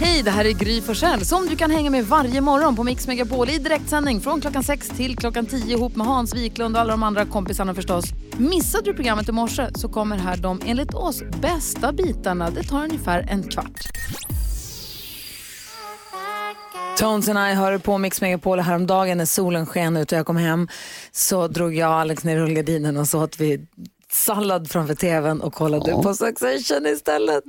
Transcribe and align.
Hej, 0.00 0.22
det 0.22 0.30
här 0.30 0.44
är 0.44 0.52
Gry 0.52 0.80
Forssell 0.80 1.24
som 1.24 1.46
du 1.46 1.56
kan 1.56 1.70
hänga 1.70 1.90
med 1.90 2.04
varje 2.06 2.40
morgon 2.40 2.76
på 2.76 2.84
Mix 2.84 3.06
Megapol 3.06 3.50
i 3.50 3.58
direktsändning 3.58 4.20
från 4.20 4.40
klockan 4.40 4.62
6 4.62 4.88
till 4.88 5.16
klockan 5.16 5.46
10 5.46 5.76
ihop 5.76 5.96
med 5.96 6.06
Hans 6.06 6.34
Wiklund 6.34 6.76
och 6.76 6.80
alla 6.80 6.90
de 6.90 7.02
andra 7.02 7.24
kompisarna 7.24 7.74
förstås. 7.74 8.04
Missade 8.38 8.84
du 8.84 8.94
programmet 8.94 9.28
i 9.28 9.32
morse 9.32 9.66
så 9.74 9.88
kommer 9.88 10.16
här 10.16 10.36
de 10.36 10.60
enligt 10.66 10.94
oss 10.94 11.22
bästa 11.42 11.92
bitarna. 11.92 12.50
Det 12.50 12.62
tar 12.62 12.84
ungefär 12.84 13.26
en 13.30 13.42
kvart. 13.42 13.90
Tones 16.98 17.28
and 17.28 17.38
I 17.38 17.54
hörde 17.54 17.78
på 17.78 17.98
Mix 17.98 18.20
Megapol 18.20 18.60
häromdagen 18.60 19.18
när 19.18 19.24
solen 19.24 19.66
sken 19.66 19.96
ut 19.96 20.12
och 20.12 20.18
jag 20.18 20.26
kom 20.26 20.36
hem 20.36 20.68
så 21.12 21.48
drog 21.48 21.74
jag 21.74 21.90
och 21.90 21.96
Alex 21.96 22.24
ner 22.24 22.36
rullgardinen 22.36 22.96
och 22.96 23.08
så 23.08 23.22
åt 23.22 23.40
vi 23.40 23.66
sallad 24.14 24.70
framför 24.70 24.94
tvn 24.94 25.40
och 25.40 25.54
kollade 25.54 25.90
Ja. 25.90 26.02
på 26.02 26.14
Succession 26.14 26.86
istället. 26.86 27.44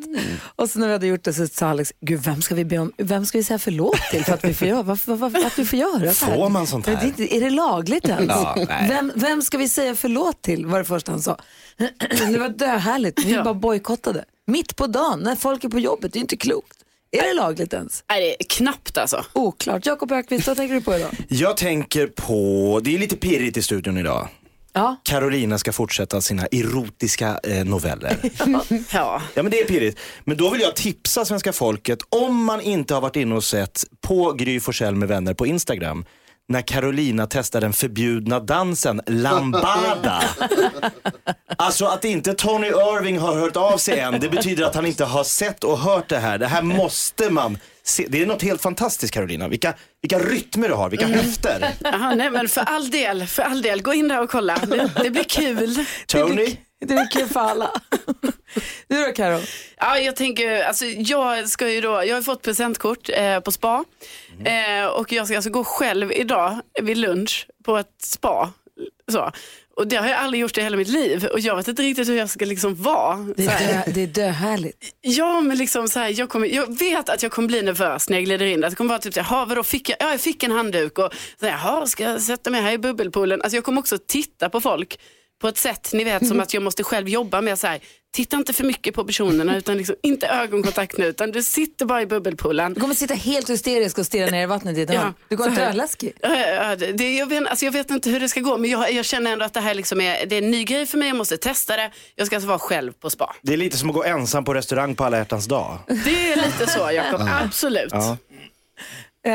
Och 0.55 0.69
så 0.69 0.79
när 0.79 0.87
vi 0.87 0.93
hade 0.93 1.07
gjort 1.07 1.23
det 1.23 1.33
så 1.33 1.47
sa 1.47 1.67
Alex, 1.67 1.93
gud 2.01 2.19
vem 2.23 2.41
ska 2.41 2.55
vi 2.55 2.65
be 2.65 2.77
om, 2.77 2.91
vem 2.97 3.25
ska 3.25 3.37
vi 3.37 3.43
säga 3.43 3.59
förlåt 3.59 3.97
till 4.11 4.25
för 4.25 4.33
att 4.33 4.45
vi 4.45 4.53
får 4.53 4.67
göra, 4.67 4.83
varför, 4.83 5.15
varför, 5.15 5.45
att 5.45 5.59
vi 5.59 5.65
får 5.65 5.79
göra 5.79 6.13
så 6.13 6.25
här? 6.25 6.35
Får 6.35 6.49
man 6.49 6.67
sånt 6.67 6.87
här? 6.87 7.13
Det 7.17 7.23
är, 7.23 7.33
är 7.37 7.41
det 7.41 7.49
lagligt 7.49 8.05
ens? 8.05 8.27
Ja, 8.29 8.57
vem, 8.89 9.11
vem 9.15 9.41
ska 9.41 9.57
vi 9.57 9.69
säga 9.69 9.95
förlåt 9.95 10.41
till 10.41 10.65
var 10.65 10.79
det 10.79 10.85
första 10.85 11.11
han 11.11 11.21
sa. 11.21 11.37
det 12.31 12.37
var 12.39 12.49
döhärligt, 12.49 13.25
vi 13.25 13.35
bara 13.43 13.53
bojkottade. 13.53 14.25
Mitt 14.47 14.75
på 14.75 14.87
dagen 14.87 15.19
när 15.19 15.35
folk 15.35 15.63
är 15.63 15.69
på 15.69 15.79
jobbet, 15.79 16.13
det 16.13 16.19
är 16.19 16.21
inte 16.21 16.37
klokt. 16.37 16.77
Är 17.11 17.27
det 17.27 17.33
lagligt 17.33 17.73
ens? 17.73 18.03
Nej, 18.09 18.21
det 18.21 18.43
är 18.43 18.45
knappt 18.49 18.97
alltså. 18.97 19.25
Oklart. 19.33 19.85
Jakob 19.85 20.11
Ökvist, 20.11 20.47
vad 20.47 20.57
tänker 20.57 20.75
du 20.75 20.81
på 20.81 20.95
idag? 20.95 21.09
Jag 21.27 21.57
tänker 21.57 22.07
på, 22.07 22.79
det 22.83 22.95
är 22.95 22.99
lite 22.99 23.15
pirrigt 23.15 23.57
i 23.57 23.61
studion 23.61 23.97
idag. 23.97 24.27
Ja. 24.75 24.95
Carolina 25.03 25.57
ska 25.57 25.71
fortsätta 25.71 26.21
sina 26.21 26.45
erotiska 26.45 27.39
eh, 27.43 27.65
noveller. 27.65 28.17
Ja. 28.91 29.21
Ja 29.33 29.43
men 29.43 29.51
det 29.51 29.59
är 29.59 29.65
pirrigt. 29.65 29.99
Men 30.23 30.37
då 30.37 30.49
vill 30.49 30.61
jag 30.61 30.75
tipsa 30.75 31.25
svenska 31.25 31.53
folket, 31.53 31.99
om 32.09 32.45
man 32.45 32.61
inte 32.61 32.93
har 32.93 33.01
varit 33.01 33.15
inne 33.15 33.35
och 33.35 33.43
sett 33.43 33.83
på 34.01 34.31
Gry 34.33 34.59
Forssell 34.59 34.95
med 34.95 35.07
vänner 35.07 35.33
på 35.33 35.45
Instagram, 35.45 36.05
när 36.47 36.61
Carolina 36.61 37.27
testar 37.29 37.61
den 37.61 37.73
förbjudna 37.73 38.39
dansen 38.39 39.01
lambada. 39.07 40.23
Alltså 41.57 41.85
att 41.85 42.05
inte 42.05 42.33
Tony 42.33 42.67
Irving 42.67 43.19
har 43.19 43.35
hört 43.35 43.55
av 43.55 43.77
sig 43.77 43.99
än, 43.99 44.19
det 44.19 44.29
betyder 44.29 44.65
att 44.65 44.75
han 44.75 44.85
inte 44.85 45.05
har 45.05 45.23
sett 45.23 45.63
och 45.63 45.79
hört 45.79 46.09
det 46.09 46.17
här. 46.17 46.37
Det 46.37 46.47
här 46.47 46.61
måste 46.61 47.29
man. 47.29 47.57
Det 48.07 48.21
är 48.21 48.25
något 48.25 48.41
helt 48.41 48.61
fantastiskt 48.61 49.13
Carolina. 49.13 49.47
Vilka, 49.47 49.73
vilka 50.01 50.19
rytmer 50.19 50.69
du 50.69 50.73
har, 50.73 50.89
vilka 50.89 51.07
höfter. 51.07 51.73
Aha, 51.85 52.15
nej, 52.15 52.29
men 52.29 52.47
för 52.47 52.61
all 52.61 52.89
del, 52.89 53.27
för 53.27 53.43
all 53.43 53.61
del, 53.61 53.81
gå 53.81 53.93
in 53.93 54.07
där 54.07 54.21
och 54.21 54.29
kolla. 54.29 54.57
Det, 54.67 54.91
det 55.03 55.09
blir 55.09 55.23
kul. 55.23 55.85
Tony? 56.07 56.57
Det 56.85 56.93
är 56.93 57.11
kul 57.11 57.27
för 57.27 57.39
alla. 57.39 57.71
Du 58.87 59.05
då 59.05 59.11
Karo? 59.11 59.39
Ja, 59.77 59.99
jag 59.99 60.15
tänker, 60.15 60.63
alltså 60.63 60.85
jag 60.85 61.49
ska 61.49 61.69
ju 61.69 61.81
då, 61.81 62.03
jag 62.05 62.15
har 62.15 62.21
fått 62.21 62.41
presentkort 62.41 63.09
eh, 63.13 63.39
på 63.39 63.51
spa 63.51 63.85
eh, 64.45 64.85
och 64.85 65.11
jag 65.11 65.27
ska 65.27 65.35
alltså 65.35 65.49
gå 65.49 65.63
själv 65.63 66.11
idag 66.11 66.61
vid 66.81 66.97
lunch 66.97 67.47
på 67.65 67.77
ett 67.77 68.01
spa. 68.03 68.53
Så. 69.11 69.31
Och 69.75 69.87
det 69.87 69.95
har 69.95 70.07
jag 70.07 70.17
aldrig 70.17 70.41
gjort 70.41 70.57
i 70.57 70.61
hela 70.61 70.77
mitt 70.77 70.87
liv 70.87 71.25
och 71.25 71.39
jag 71.39 71.55
vet 71.55 71.67
inte 71.67 71.81
riktigt 71.81 72.09
hur 72.09 72.17
jag 72.17 72.29
ska 72.29 72.45
liksom 72.45 72.75
vara. 72.75 73.15
Det 73.37 73.45
är, 73.45 73.67
dö, 73.73 73.91
det 73.91 74.03
är 74.03 74.07
döhärligt. 74.07 74.95
Ja, 75.01 75.41
men 75.41 75.57
liksom 75.57 75.87
så 75.87 75.99
här, 75.99 76.19
jag, 76.19 76.29
kommer, 76.29 76.47
jag 76.47 76.79
vet 76.79 77.09
att 77.09 77.23
jag 77.23 77.31
kommer 77.31 77.47
bli 77.47 77.61
nervös 77.61 78.09
när 78.09 78.17
jag 78.17 78.25
glider 78.25 78.45
in. 78.45 78.61
Det 78.61 78.75
kommer 78.75 78.89
vara 78.89 78.99
typ 78.99 79.13
så 79.13 79.21
här, 79.21 79.35
"Jaha, 79.35 79.45
vadå, 79.45 79.63
fick 79.63 79.89
jag, 79.89 79.97
ja, 79.99 80.11
jag 80.11 80.21
fick 80.21 80.43
en 80.43 80.51
handduk 80.51 80.99
och 80.99 81.13
så 81.39 81.45
här, 81.45 81.51
"Jaha, 81.53 81.85
ska 81.87 82.03
jag 82.03 82.21
sätta 82.21 82.49
mig 82.49 82.61
här 82.61 82.71
i 82.71 82.77
bubbelpoolen? 82.77 83.41
Alltså 83.41 83.57
jag 83.57 83.63
kommer 83.63 83.79
också 83.81 83.97
titta 84.07 84.49
på 84.49 84.61
folk 84.61 84.99
på 85.41 85.47
ett 85.47 85.57
sätt, 85.57 85.89
ni 85.93 86.03
vet, 86.03 86.27
som 86.27 86.39
att 86.39 86.53
jag 86.53 86.63
måste 86.63 86.83
själv 86.83 87.09
jobba 87.09 87.41
med 87.41 87.59
så 87.59 87.67
här, 87.67 87.79
titta 88.15 88.37
inte 88.37 88.53
för 88.53 88.63
mycket 88.63 88.95
på 88.95 89.03
personerna, 89.03 89.57
utan 89.57 89.77
liksom, 89.77 89.95
inte 90.03 90.27
ögonkontakt 90.27 90.97
nu, 90.97 91.05
utan 91.05 91.31
du 91.31 91.43
sitter 91.43 91.85
bara 91.85 92.01
i 92.01 92.05
bubbelpoolen. 92.05 92.73
Du 92.73 92.79
kommer 92.79 92.95
sitta 92.95 93.13
helt 93.13 93.49
hysterisk 93.49 93.97
och 93.97 94.05
stirra 94.05 94.31
ner 94.31 94.43
i 94.43 94.45
vattnet 94.45 94.77
i 94.77 94.93
Ja. 94.93 95.13
Du 95.29 95.35
går 95.35 95.47
inte 95.47 95.61
här. 95.61 95.73
läskig. 95.73 96.13
Ja, 96.21 96.39
ja, 96.39 96.75
det, 96.75 96.91
det, 96.91 97.15
jag, 97.15 97.29
vet, 97.29 97.47
alltså 97.47 97.65
jag 97.65 97.71
vet 97.71 97.91
inte 97.91 98.09
hur 98.09 98.19
det 98.19 98.29
ska 98.29 98.39
gå, 98.39 98.57
men 98.57 98.69
jag, 98.69 98.93
jag 98.93 99.05
känner 99.05 99.33
ändå 99.33 99.45
att 99.45 99.53
det 99.53 99.59
här 99.59 99.73
liksom 99.73 100.01
är, 100.01 100.25
det 100.25 100.35
är 100.35 100.41
en 100.41 100.51
ny 100.51 100.63
grej 100.63 100.85
för 100.85 100.97
mig, 100.97 101.07
jag 101.07 101.17
måste 101.17 101.37
testa 101.37 101.75
det. 101.75 101.91
Jag 102.15 102.27
ska 102.27 102.35
alltså 102.35 102.47
vara 102.47 102.59
själv 102.59 102.91
på 102.91 103.09
spa. 103.09 103.35
Det 103.41 103.53
är 103.53 103.57
lite 103.57 103.77
som 103.77 103.89
att 103.89 103.95
gå 103.95 104.03
ensam 104.03 104.45
på 104.45 104.53
restaurang 104.53 104.95
på 104.95 105.03
alla 105.03 105.17
hjärtans 105.17 105.45
dag. 105.45 105.77
Det 105.87 106.31
är 106.31 106.35
lite 106.35 106.67
så, 106.67 106.91
Jakob. 106.91 107.21
Absolut. 107.43 107.91
Ja. 107.91 108.17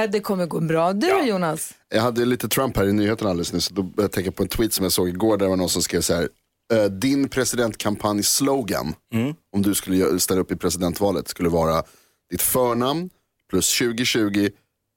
Det 0.08 0.20
kommer 0.20 0.46
gå 0.46 0.60
bra. 0.60 0.92
Du 0.92 1.08
då 1.08 1.24
Jonas? 1.24 1.74
Jag 1.88 2.02
hade 2.02 2.24
lite 2.24 2.48
Trump 2.48 2.76
här 2.76 2.86
i 2.88 2.92
nyheterna 2.92 3.30
alldeles 3.30 3.52
nyss. 3.52 3.68
Då 3.68 3.90
jag 3.96 4.12
tänka 4.12 4.32
på 4.32 4.42
en 4.42 4.48
tweet 4.48 4.72
som 4.72 4.82
jag 4.82 4.92
såg 4.92 5.08
igår 5.08 5.36
där 5.36 5.46
det 5.46 5.50
var 5.50 5.56
någon 5.56 5.68
som 5.68 5.82
skrev 5.82 6.00
så 6.00 6.14
här. 6.14 6.28
"Eh, 6.72 6.84
Din 6.84 7.28
presidentkampanj-slogan, 7.28 8.94
om 9.52 9.62
du 9.62 9.74
skulle 9.74 10.20
ställa 10.20 10.40
upp 10.40 10.52
i 10.52 10.56
presidentvalet, 10.56 11.28
skulle 11.28 11.48
vara 11.48 11.82
ditt 12.30 12.42
förnamn 12.42 13.10
plus 13.50 13.78
2020 13.78 14.48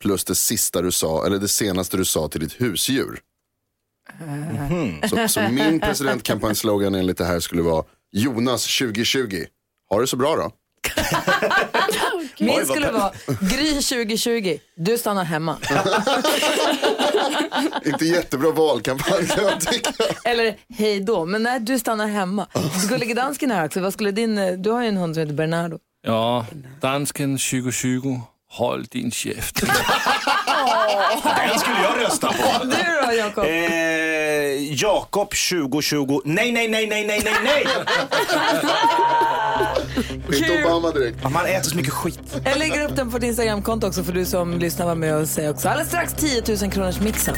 plus 0.01 0.23
det 0.25 0.35
sista 0.35 0.81
du 0.81 0.91
sa, 0.91 1.25
eller 1.25 1.37
det 1.39 1.47
senaste 1.47 1.97
du 1.97 2.05
sa 2.05 2.27
till 2.27 2.39
ditt 2.41 2.61
husdjur. 2.61 3.19
Så, 5.09 5.27
så 5.27 5.41
min 5.49 5.79
presidentkampanj-slogan 5.79 6.95
enligt 6.95 7.17
det 7.17 7.25
här 7.25 7.39
skulle 7.39 7.61
vara 7.61 7.83
Jonas 8.11 8.77
2020. 8.77 9.45
Ha 9.89 9.99
det 10.01 10.07
så 10.07 10.17
bra 10.17 10.35
då. 10.35 10.51
Min 12.39 12.65
skulle 12.65 12.91
vara 12.91 13.11
Gry 13.41 13.73
2020. 13.81 14.57
Du 14.75 14.97
stannar 14.97 15.23
hemma. 15.23 15.57
Inte 17.85 18.05
jättebra 18.05 18.51
valkampanj 18.51 19.27
kan 19.27 19.43
jag 19.43 19.61
tycka. 19.61 19.91
Eller 20.23 20.55
hej 20.77 20.99
då. 20.99 21.25
Men 21.25 21.43
nej, 21.43 21.59
du 21.59 21.79
stannar 21.79 22.07
hemma. 22.07 22.47
Gullige 22.89 23.13
dansken 23.13 23.51
här 23.51 23.65
också. 23.65 23.79
Vad 23.79 23.93
skulle 23.93 24.11
din, 24.11 24.37
eh, 24.37 24.53
du 24.53 24.71
har 24.71 24.81
ju 24.81 24.87
en 24.87 24.97
hund 24.97 25.15
som 25.15 25.21
heter 25.21 25.33
Bernardo. 25.33 25.77
Ja, 26.05 26.45
dansken 26.81 27.37
2020, 27.37 28.21
håll 28.49 28.83
din 28.83 29.11
käft. 29.11 29.55
Den 31.47 31.59
skulle 31.59 31.81
jag 31.83 32.05
rösta 32.05 32.27
på. 32.27 32.65
Du 32.65 33.07
då 33.07 33.13
Jakob? 33.13 33.45
Eh, 33.45 34.73
Jakob 34.73 35.29
2020, 35.29 36.21
nej, 36.25 36.51
nej, 36.51 36.67
nej, 36.67 36.87
nej, 36.87 37.07
nej, 37.07 37.21
nej, 37.23 37.35
nej. 37.43 37.65
Inte 39.97 40.65
Obama 40.65 40.91
direkt. 40.91 41.17
Ja, 41.23 41.29
Man 41.29 41.45
äter 41.45 41.69
så 41.69 41.75
mycket 41.75 41.93
skit. 41.93 42.19
Jag 42.45 42.57
lägger 42.59 42.89
upp 42.89 42.95
den 42.95 43.11
på 43.11 43.17
ditt 43.17 43.27
Instagramkonto 43.27 43.87
också 43.87 44.03
för 44.03 44.13
du 44.13 44.25
som 44.25 44.59
lyssnar 44.59 44.85
var 44.85 44.95
med 44.95 45.15
och 45.15 45.27
säger 45.27 45.49
också. 45.49 45.69
Alldeles 45.69 45.87
strax 45.87 46.13
10 46.13 46.43
000 46.61 46.71
kronors 46.71 46.99
mixen. 46.99 47.35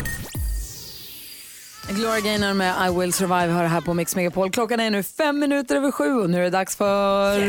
Gloria 1.89 2.19
Gaynor 2.19 2.53
med 2.53 2.75
I 2.87 2.99
will 2.99 3.13
survive 3.13 3.53
har 3.53 3.63
det 3.63 3.69
här 3.69 3.81
på 3.81 3.93
Mix 3.93 4.15
Megapol. 4.15 4.51
Klockan 4.51 4.79
är 4.79 4.89
nu 4.89 5.03
fem 5.03 5.39
minuter 5.39 5.75
över 5.75 5.91
sju 5.91 6.13
och 6.13 6.29
nu 6.29 6.37
är 6.37 6.43
det 6.43 6.49
dags 6.49 6.75
för... 6.75 7.39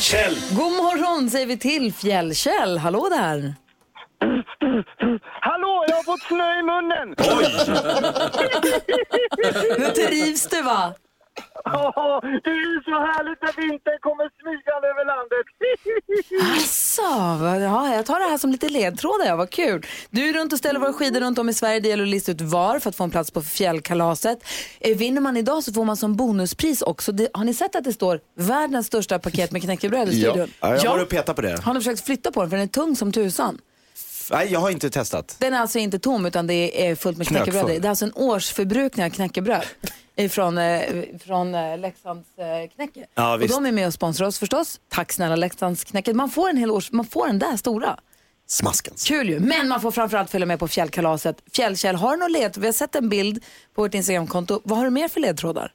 Kjell. 0.00 0.36
God 0.50 0.72
morgon 0.72 1.30
säger 1.30 1.46
vi 1.46 1.56
till 1.56 1.92
Fjällkäll. 1.92 2.78
Hallå 2.78 3.08
där! 3.10 3.54
Hallå, 5.40 5.84
jag 5.88 5.96
har 5.96 6.02
fått 6.02 6.22
snö 6.22 6.58
i 6.58 6.62
munnen! 6.62 7.14
Hur 9.78 9.90
trivs 10.08 10.46
du 10.46 10.62
va? 10.62 10.94
Åh, 11.64 12.20
det 12.44 12.50
är 12.50 12.54
ju 12.74 12.80
så 12.84 12.90
härligt 12.90 13.42
när 13.42 13.52
vintern 13.62 13.98
kommer 14.00 14.30
smygande 14.40 14.88
över 14.88 15.04
landet. 15.06 15.46
Vad- 17.40 17.62
ja, 17.62 17.94
jag 17.94 18.06
tar 18.06 18.18
det 18.18 18.24
här 18.30 18.38
som 18.38 18.50
lite 18.52 18.68
ledtrådar. 18.68 19.26
Ja, 19.26 19.36
vad 19.36 19.50
kul. 19.50 19.86
Du 20.10 20.28
är 20.28 20.32
runt 20.32 20.52
och 20.52 20.58
ställer 20.58 20.80
våra 20.80 20.92
skidor 20.92 21.20
runt 21.20 21.38
om 21.38 21.48
i 21.48 21.54
Sverige. 21.54 21.80
Det 21.80 21.88
gäller 21.88 22.02
att 22.02 22.08
lista 22.08 22.32
ut 22.32 22.40
var 22.40 22.78
för 22.78 22.88
att 22.90 22.96
få 22.96 23.04
en 23.04 23.10
plats 23.10 23.30
på 23.30 23.42
fjällkalaset. 23.42 24.38
Eh, 24.80 24.96
Vinner 24.96 25.20
man 25.20 25.36
idag 25.36 25.62
så 25.64 25.72
får 25.72 25.84
man 25.84 25.96
som 25.96 26.16
bonuspris 26.16 26.82
också. 26.82 27.12
Det, 27.12 27.28
har 27.34 27.44
ni 27.44 27.54
sett 27.54 27.76
att 27.76 27.84
det 27.84 27.92
står 27.92 28.20
världens 28.36 28.86
största 28.86 29.18
paket 29.18 29.50
med 29.52 29.62
knäckebröd 29.62 30.08
i 30.08 30.20
Ja. 30.22 30.30
studion? 30.30 30.50
Ja, 30.60 30.76
jag 30.76 30.90
var 30.90 31.02
och 31.02 31.08
petade 31.08 31.34
på 31.36 31.42
det. 31.42 31.62
Har 31.62 31.74
ni 31.74 31.80
försökt 31.80 32.06
flytta 32.06 32.32
på 32.32 32.40
den 32.40 32.50
för 32.50 32.56
den 32.56 32.64
är 32.64 32.68
tung 32.70 32.96
som 32.96 33.12
tusan? 33.12 33.58
Nej, 34.30 34.52
jag 34.52 34.60
har 34.60 34.70
inte 34.70 34.90
testat. 34.90 35.36
Den 35.40 35.54
är 35.54 35.60
alltså 35.60 35.78
inte 35.78 35.98
tom 35.98 36.26
utan 36.26 36.46
det 36.46 36.86
är 36.88 36.94
fullt 36.94 37.18
med 37.18 37.26
Knökfull. 37.28 37.52
knäckebröd. 37.52 37.76
i. 37.76 37.78
Det 37.80 37.88
är 37.88 37.90
alltså 37.90 38.04
en 38.04 38.12
årsförbrukning 38.14 39.06
av 39.06 39.10
knäckebröd 39.10 39.64
från, 40.30 40.58
eh, 40.58 40.80
från 41.26 41.54
eh, 41.54 41.78
Leksands 41.78 42.28
eh, 42.38 42.70
knäcke. 42.74 43.06
Ja, 43.14 43.34
och 43.34 43.42
visst. 43.42 43.54
de 43.54 43.66
är 43.66 43.72
med 43.72 43.86
och 43.86 43.94
sponsrar 43.94 44.26
oss 44.26 44.38
förstås. 44.38 44.80
Tack 44.88 45.12
snälla 45.12 45.36
Leksands 45.36 45.84
knäcke. 45.84 46.14
Man 46.14 46.30
får 46.30 46.48
en 46.50 46.56
hel 46.56 46.70
års, 46.70 46.92
man 46.92 47.04
får 47.04 47.26
den 47.26 47.38
där 47.38 47.56
stora. 47.56 47.96
Smaskens. 48.46 49.08
Kul 49.08 49.28
ju. 49.28 49.40
Men 49.40 49.68
man 49.68 49.80
får 49.80 49.90
framförallt 49.90 50.30
följa 50.30 50.46
med 50.46 50.58
på 50.58 50.68
fjällkalaset. 50.68 51.36
Fjällkäll, 51.56 51.96
har 51.96 52.10
du 52.10 52.16
någon 52.16 52.32
ledtråd? 52.32 52.60
Vi 52.62 52.68
har 52.68 52.72
sett 52.72 52.94
en 52.94 53.08
bild 53.08 53.44
på 53.74 53.82
vårt 53.82 53.94
Instagramkonto. 53.94 54.60
Vad 54.64 54.78
har 54.78 54.84
du 54.84 54.90
mer 54.90 55.08
för 55.08 55.20
ledtrådar? 55.20 55.72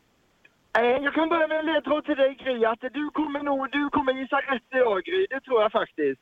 Eh, 0.79 0.83
Jag 1.05 1.13
kan 1.13 1.29
börja 1.29 1.47
med 1.47 1.59
en 1.59 1.65
ledtråd 1.65 2.05
till 2.05 2.15
dig 2.15 2.31
Gry, 2.43 2.65
att 2.65 2.81
du 2.99 3.03
kommer 3.19 3.43
nog, 3.49 3.59
du 3.71 3.89
kommer 3.89 4.11
gissa 4.21 4.35
rätt 4.51 4.67
idag 4.77 5.01
Gry, 5.07 5.21
det 5.29 5.41
tror 5.41 5.61
jag 5.61 5.71
faktiskt. 5.71 6.21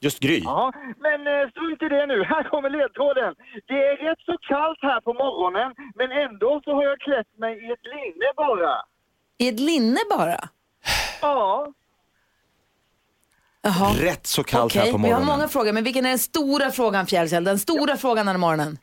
Just 0.00 0.18
Gry. 0.20 0.38
Ja, 0.44 0.72
men 0.98 1.26
eh, 1.26 1.50
strunt 1.50 1.82
i 1.82 1.88
det 1.88 2.06
nu, 2.06 2.24
här 2.24 2.42
kommer 2.52 2.70
ledtråden. 2.70 3.34
Det 3.66 3.74
är 3.74 3.96
rätt 4.08 4.18
så 4.28 4.36
kallt 4.48 4.78
här 4.82 5.00
på 5.00 5.12
morgonen, 5.12 5.74
men 5.94 6.08
ändå 6.12 6.60
så 6.64 6.74
har 6.74 6.84
jag 6.84 7.00
klätt 7.00 7.38
mig 7.38 7.52
i 7.66 7.72
ett 7.72 7.84
linne 7.94 8.28
bara. 8.36 8.74
I 9.38 9.48
ett 9.48 9.60
linne 9.60 10.00
bara? 10.10 10.48
Ja, 11.20 11.72
Jaha. 13.62 13.92
Rätt 14.00 14.26
så 14.26 14.44
kallt 14.44 14.72
Okej, 14.72 14.82
här 14.84 14.92
på 14.92 14.98
vi 14.98 15.02
har 15.04 15.10
morgonen. 15.10 15.26
många 15.26 15.48
frågor. 15.48 15.72
Men 15.72 15.84
vilken 15.84 16.04
är 16.06 16.08
den 16.08 16.18
stora 16.18 16.70
frågan 16.70 17.06
Fjällkäll? 17.06 17.44
Den 17.44 17.58
stora 17.58 17.96
frågan 17.96 18.26
den 18.26 18.34
här 18.34 18.40
morgonen? 18.40 18.78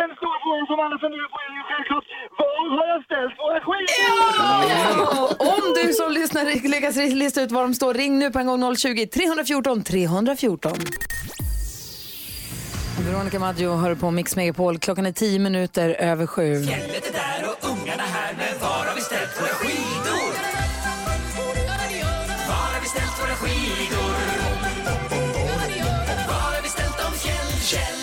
Den 0.00 0.10
stora 0.16 0.38
frågan 0.44 0.66
som 0.70 0.78
alla 0.84 0.98
funderar 1.04 1.28
på 1.34 1.38
är 1.46 1.52
ju 1.58 1.62
självklart, 1.70 2.04
var 2.38 2.52
har 2.76 2.86
jag 2.92 3.00
ställt 3.08 3.34
våra 3.42 3.60
skidor? 3.66 4.02
Om 5.54 5.64
du 5.78 5.92
som 5.92 6.12
lyssnar 6.12 6.68
lyckas 6.68 6.96
lista 6.96 7.42
ut 7.42 7.50
var 7.50 7.62
de 7.62 7.74
står, 7.74 7.94
ring 7.94 8.18
nu 8.18 8.30
på 8.30 8.38
en 8.38 8.46
gång 8.46 8.76
020 8.76 9.06
314 9.06 9.82
314. 9.82 10.72
Veronica 13.06 13.38
Maggio 13.38 13.74
hör 13.76 13.94
på 13.94 14.10
Mix 14.10 14.36
Megapol. 14.36 14.78
Klockan 14.78 15.06
är 15.06 15.12
tio 15.12 15.38
minuter 15.38 15.90
över 15.90 16.26
sju. 16.26 16.64
Fjället 16.64 17.08
är 17.08 17.12
där 17.12 17.48
och 17.48 17.70
ungarna 17.70 18.02
här, 18.02 18.34
men 18.38 18.58
var 18.60 18.71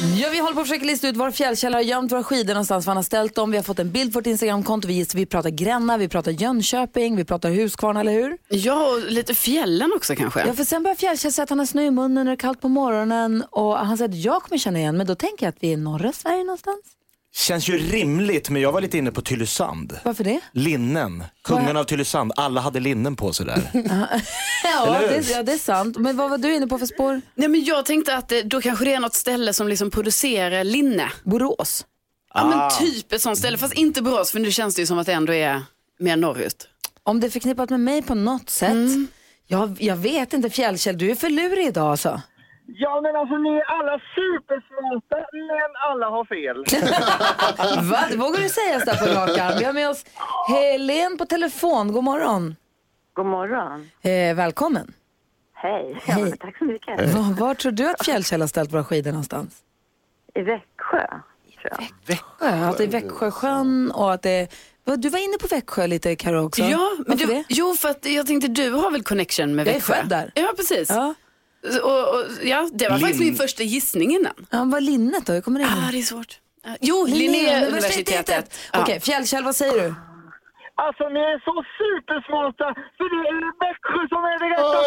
Ja, 0.02 0.30
vi 0.32 0.40
håller 0.40 0.54
på 0.54 0.62
att 0.62 0.68
försöka 0.68 0.86
lista 0.86 1.08
ut 1.08 1.18
var 1.18 1.32
Fjällkäll 1.32 1.74
har 1.74 1.82
gömt 1.82 2.12
våra 2.12 2.24
skidor 2.24 2.54
någonstans, 2.54 2.86
var 2.86 2.92
han 2.92 2.98
har 2.98 3.04
ställt 3.04 3.36
dem. 3.36 3.52
Vi 3.52 3.58
har 3.58 3.64
fått 3.64 3.80
en 3.80 3.92
bild 3.92 4.14
på 4.14 4.20
vårt 4.20 4.28
Instagramkonto. 4.28 4.88
Vi, 4.88 5.06
vi 5.16 5.26
pratar 5.26 5.50
Gränna, 5.50 5.98
vi 5.98 6.08
pratar 6.08 6.32
Jönköping, 6.32 7.16
vi 7.16 7.26
pratar 7.26 7.52
Huskvarna, 7.52 8.00
eller 8.00 8.12
hur? 8.12 8.38
Ja, 8.50 8.90
och 8.90 9.12
lite 9.12 9.34
fjällen 9.36 9.92
också 9.96 10.16
kanske. 10.16 10.48
Ja, 10.48 10.54
för 10.54 10.64
sen 10.64 10.84
börjar 10.84 10.96
Fjällkäll 10.96 11.32
säga 11.34 11.44
att 11.44 11.50
han 11.50 11.60
har 11.60 11.66
snö 11.66 11.82
i 11.82 11.92
munnen 11.92 12.14
när 12.14 12.26
det 12.26 12.32
är 12.32 12.36
kallt 12.36 12.62
på 12.62 12.70
morgonen 12.70 13.44
och 13.52 13.78
han 13.78 13.98
säger 13.98 14.10
att 14.10 14.16
jag 14.16 14.44
kommer 14.44 14.58
känna 14.60 14.80
igen, 14.80 14.98
men 14.98 15.08
då 15.08 15.16
tänker 15.16 15.46
jag 15.46 15.50
att 15.50 15.58
vi 15.64 15.68
är 15.68 15.74
i 15.74 15.78
norra 15.78 16.12
Sverige 16.14 16.44
någonstans. 16.44 16.82
Känns 17.36 17.68
ju 17.70 17.78
rimligt, 17.78 18.50
men 18.50 18.62
jag 18.62 18.72
var 18.72 18.82
lite 18.82 18.98
inne 18.98 19.12
på 19.12 19.22
Tylösand. 19.22 20.00
Varför 20.06 20.24
det? 20.24 20.40
Linnen, 20.52 21.24
kungen 21.44 21.78
av 21.78 21.84
Tylösand, 21.84 22.32
alla 22.36 22.62
hade 22.62 22.80
linnen 22.80 23.16
på 23.16 23.34
sig 23.34 23.46
där. 23.46 23.62
Ja, 24.64 25.00
det, 25.00 25.16
är- 25.16 25.32
ja, 25.32 25.44
det 25.44 25.54
är 25.54 25.58
sant. 25.58 25.98
Men 25.98 26.18
vad 26.18 26.30
var 26.30 26.38
du 26.38 26.56
inne 26.56 26.68
på 26.68 26.78
för 26.80 26.86
spår? 26.86 27.22
Nej, 27.36 27.48
men 27.50 27.64
jag 27.64 27.86
tänkte 27.86 28.16
att 28.16 28.32
eh, 28.32 28.38
då 28.40 28.62
kanske 28.62 28.86
det 28.86 28.94
är 28.94 29.00
något 29.00 29.14
ställe 29.14 29.54
som 29.54 29.68
liksom 29.68 29.92
producerar 29.92 30.64
linne. 30.64 31.12
Borås. 31.24 31.86
Ja, 32.34 32.42
Ah. 32.42 32.48
men 32.48 32.88
typ 32.88 33.12
ett 33.14 33.22
sånt 33.22 33.38
ställe, 33.38 33.58
fast 33.58 33.74
inte 33.74 34.02
Borås, 34.02 34.32
för 34.32 34.40
nu 34.40 34.52
känns 34.52 34.76
det 34.76 34.82
ju 34.82 34.86
som 34.86 35.00
att 35.00 35.06
det 35.06 35.14
ändå 35.14 35.34
är 35.34 35.62
mer 36.00 36.16
norrut. 36.16 36.68
Om 37.04 37.20
det 37.20 37.28
är 37.28 37.32
förknippat 37.32 37.70
med 37.70 37.80
mig 37.80 38.02
på 38.02 38.16
något 38.16 38.50
sätt. 38.50 38.78
Jag, 39.48 39.78
jag 39.80 39.96
vet 39.96 40.34
inte, 40.34 40.50
Fjällkäll, 40.50 40.98
du 40.98 41.12
är 41.12 41.16
för 41.16 41.30
lurig 41.30 41.68
idag 41.68 41.92
alltså. 41.92 42.22
Ja, 42.76 43.02
men 43.02 43.16
alltså 43.16 43.38
ni 43.38 43.50
är 43.50 43.64
alla 43.64 44.00
supersmarta, 44.16 45.16
men 45.34 45.72
alla 45.90 46.06
har 46.10 46.26
fel. 46.26 46.58
Va? 47.92 48.00
Det 48.12 48.18
vågar 48.18 48.40
du 48.42 48.50
säga 48.50 48.80
så 48.80 49.06
på 49.06 49.12
rak 49.14 49.38
arm. 49.38 49.58
Vi 49.60 49.64
har 49.66 49.74
med 49.74 49.90
oss 49.90 50.06
Helen 50.48 51.18
på 51.18 51.26
telefon. 51.26 51.92
God 51.94 52.04
morgon. 52.04 52.56
God 53.14 53.26
morgon. 53.26 53.90
Eh, 54.02 54.36
välkommen. 54.36 54.94
Hej. 55.54 56.00
Hej. 56.04 56.30
Ja, 56.30 56.36
tack 56.40 56.58
så 56.58 56.66
mycket. 56.66 57.14
Var, 57.14 57.34
var 57.40 57.54
tror 57.54 57.72
du 57.72 57.90
att 57.90 58.06
Fjällkäll 58.06 58.42
har 58.42 58.48
ställt 58.48 58.74
våra 58.74 58.84
skidor 58.84 59.12
någonstans? 59.12 59.56
I 60.36 60.42
Växjö, 60.42 61.08
tror 61.62 61.72
jag. 61.72 61.88
Växjö, 62.06 62.70
att 62.70 62.78
det 62.78 62.84
är 62.84 62.88
Växjösjön 62.88 63.92
och 63.92 64.14
att 64.14 64.22
det 64.22 64.48
vad, 64.84 65.02
Du 65.02 65.10
var 65.10 65.20
inne 65.20 65.38
på 65.38 65.48
Växjö 65.48 65.88
lite 65.88 66.16
Karo 66.16 66.46
också. 66.46 66.62
Ja, 66.64 66.90
men 66.98 67.06
Varför 67.08 67.28
du, 67.28 67.34
det? 67.34 67.44
jo, 67.50 67.74
för 67.74 67.90
att 67.90 68.06
jag 68.06 68.28
tänkte 68.28 68.48
du 68.48 68.72
har 68.72 68.92
väl 68.92 69.04
connection 69.04 69.56
med 69.56 69.68
Jag 69.68 69.72
är 69.72 69.78
Växjö? 69.80 69.94
född 69.94 70.10
där. 70.10 70.32
Ja, 70.36 70.54
precis. 70.58 70.90
Ja. 70.90 71.14
Och, 71.84 72.16
och, 72.16 72.26
ja, 72.44 72.70
det 72.74 72.90
var 72.90 72.96
Lin- 72.98 73.02
faktiskt 73.02 73.20
min 73.24 73.36
första 73.36 73.64
gissning 73.64 74.16
innan. 74.16 74.34
Ja, 74.50 74.64
vad 74.66 74.84
linnet 74.84 75.26
då? 75.26 75.34
Jag 75.34 75.44
kommer 75.44 75.60
in. 75.60 75.66
Ah, 75.68 75.92
det 75.92 76.00
är 76.00 76.02
svårt. 76.04 76.40
Ah, 76.66 76.76
Jo, 76.82 77.06
Linnéuniversitetet. 77.06 78.54
Ja. 78.74 78.82
Okej, 78.82 79.00
Fjällkäll, 79.00 79.44
vad 79.44 79.56
säger 79.56 79.74
du? 79.84 79.96
Alltså 80.76 81.04
ni 81.10 81.20
är 81.20 81.40
så 81.48 81.64
supersmarta, 81.80 82.68
för 82.98 83.06
det 83.14 83.22
är 83.30 83.42
Växjö 83.64 84.08
som 84.10 84.24
är 84.24 84.40
det 84.40 84.46
Oj, 84.46 84.52
rätta. 84.52 84.80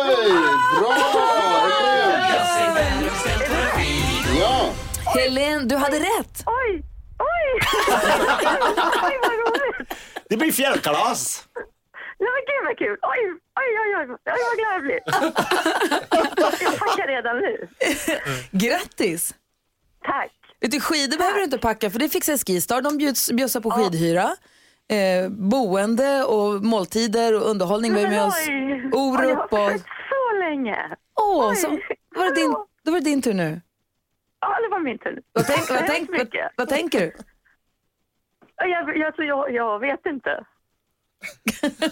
bra! 0.80 0.92
Ja, 4.40 4.72
Helen, 5.14 5.68
du 5.68 5.76
hade 5.76 5.96
rätt. 5.98 6.44
Oj! 6.46 6.82
Oj! 7.18 7.60
oj, 9.02 9.18
vad 9.22 9.32
roligt! 9.32 9.94
Det 10.28 10.36
blir 10.36 10.52
fjällkalas! 10.52 11.44
Nej, 12.22 12.30
men 12.34 12.42
gud 12.48 12.62
vad 12.68 12.78
kul! 12.78 12.96
Oj, 13.02 13.20
oj, 13.60 13.70
oj, 13.82 13.90
oj, 13.98 14.06
oj 14.26 14.40
vad 14.48 14.56
glad 14.58 14.74
jag 14.74 14.82
blir. 14.82 15.00
Jag 16.64 16.78
tackar 16.78 17.06
redan 17.06 17.36
nu. 17.38 17.68
Grattis! 18.66 19.34
Tack. 20.04 20.32
Du, 20.58 20.80
skidor 20.80 21.18
behöver 21.18 21.38
du 21.38 21.44
inte 21.44 21.58
packa 21.58 21.90
för 21.90 21.98
det 21.98 22.08
fixar 22.08 22.36
Skistar. 22.36 22.82
De 22.82 22.98
bjuds, 22.98 23.32
bjussar 23.32 23.60
på 23.60 23.70
skidhyra. 23.70 24.30
Eh, 24.88 25.28
boende 25.30 26.24
och 26.24 26.64
måltider 26.64 27.34
och 27.34 27.50
underhållning. 27.50 27.94
Vi 27.94 28.02
har 28.04 28.10
med 28.10 28.24
oss 28.24 28.48
jag 28.48 28.54
har 28.54 29.08
Orup 29.08 29.52
och... 29.52 29.58
försökt 29.58 29.86
så 30.10 30.38
länge. 30.38 30.96
Åh, 31.20 31.48
Oj. 31.50 31.56
så, 31.56 31.68
var 32.16 32.24
det 32.24 32.34
din, 32.34 32.50
då 32.82 32.92
var 32.92 32.98
det 32.98 33.04
din 33.04 33.22
tur 33.22 33.34
nu. 33.34 33.60
Ja, 34.40 34.60
det 34.62 34.68
var 34.68 34.80
min 34.80 34.98
tur. 34.98 35.22
Vad, 35.32 35.46
tänk, 35.46 35.70
vad, 35.70 35.78
Tack 35.86 35.88
tänk, 35.88 36.10
vad, 36.10 36.28
vad 36.56 36.68
tänker 36.68 37.00
du? 37.00 37.12
Jag, 38.56 38.96
jag, 38.96 39.14
jag, 39.16 39.52
jag 39.52 39.78
vet 39.78 40.06
inte. 40.06 40.44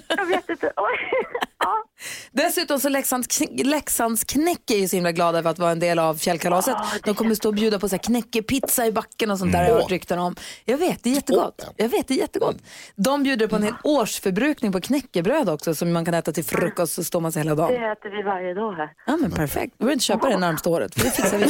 Jag 0.09 0.27
vet 0.27 0.49
inte. 0.51 0.73
Oj. 0.77 0.97
Ja. 1.63 1.85
Dessutom 2.33 2.81
så 2.81 2.89
Leksands, 2.89 3.41
Leksands 3.65 4.25
knäck 4.25 4.71
är 4.71 4.77
ju 4.77 4.89
så 4.89 4.97
himla 4.97 5.13
glada 5.13 5.39
över 5.39 5.51
att 5.51 5.59
vara 5.59 5.71
en 5.71 5.81
del 5.81 5.99
av 5.99 6.15
fjällkalaset. 6.15 6.77
De 7.05 7.15
kommer 7.15 7.35
stå 7.35 7.49
och 7.49 7.55
bjuda 7.55 7.79
på 7.79 7.89
så 7.89 7.95
här 7.97 8.03
knäckepizza 8.03 8.87
i 8.87 8.93
backen 8.93 9.31
och 9.31 9.39
sånt 9.39 9.53
där 9.53 9.59
har 9.59 9.67
jag 9.69 9.75
hört 9.75 9.91
rykten 9.91 10.19
om. 10.19 10.37
Jag 10.65 10.79
vet, 10.79 11.03
det 11.03 11.11
är 11.11 11.15
jättegott. 11.15 11.67
Jag 11.77 11.89
vet, 11.89 12.09
det 12.09 12.15
är 12.15 12.19
jättegott. 12.19 12.57
De 12.97 13.23
bjuder 13.23 13.47
på 13.47 13.57
en 13.57 13.63
hel 13.63 13.75
årsförbrukning 13.85 14.73
på 14.73 14.81
knäckebröd 14.81 15.49
också 15.49 15.75
som 15.75 15.93
man 15.93 16.05
kan 16.05 16.15
äta 16.15 16.33
till 16.33 16.45
frukost 16.45 16.93
så 16.93 17.05
står 17.05 17.21
man 17.21 17.33
sig 17.33 17.41
hela 17.43 17.55
Det 17.55 17.63
dagen. 17.63 17.75
äter 17.93 18.17
vi 18.17 18.23
varje 18.23 18.55
dag 18.55 18.73
här. 18.73 18.89
Ja 19.07 19.17
men 19.17 19.31
perfekt, 19.31 19.75
du 19.79 19.79
behöver 19.79 19.93
inte 19.93 20.05
köpa 20.05 20.29
det 20.29 20.39
närmsta 20.39 20.71
året 20.71 20.95
för 20.95 21.05
det 21.05 21.11
fixar 21.11 21.39
vi. 21.39 21.47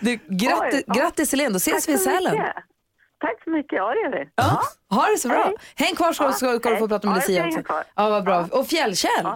du, 0.00 0.18
grattis, 0.36 0.82
Oj, 0.88 0.94
grattis 0.96 1.32
Helene, 1.32 1.50
då 1.50 1.56
ses 1.56 1.86
Tack 1.86 1.88
vi 1.88 1.92
i 2.00 2.04
Sälen. 2.04 2.32
mycket. 2.32 2.56
Tack 3.20 3.44
så 3.44 3.50
mycket. 3.50 3.76
Ja, 3.76 3.94
det 3.94 4.00
gör 4.00 4.10
vi. 4.18 4.28
Ja. 4.34 4.60
Ha 4.96 5.06
det 5.06 5.18
så 5.18 5.28
bra. 5.28 5.44
Hej. 5.44 5.54
Häng 5.76 5.94
kvar 5.96 6.12
så 6.12 6.22
Ja, 6.24 6.32
ska, 6.32 6.46
du 6.52 6.60
få 6.60 6.68
hej. 6.68 6.88
prata 6.88 7.06
med 7.08 7.16
Ja, 7.16 7.20
Lucia 7.20 7.46
också. 7.46 7.62
kvar. 7.62 7.84
Ja, 7.94 8.08
vad 8.10 8.24
bra. 8.24 8.46
Och 8.52 8.66
Fjällkäll, 8.66 9.26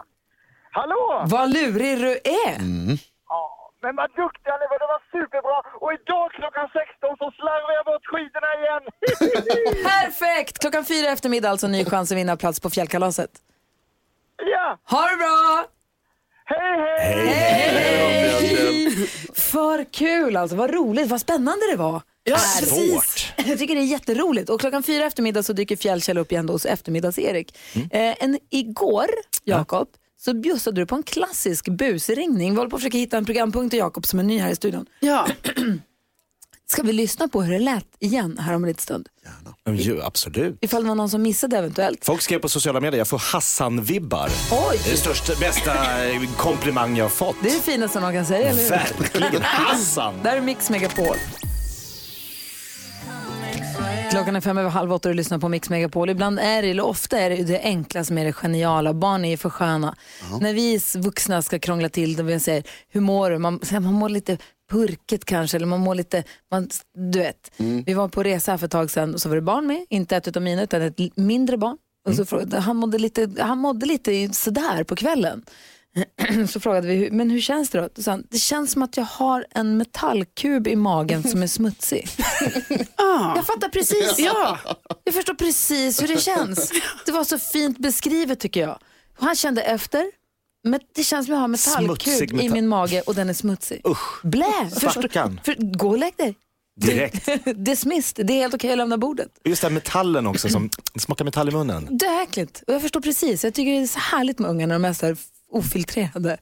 Hallå! 0.70 1.24
vad 1.26 1.52
lurig 1.52 1.98
du 1.98 2.10
är. 2.12 2.56
Ja, 3.28 3.70
men 3.82 3.96
vad 3.96 4.10
duktiga 4.10 4.54
ni 4.60 4.66
var, 4.70 4.78
det 4.84 4.88
var 4.94 5.02
superbra. 5.12 5.58
Och 5.82 5.92
idag 5.92 6.30
klockan 6.32 6.68
16 6.72 7.16
så 7.18 7.30
slarvar 7.38 7.72
jag 7.78 7.84
bort 7.84 8.06
skidorna 8.12 8.50
igen. 8.60 8.82
Perfekt! 9.84 10.58
Klockan 10.58 10.84
fyra 10.84 11.08
eftermiddag 11.10 11.50
alltså 11.50 11.66
ny 11.66 11.84
chans 11.84 12.12
att 12.12 12.18
vinna 12.18 12.36
plats 12.36 12.60
på 12.60 12.70
fjällkalaset. 12.70 13.30
ja, 14.36 14.78
Ha 14.90 15.08
det 15.08 15.16
bra! 15.16 15.64
hej 16.44 16.78
hej! 16.80 18.04
För 19.34 19.84
kul 19.92 20.36
alltså, 20.36 20.56
vad 20.56 20.74
roligt, 20.74 21.10
vad 21.10 21.20
spännande 21.20 21.70
det 21.70 21.76
var. 21.76 22.02
Ja, 22.24 22.38
Svårt. 22.38 23.32
Jag 23.46 23.58
tycker 23.58 23.74
det 23.74 23.80
är 23.80 23.84
jätteroligt. 23.84 24.50
Och 24.50 24.60
klockan 24.60 24.82
fyra 24.82 25.04
eftermiddag 25.06 25.42
så 25.42 25.52
dyker 25.52 25.76
Fjällkäll 25.76 26.18
upp 26.18 26.32
igen 26.32 26.46
då 26.46 26.52
hos 26.52 26.66
eftermiddags-Erik. 26.66 27.56
Eh, 27.74 28.14
en, 28.24 28.38
igår, 28.50 29.06
Jakob, 29.44 29.88
så 30.20 30.34
bjussade 30.34 30.80
du 30.80 30.86
på 30.86 30.94
en 30.94 31.02
klassisk 31.02 31.68
busringning. 31.68 32.50
Vi 32.50 32.56
håller 32.56 32.70
på 32.70 32.76
att 32.76 32.82
försöka 32.82 32.98
hitta 32.98 33.16
en 33.16 33.24
programpunkt 33.24 33.70
till 33.70 33.78
Jakob 33.78 34.06
som 34.06 34.18
är 34.18 34.22
ny 34.22 34.38
här 34.38 34.50
i 34.50 34.56
studion. 34.56 34.86
Ja. 35.00 35.28
Ska 36.66 36.82
vi 36.82 36.92
lyssna 36.92 37.28
på 37.28 37.42
hur 37.42 37.52
det 37.52 37.58
lät 37.58 37.86
igen 38.00 38.38
här 38.38 38.54
om 38.54 38.64
en 38.64 38.68
liten 38.68 38.82
stund? 38.82 39.08
Jo, 39.66 40.00
absolut. 40.02 40.58
Ifall 40.60 40.82
det 40.82 40.88
var 40.88 40.94
någon 40.94 41.10
som 41.10 41.22
missade 41.22 41.58
eventuellt. 41.58 42.04
Folk 42.04 42.22
skrev 42.22 42.38
på 42.38 42.48
sociala 42.48 42.80
medier, 42.80 42.98
jag 42.98 43.08
får 43.08 43.18
Hassan-vibbar. 43.18 44.30
Oj! 44.52 44.80
Det 44.84 44.88
är 44.88 44.92
det 44.92 44.96
största, 44.98 45.34
bästa 45.40 46.04
eh, 46.08 46.22
komplimang 46.36 46.96
jag 46.96 47.04
har 47.04 47.10
fått. 47.10 47.36
Det 47.42 47.48
är 47.50 47.54
det 47.54 47.60
finaste 47.60 48.00
man 48.00 48.12
kan 48.12 48.26
säga, 48.26 48.48
eller 48.48 48.62
hur? 48.62 48.70
Verkligen. 48.70 49.42
Hassan! 49.42 50.14
Där 50.22 50.36
är 50.36 50.40
Mix 50.40 50.70
Megapol. 50.70 51.16
Klockan 54.14 54.36
är 54.36 54.40
fem 54.40 54.58
över 54.58 54.70
halv 54.70 54.92
åtta 54.92 55.08
och 55.08 55.14
du 55.14 55.16
lyssnar 55.16 55.38
på 55.38 55.48
Mix 55.48 55.70
Megapol. 55.70 56.10
Ibland 56.10 56.38
är 56.38 56.62
det, 56.62 56.70
eller 56.70 56.84
ofta 56.84 57.18
är 57.18 57.30
det 57.30 57.42
det 57.42 57.60
enkla 57.60 58.04
som 58.04 58.18
är 58.18 58.24
det 58.24 58.32
geniala. 58.32 58.94
Barn 58.94 59.24
är 59.24 59.30
ju 59.30 59.36
för 59.36 59.50
sköna. 59.50 59.96
När 60.40 60.54
vi 60.54 60.80
vuxna 60.96 61.42
ska 61.42 61.58
krångla 61.58 61.88
till 61.88 62.16
det, 62.16 62.22
vi 62.22 62.40
säger 62.40 62.62
hur 62.88 63.00
mår 63.00 63.30
du? 63.30 63.38
Man, 63.38 63.60
här, 63.70 63.80
man 63.80 63.92
mår 63.94 64.08
lite 64.08 64.38
purket 64.70 65.24
kanske, 65.24 65.56
eller 65.56 65.66
man 65.66 65.80
mår 65.80 65.94
lite, 65.94 66.24
man, 66.50 66.68
du 67.12 67.18
vet. 67.18 67.50
Vi 67.86 67.94
var 67.94 68.08
på 68.08 68.22
resa 68.22 68.50
här 68.50 68.58
för 68.58 68.66
ett 68.66 68.72
tag 68.72 68.90
sedan 68.90 69.14
och 69.14 69.20
så 69.20 69.28
var 69.28 69.36
det 69.36 69.42
barn 69.42 69.66
med, 69.66 69.86
inte 69.90 70.16
ett 70.16 70.28
utav 70.28 70.42
mina 70.42 70.62
utan 70.62 70.82
ett 70.82 71.16
mindre 71.16 71.56
barn. 71.56 71.76
Och 72.08 72.14
så 72.14 72.24
frågade, 72.24 72.60
han, 72.60 72.76
mådde 72.76 72.98
lite, 72.98 73.30
han 73.38 73.58
mådde 73.58 73.86
lite 73.86 74.28
sådär 74.32 74.84
på 74.84 74.96
kvällen. 74.96 75.42
så 76.48 76.60
frågade 76.60 76.88
vi, 76.88 76.94
hur- 76.94 77.10
men 77.10 77.30
hur 77.30 77.40
känns 77.40 77.70
det 77.70 77.80
då? 77.80 77.88
Då 77.94 78.02
sa 78.02 78.10
han, 78.10 78.26
det 78.30 78.38
känns 78.38 78.72
som 78.72 78.82
att 78.82 78.96
jag 78.96 79.04
har 79.04 79.46
en 79.50 79.76
metallkub 79.76 80.66
i 80.66 80.76
magen 80.76 81.22
som 81.22 81.42
är 81.42 81.46
smutsig. 81.46 82.08
Jag 83.36 83.46
fattar 83.46 83.68
precis. 83.68 84.14
Ja. 84.18 84.58
Jag 85.04 85.14
förstår 85.14 85.34
precis 85.34 86.02
hur 86.02 86.08
det 86.08 86.20
känns. 86.20 86.72
Det 87.06 87.12
var 87.12 87.24
så 87.24 87.38
fint 87.38 87.78
beskrivet 87.78 88.40
tycker 88.40 88.60
jag. 88.60 88.78
Och 89.18 89.24
han 89.26 89.36
kände 89.36 89.62
efter, 89.62 90.04
men 90.64 90.80
det 90.94 91.04
känns 91.04 91.26
som 91.26 91.34
att 91.34 91.36
jag 91.36 91.40
har 91.40 91.48
metallkub 91.48 92.22
i 92.30 92.34
metall- 92.34 92.52
min 92.52 92.68
mage 92.68 93.00
och 93.00 93.14
den 93.14 93.28
är 93.28 93.32
smutsig. 93.34 93.80
Usch. 93.88 94.22
Blä! 94.24 94.70
Förstår, 94.80 95.02
för, 95.44 95.76
gå 95.78 95.88
och 95.88 95.98
lägg 95.98 96.16
dig. 96.16 96.34
Direkt. 96.80 97.28
Dismissed, 97.56 98.26
det 98.26 98.32
är 98.32 98.36
helt 98.38 98.54
okej 98.54 98.72
att 98.72 98.78
lämna 98.78 98.98
bordet. 98.98 99.28
Just 99.44 99.62
den 99.62 99.74
metallen 99.74 100.26
också 100.26 100.48
som 100.48 100.70
smakar 100.98 101.24
metall 101.24 101.48
i 101.48 101.52
munnen. 101.52 101.88
Det 101.90 102.06
är 102.06 102.22
äckligt. 102.22 102.62
Och 102.66 102.74
jag 102.74 102.82
förstår 102.82 103.00
precis. 103.00 103.44
Jag 103.44 103.54
tycker 103.54 103.72
det 103.72 103.78
är 103.78 103.86
så 103.86 103.98
härligt 103.98 104.38
med 104.38 104.50
unga 104.50 104.66
när 104.66 104.74
de 104.74 104.84
är 104.84 104.92
så 104.92 105.06
här 105.06 105.16
ofiltrerade. 105.54 106.36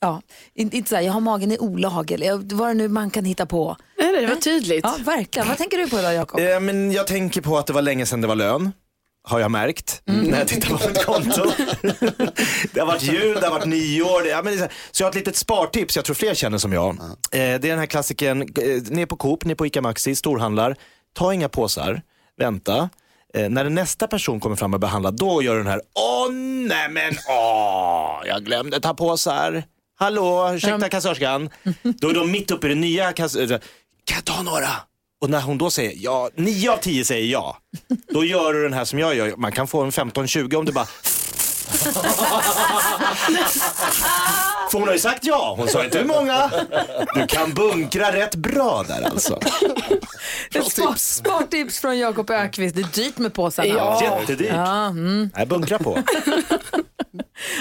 Ja, 0.00 0.22
inte, 0.54 0.76
inte 0.76 0.88
så 0.90 0.96
här, 0.96 1.02
jag 1.02 1.12
har 1.12 1.20
magen 1.20 1.52
i 1.52 1.58
olag 1.58 2.10
eller 2.10 2.54
vad 2.56 2.68
det 2.68 2.74
nu 2.74 2.88
man 2.88 3.10
kan 3.10 3.24
hitta 3.24 3.46
på. 3.46 3.76
Nej, 3.98 4.20
det 4.20 4.26
var 4.26 4.36
tydligt. 4.36 4.80
Ja, 4.84 4.96
verkligen. 5.04 5.48
Vad 5.48 5.56
tänker 5.58 5.78
du 5.78 5.88
på 5.90 5.98
idag, 5.98 6.14
Jakob? 6.14 6.40
Eh, 6.40 6.60
men 6.60 6.92
jag 6.92 7.06
tänker 7.06 7.40
på 7.40 7.58
att 7.58 7.66
det 7.66 7.72
var 7.72 7.82
länge 7.82 8.06
sedan 8.06 8.20
det 8.20 8.26
var 8.26 8.34
lön. 8.34 8.72
Har 9.22 9.40
jag 9.40 9.50
märkt 9.50 10.02
när 10.04 10.38
jag 10.38 10.48
tittar 10.48 10.68
på 10.76 10.88
mitt 10.88 11.04
konto. 11.04 11.42
det 12.72 12.80
har 12.80 12.86
varit 12.86 13.02
jul, 13.02 13.34
det 13.40 13.46
har 13.46 13.50
varit 13.50 13.66
nyår. 13.66 14.22
Det, 14.22 14.28
ja, 14.28 14.42
men 14.42 14.52
det 14.52 14.56
är 14.56 14.56
så, 14.58 14.62
här- 14.64 14.72
så 14.90 15.02
jag 15.02 15.06
har 15.06 15.10
ett 15.10 15.16
litet 15.16 15.36
spartips, 15.36 15.96
jag 15.96 16.04
tror 16.04 16.14
fler 16.14 16.34
känner 16.34 16.58
som 16.58 16.72
jag. 16.72 16.90
Eh, 17.00 17.08
det 17.32 17.38
är 17.38 17.58
den 17.58 17.78
här 17.78 17.86
klassiken, 17.86 18.42
eh, 18.42 18.82
ner 18.90 19.06
på 19.06 19.16
Coop, 19.16 19.44
ner 19.44 19.54
på 19.54 19.66
ICA 19.66 19.80
Maxi, 19.82 20.14
storhandlar. 20.14 20.76
Ta 21.14 21.34
inga 21.34 21.48
påsar, 21.48 22.02
vänta. 22.38 22.90
Eh, 23.34 23.48
när 23.48 23.64
nästa 23.70 24.06
person 24.06 24.40
kommer 24.40 24.56
fram 24.56 24.74
och 24.74 24.80
behandlar, 24.80 25.10
då 25.12 25.42
gör 25.42 25.56
den 25.56 25.66
här, 25.66 25.80
åh 25.94 26.32
nej 26.68 26.88
men 26.90 27.12
åh, 27.28 28.22
jag 28.26 28.44
glömde 28.44 28.80
ta 28.80 28.94
påsar. 28.94 29.62
Hallå, 29.98 30.52
ursäkta 30.54 30.88
kassörskan. 30.88 31.50
Då 31.82 32.08
är 32.08 32.14
de 32.14 32.30
mitt 32.30 32.50
uppe 32.50 32.66
i 32.66 32.68
det 32.70 32.74
nya 32.76 33.12
kass- 33.12 33.36
eh, 33.36 33.48
kan 34.04 34.14
jag 34.14 34.24
ta 34.24 34.42
några? 34.42 34.68
Och 35.22 35.30
när 35.30 35.40
hon 35.40 35.58
då 35.58 35.70
säger 35.70 35.92
ja, 35.96 36.30
9 36.34 36.70
av 36.72 36.76
10 36.76 37.04
säger 37.04 37.26
ja, 37.32 37.56
då 38.12 38.24
gör 38.24 38.52
du 38.52 38.62
den 38.62 38.72
här 38.72 38.84
som 38.84 38.98
jag 38.98 39.14
gör. 39.14 39.36
Man 39.36 39.52
kan 39.52 39.66
få 39.66 39.82
en 39.82 39.90
15-20 39.92 40.54
om 40.56 40.64
du 40.64 40.72
bara 40.72 40.86
För 44.70 44.78
hon 44.78 44.88
har 44.88 44.92
ju 44.92 44.98
sagt 44.98 45.24
ja, 45.24 45.54
hon 45.58 45.68
sa 45.68 45.84
inte 45.84 45.98
hur 45.98 46.04
många. 46.04 46.50
Du 47.14 47.26
kan 47.26 47.54
bunkra 47.54 48.12
rätt 48.12 48.34
bra 48.34 48.84
där 48.88 49.02
alltså. 49.02 49.40
Ett 50.54 50.72
spar, 50.72 50.94
spartips 50.94 51.80
från 51.80 51.98
Jakob 51.98 52.30
Ökvist. 52.30 52.76
Det 52.76 52.82
är 52.82 53.02
dyrt 53.04 53.18
med 53.18 53.34
påsarna. 53.34 53.68
Ja. 53.68 54.02
Jättedyrt. 54.02 54.52
Ja, 54.54 54.86
mm. 54.86 55.30
Nej, 55.36 55.46
bunkra 55.46 55.78
på. 55.78 55.98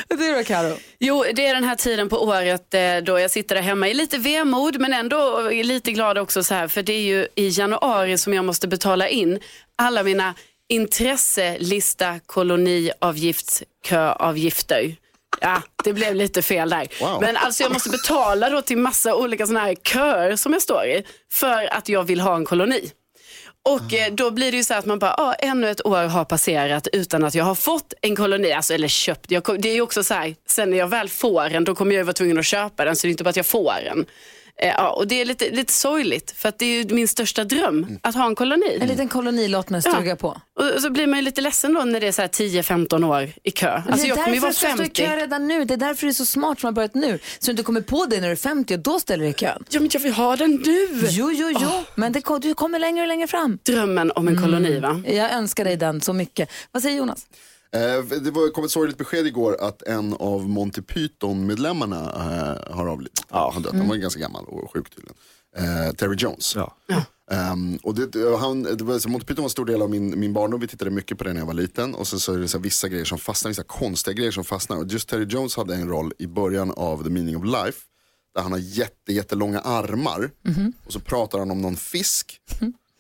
Du 0.08 0.36
då, 0.36 0.44
Karo? 0.44 0.78
Jo, 1.00 1.26
det 1.34 1.48
är 1.48 1.54
den 1.54 1.64
här 1.64 1.76
tiden 1.76 2.10
på 2.10 2.24
året 2.24 2.74
eh, 2.74 2.98
då 3.04 3.20
jag 3.20 3.32
sitter 3.32 3.56
där 3.56 3.62
hemma 3.62 3.88
i 3.88 3.94
lite 3.94 4.18
vemod 4.18 4.80
men 4.80 4.94
ändå 4.94 5.50
lite 5.50 5.92
glad 5.92 6.18
också 6.18 6.44
så 6.44 6.54
här 6.54 6.68
för 6.68 6.84
det 6.84 6.94
är 6.94 7.02
ju 7.02 7.28
i 7.36 7.50
januari 7.50 8.18
som 8.18 8.34
jag 8.34 8.46
måste 8.46 8.68
betala 8.68 9.08
in 9.08 9.40
alla 9.76 10.04
mina 10.04 10.34
intresselista 10.70 12.20
koloniavgiftsköavgifter. 12.26 14.96
Ja, 15.42 15.62
det 15.84 15.94
blev 15.94 16.16
lite 16.16 16.42
fel 16.42 16.70
där. 16.70 16.88
Wow. 17.02 17.22
Men 17.22 17.38
alltså 17.38 17.64
jag 17.64 17.74
måste 17.74 17.90
betala 17.90 18.50
då 18.50 18.62
till 18.62 18.78
massa 18.78 19.16
olika 19.16 19.48
sådana 19.48 19.66
här 19.66 19.76
köer 19.76 20.36
som 20.36 20.54
jag 20.54 20.62
står 20.62 20.86
i 20.86 21.04
för 21.32 21.74
att 21.74 21.90
jag 21.90 22.04
vill 22.04 22.20
ha 22.20 22.36
en 22.36 22.46
koloni. 22.46 22.92
Och 23.70 23.94
eh, 23.94 24.14
då 24.14 24.32
blir 24.32 24.52
det 24.52 24.58
ju 24.58 24.64
så 24.64 24.74
att 24.74 24.86
man 24.86 25.00
bara, 25.00 25.14
ah, 25.14 25.34
ännu 25.34 25.70
ett 25.70 25.86
år 25.86 26.04
har 26.04 26.26
passerat 26.26 26.88
utan 26.94 27.24
att 27.24 27.36
jag 27.36 27.46
har 27.46 27.56
fått 27.56 27.94
en 28.02 28.16
koloni, 28.16 28.52
alltså, 28.52 28.74
eller 28.74 28.88
köpt. 28.88 29.44
Kom- 29.44 29.62
det 29.62 29.70
är 29.70 29.74
ju 29.74 29.82
också 29.82 30.04
så 30.04 30.14
här, 30.14 30.36
sen 30.48 30.70
när 30.70 30.78
jag 30.78 30.88
väl 30.88 31.10
får 31.10 31.50
en, 31.50 31.64
då 31.64 31.76
kommer 31.76 31.92
jag 31.92 32.00
ju 32.00 32.04
vara 32.04 32.14
tvungen 32.14 32.40
att 32.40 32.46
köpa 32.46 32.86
den, 32.86 32.96
så 32.96 33.08
det 33.08 33.10
är 33.10 33.12
inte 33.12 33.24
bara 33.24 33.30
att 33.30 33.36
jag 33.36 33.46
får 33.46 33.74
en. 33.92 34.06
Eh, 34.62 34.68
ja, 34.68 34.90
och 34.90 35.08
det 35.08 35.22
är 35.22 35.26
lite, 35.26 35.50
lite 35.50 35.74
sorgligt, 35.74 36.32
för 36.38 36.50
att 36.50 36.60
det 36.60 36.66
är 36.66 36.84
ju 36.84 36.96
min 36.96 37.08
största 37.08 37.44
dröm, 37.44 38.00
att 38.02 38.16
ha 38.16 38.26
en 38.26 38.36
koloni. 38.36 38.78
En 38.82 38.88
liten 38.88 39.08
kolonilott 39.08 39.70
med 39.70 39.86
en 39.86 39.94
stuga 39.94 40.16
på. 40.16 40.28
Och 40.60 40.82
så 40.82 40.90
blir 40.90 41.08
man 41.08 41.20
ju 41.20 41.26
lite 41.26 41.42
ledsen 41.42 41.74
då 41.74 41.82
när 41.82 42.00
det 42.00 42.08
är 42.08 42.12
så 42.12 42.22
här 42.22 42.30
10-15 42.30 43.06
år 43.06 43.30
i 43.44 43.52
kö. 43.52 43.72
Alltså 43.72 43.92
det 43.92 44.02
är 44.02 44.08
jag 44.08 44.18
kommer 44.18 44.36
ju 44.36 44.40
därför 44.40 44.42
vara 44.42 44.50
du 44.52 44.56
ska 44.56 44.68
stå 44.68 44.84
i 44.84 44.86
50. 44.86 45.02
kö 45.06 45.16
redan 45.16 45.48
nu. 45.48 45.66
Det 45.66 45.74
är 45.74 45.78
därför 45.78 46.08
det 46.08 46.12
är 46.12 46.14
så 46.14 46.26
smart 46.26 46.60
som 46.60 46.68
har 46.68 46.72
börjat 46.72 46.96
nu. 46.96 47.20
Så 47.40 47.46
du 47.46 47.52
inte 47.52 47.64
kommer 47.64 47.82
på 47.82 48.06
det 48.06 48.20
när 48.22 48.28
du 48.28 48.32
är 48.32 48.36
50 48.36 48.74
och 48.74 48.80
då 48.80 49.00
ställer 49.00 49.24
du 49.24 49.30
i 49.30 49.34
kön. 49.34 49.64
Ja, 49.70 49.80
men 49.80 49.90
jag 49.94 50.00
vill 50.00 50.14
ha 50.14 50.36
den 50.36 50.52
nu. 50.66 50.88
Jo, 51.10 51.32
jo, 51.32 51.50
jo. 51.62 51.70
Men 51.96 52.12
det, 52.12 52.24
du 52.42 52.54
kommer 52.54 52.80
längre 52.80 53.02
och 53.02 53.08
längre 53.08 53.28
fram. 53.28 53.60
Drömmen 53.64 54.12
om 54.12 54.28
en 54.28 54.42
koloni 54.42 54.80
va? 54.80 55.02
Jag 55.06 55.32
önskar 55.32 55.64
dig 55.64 55.78
den 55.78 56.02
så 56.02 56.14
mycket. 56.14 56.52
Vad 56.72 56.84
säger 56.84 56.98
Jonas? 56.98 57.26
Eh, 57.76 58.20
det 58.20 58.32
var, 58.32 58.52
kom 58.52 58.64
ett 58.64 58.72
sorgligt 58.72 58.98
besked 58.98 59.28
igår 59.28 59.58
att 59.60 59.82
en 59.82 60.14
av 60.14 60.50
Monty 60.50 60.82
Python-medlemmarna 60.82 62.00
eh, 62.00 62.76
har 62.76 62.88
avlidit. 62.88 63.24
Ja. 63.30 63.52
Han, 63.54 63.64
dött. 63.64 63.74
han 63.74 63.88
var 63.88 63.96
ganska 63.96 64.20
gammal 64.20 64.46
och 64.46 64.72
sjuk 64.74 64.90
tydligen. 64.90 65.16
Eh, 65.56 65.94
Terry 65.94 66.16
Jones. 66.16 66.56
Ja. 66.56 66.76
Ehm, 67.32 67.78
och 67.84 67.96
det, 67.96 68.38
han, 68.40 68.64
det 68.64 68.84
var, 68.84 69.00
så 69.00 69.10
Monty 69.10 69.26
Python 69.26 69.44
var 69.44 69.48
en 69.48 69.50
stor 69.50 69.66
del 69.66 69.82
av 69.82 69.90
min, 69.90 70.20
min 70.20 70.34
barndom. 70.34 70.60
Vi 70.60 70.68
tittade 70.68 70.92
mycket 70.92 71.18
på 71.18 71.24
det 71.24 71.34
när 71.34 71.40
jag 71.42 71.46
var 71.46 71.54
liten. 71.54 71.96
Och 71.96 72.08
så, 72.08 72.20
så 72.20 72.34
är 72.34 72.38
det 72.38 72.48
så 72.48 72.58
här, 72.58 72.64
vissa 72.64 72.88
grejer 72.88 73.06
som 73.06 73.18
fastnar, 73.18 73.50
vissa 73.50 73.64
konstiga 73.64 74.14
grejer 74.14 74.32
som 74.32 74.44
fastnar. 74.44 74.78
Och 74.78 74.88
just 74.88 75.10
Terry 75.10 75.26
Jones 75.26 75.56
hade 75.56 75.76
en 75.76 75.90
roll 75.90 76.14
i 76.18 76.28
början 76.28 76.72
av 76.72 77.04
The 77.04 77.10
Meaning 77.10 77.38
of 77.38 77.46
Life. 77.46 77.80
Där 78.36 78.42
han 78.42 78.52
har 78.52 78.60
jätte, 78.60 79.14
jättelånga 79.14 79.60
armar. 79.60 80.32
Och 80.86 80.94
så 80.94 81.00
pratar 81.00 81.40
han 81.40 81.52
om 81.52 81.62
någon 81.62 81.76
fisk. 81.76 82.42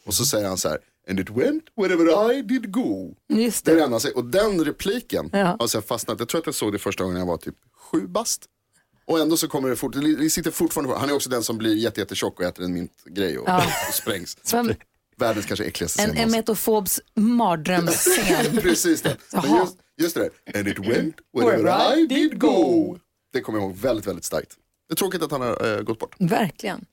Och 0.05 0.13
så 0.13 0.25
säger 0.25 0.47
han 0.47 0.57
så 0.57 0.69
här. 0.69 0.77
And 1.09 1.19
it 1.19 1.29
went 1.29 1.63
wherever 1.77 2.31
I 2.33 2.41
did 2.41 2.71
go. 2.71 3.15
Just 3.29 3.65
Det 3.65 3.73
det. 3.75 4.11
Och 4.15 4.25
den 4.25 4.65
repliken 4.65 5.29
Ja. 5.33 5.55
har 5.59 5.67
sen 5.67 5.81
fastnat. 5.81 6.19
Jag 6.19 6.29
tror 6.29 6.39
att 6.39 6.45
jag 6.45 6.55
såg 6.55 6.71
det 6.71 6.79
första 6.79 7.03
gången 7.03 7.19
jag 7.19 7.25
var 7.25 7.37
typ 7.37 7.55
sju 7.91 8.07
bast. 8.07 8.45
Och 9.05 9.19
ändå 9.19 9.37
så 9.37 9.47
kommer 9.47 9.69
det 9.69 9.75
fort, 9.75 9.93
det 10.19 10.29
sitter 10.29 10.51
fortfarande. 10.51 10.95
Han 10.95 11.09
är 11.09 11.13
också 11.13 11.29
den 11.29 11.43
som 11.43 11.57
blir 11.57 11.75
jätte, 11.75 11.99
jättetjock 11.99 12.39
och 12.39 12.45
äter 12.45 12.65
en 12.65 12.73
mintgrej 12.73 13.37
och, 13.37 13.49
och 13.87 13.93
sprängs. 13.93 14.37
Som 14.43 14.73
Världens 15.17 15.45
kanske 15.45 15.65
äckligaste 15.65 16.01
en 16.01 16.07
scen 16.07 16.15
någonsin. 16.15 16.35
emetofobs 16.35 17.01
mardrömsscen. 17.15 18.57
Precis 18.61 19.01
det. 19.01 19.17
Just, 19.33 19.77
just 20.01 20.15
det 20.15 20.21
där. 20.21 20.59
And 20.59 20.67
it 20.67 20.79
went 20.79 21.15
wherever 21.33 21.97
I 21.97 22.05
did 22.07 22.39
go. 22.39 22.97
Det 23.33 23.41
kommer 23.41 23.59
jag 23.59 23.65
ihåg 23.67 23.75
väldigt, 23.77 24.07
väldigt 24.07 24.25
starkt. 24.25 24.55
Det 24.87 24.93
är 24.93 24.95
tråkigt 24.95 25.21
att 25.23 25.31
han 25.31 25.41
har 25.41 25.75
eh, 25.77 25.81
gått 25.81 25.99
bort. 25.99 26.15
Verkligen. 26.19 26.85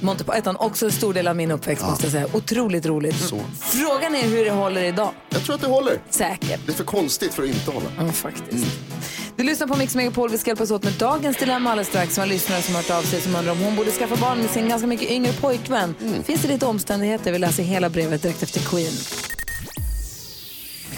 Monty 0.00 0.24
Python, 0.24 0.56
också 0.56 0.86
en 0.86 0.92
stor 0.92 1.14
del 1.14 1.28
av 1.28 1.36
min 1.36 1.50
uppväxt 1.50 1.84
måste 1.86 2.04
jag 2.04 2.12
säga. 2.12 2.26
Otroligt 2.32 2.86
roligt. 2.86 3.16
Frågan 3.60 4.14
är 4.14 4.22
hur 4.22 4.44
det 4.44 4.50
håller 4.50 4.84
idag. 4.84 5.10
Jag 5.28 5.44
tror 5.44 5.54
att 5.54 5.60
det 5.60 5.66
håller. 5.66 5.98
Säkert. 6.10 6.60
Det 6.66 6.72
är 6.72 6.76
för 6.76 6.84
konstigt 6.84 7.34
för 7.34 7.42
att 7.42 7.48
inte 7.48 7.70
hålla. 7.70 7.86
Ja, 7.98 8.12
faktiskt. 8.12 8.66
Du 9.36 9.44
lyssnar 9.44 9.66
på 9.66 9.76
Mix 9.76 9.94
Megapol. 9.94 10.30
Vi 10.30 10.38
ska 10.38 10.50
hjälpas 10.50 10.70
åt 10.70 10.82
med 10.82 10.92
dagens 10.92 11.36
dilemma 11.36 11.70
alldeles 11.70 11.88
strax. 11.88 12.14
Som 12.14 12.22
en 12.22 12.28
lyssnare 12.28 12.62
som 12.62 12.74
har 12.74 12.82
hört 12.82 12.90
av 12.90 13.02
sig 13.02 13.20
som 13.20 13.36
undrar 13.36 13.52
om 13.52 13.58
hon 13.58 13.76
borde 13.76 13.90
skaffa 13.90 14.16
barn 14.16 14.38
med 14.38 14.50
sin 14.50 14.68
ganska 14.68 14.86
mycket 14.86 15.10
yngre 15.10 15.32
pojkvän. 15.32 15.94
Finns 16.24 16.42
det 16.42 16.48
lite 16.48 16.66
omständigheter? 16.66 17.32
Vi 17.32 17.38
läser 17.38 17.62
hela 17.62 17.90
brevet 17.90 18.22
direkt 18.22 18.42
efter 18.42 18.60
Queen. 18.60 18.92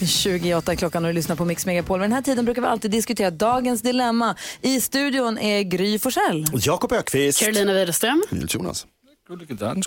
28 0.07 0.77
klockan 0.77 1.05
och 1.05 1.09
du 1.09 1.15
lyssnar 1.15 1.37
på 1.37 1.45
Mix 1.45 1.67
Megapol. 1.67 2.01
Vid 2.01 2.05
den 2.05 2.13
här 2.13 2.23
tiden 2.23 2.45
brukar 2.45 2.63
vi 2.63 2.69
alltid 2.69 2.91
diskutera 2.91 3.31
dagens 3.31 3.83
dilemma. 3.83 4.37
I 4.61 4.81
studion 4.81 5.39
är 5.39 5.63
Gry 5.63 5.99
Forssell. 5.99 6.47
Jakob 6.53 6.93
Ökvist. 6.93 7.41
Carolina 7.41 7.73
Widerström. 7.73 8.23
Nils 8.31 8.55
Jonas. 8.55 8.87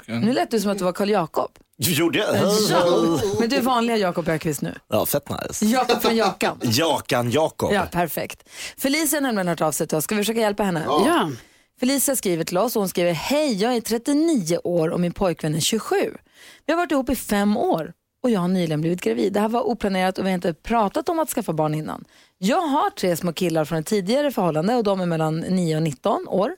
Nu 0.07 0.33
lät 0.33 0.51
du 0.51 0.59
som 0.59 0.71
att 0.71 0.77
du 0.77 0.83
var 0.83 0.93
Karl 0.93 1.09
Jakob. 1.09 1.51
Gjorde 1.77 2.19
jag? 2.19 2.35
Men 3.39 3.49
du 3.49 3.55
är 3.55 3.61
vanliga 3.61 3.97
Jakob 3.97 4.29
Ökvist 4.29 4.61
nu. 4.61 4.75
Ja, 4.89 5.05
fett 5.05 5.29
nice. 5.29 5.65
Jakob 5.65 6.01
från 6.01 6.15
Jakan. 6.15 6.57
Jakan 6.63 7.31
Jakob. 7.31 7.73
Ja, 7.73 7.87
perfekt. 7.91 8.49
Felicia 8.77 9.17
har 9.17 9.21
nämligen 9.21 9.47
hört 9.47 9.61
av 9.61 9.71
sig 9.71 9.87
till 9.87 9.97
oss. 9.97 10.03
Ska 10.03 10.15
vi 10.15 10.21
försöka 10.21 10.39
hjälpa 10.39 10.63
henne? 10.63 10.83
Ja. 10.87 11.31
Felicia 11.79 12.15
skriver 12.15 12.43
till 12.43 12.57
oss 12.57 12.75
och 12.75 12.81
hon 12.81 12.89
skriver 12.89 13.13
Hej, 13.13 13.53
jag 13.53 13.75
är 13.75 13.81
39 13.81 14.59
år 14.63 14.89
och 14.89 14.99
min 14.99 15.11
pojkvän 15.11 15.55
är 15.55 15.59
27. 15.59 15.95
Vi 16.65 16.73
har 16.73 16.77
varit 16.77 16.91
ihop 16.91 17.09
i 17.09 17.15
fem 17.15 17.57
år 17.57 17.93
och 18.23 18.29
jag 18.29 18.39
har 18.39 18.47
nyligen 18.47 18.81
blivit 18.81 19.01
gravid. 19.01 19.33
Det 19.33 19.39
här 19.39 19.49
var 19.49 19.67
oplanerat 19.67 20.17
och 20.17 20.25
vi 20.25 20.29
har 20.29 20.35
inte 20.35 20.53
pratat 20.53 21.09
om 21.09 21.19
att 21.19 21.29
skaffa 21.29 21.53
barn 21.53 21.75
innan. 21.75 22.05
Jag 22.37 22.61
har 22.61 22.89
tre 22.89 23.15
små 23.15 23.33
killar 23.33 23.65
från 23.65 23.79
ett 23.79 23.85
tidigare 23.85 24.31
förhållande 24.31 24.75
och 24.75 24.83
de 24.83 25.01
är 25.01 25.05
mellan 25.05 25.39
9 25.39 25.75
och 25.75 25.83
19 25.83 26.27
år. 26.27 26.55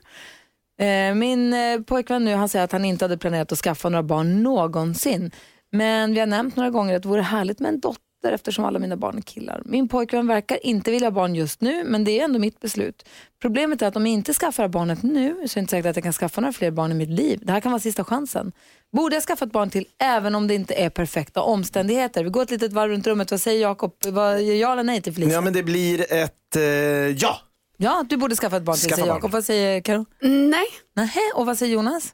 Eh, 0.80 1.14
min 1.14 1.52
eh, 1.52 1.80
pojkvän 1.80 2.24
nu 2.24 2.34
han 2.34 2.48
säger 2.48 2.64
att 2.64 2.72
han 2.72 2.84
inte 2.84 3.04
hade 3.04 3.18
planerat 3.18 3.52
att 3.52 3.58
skaffa 3.58 3.88
några 3.88 4.02
barn 4.02 4.42
någonsin. 4.42 5.30
Men 5.72 6.14
vi 6.14 6.20
har 6.20 6.26
nämnt 6.26 6.56
några 6.56 6.70
gånger 6.70 6.96
att 6.96 7.02
det 7.02 7.08
vore 7.08 7.22
härligt 7.22 7.60
med 7.60 7.68
en 7.68 7.80
dotter 7.80 8.05
eftersom 8.32 8.64
alla 8.64 8.78
mina 8.78 8.96
barn 8.96 9.16
är 9.18 9.22
killar. 9.22 9.62
Min 9.64 9.88
pojkvän 9.88 10.26
verkar 10.26 10.66
inte 10.66 10.90
vilja 10.90 11.06
ha 11.06 11.10
barn 11.10 11.34
just 11.34 11.60
nu 11.60 11.84
men 11.84 12.04
det 12.04 12.20
är 12.20 12.24
ändå 12.24 12.38
mitt 12.38 12.60
beslut. 12.60 13.08
Problemet 13.42 13.82
är 13.82 13.86
att 13.86 13.96
om 13.96 14.06
jag 14.06 14.12
inte 14.14 14.34
skaffar 14.34 14.68
barnet 14.68 15.02
nu 15.02 15.34
så 15.34 15.40
är 15.42 15.54
det 15.54 15.60
inte 15.60 15.70
säkert 15.70 15.86
att 15.90 15.96
jag 15.96 16.02
kan 16.02 16.12
skaffa 16.12 16.40
några 16.40 16.52
fler 16.52 16.70
barn 16.70 16.92
i 16.92 16.94
mitt 16.94 17.08
liv. 17.10 17.40
Det 17.42 17.52
här 17.52 17.60
kan 17.60 17.72
vara 17.72 17.80
sista 17.80 18.04
chansen. 18.04 18.52
Borde 18.92 19.16
jag 19.16 19.22
skaffa 19.22 19.44
ett 19.44 19.52
barn 19.52 19.70
till 19.70 19.86
även 19.98 20.34
om 20.34 20.48
det 20.48 20.54
inte 20.54 20.74
är 20.74 20.90
perfekta 20.90 21.40
omständigheter? 21.42 22.24
Vi 22.24 22.30
går 22.30 22.42
ett 22.42 22.50
litet 22.50 22.72
varv 22.72 22.90
runt 22.90 23.06
rummet. 23.06 23.30
Vad 23.30 23.40
säger 23.40 23.60
Jakob? 23.62 23.92
Vad- 24.06 24.42
Ja 24.42 24.72
eller 24.72 24.82
nej 24.82 25.02
till 25.02 25.14
Felicia? 25.14 25.34
Ja, 25.34 25.40
men 25.40 25.52
det 25.52 25.62
blir 25.62 26.12
ett 26.12 26.56
eh, 26.56 26.62
ja. 26.62 27.36
Ja, 27.76 28.04
du 28.08 28.16
borde 28.16 28.36
skaffa 28.36 28.56
ett 28.56 28.62
barn 28.62 28.76
till 28.76 28.84
Skaffa 28.88 28.96
säger. 29.02 29.08
Jakob. 29.14 29.30
Vad 29.30 29.44
säger 29.44 29.80
Karo? 29.80 30.04
Nej. 30.20 30.64
Nähä, 30.96 31.20
och 31.34 31.46
vad 31.46 31.58
säger 31.58 31.74
Jonas? 31.74 32.12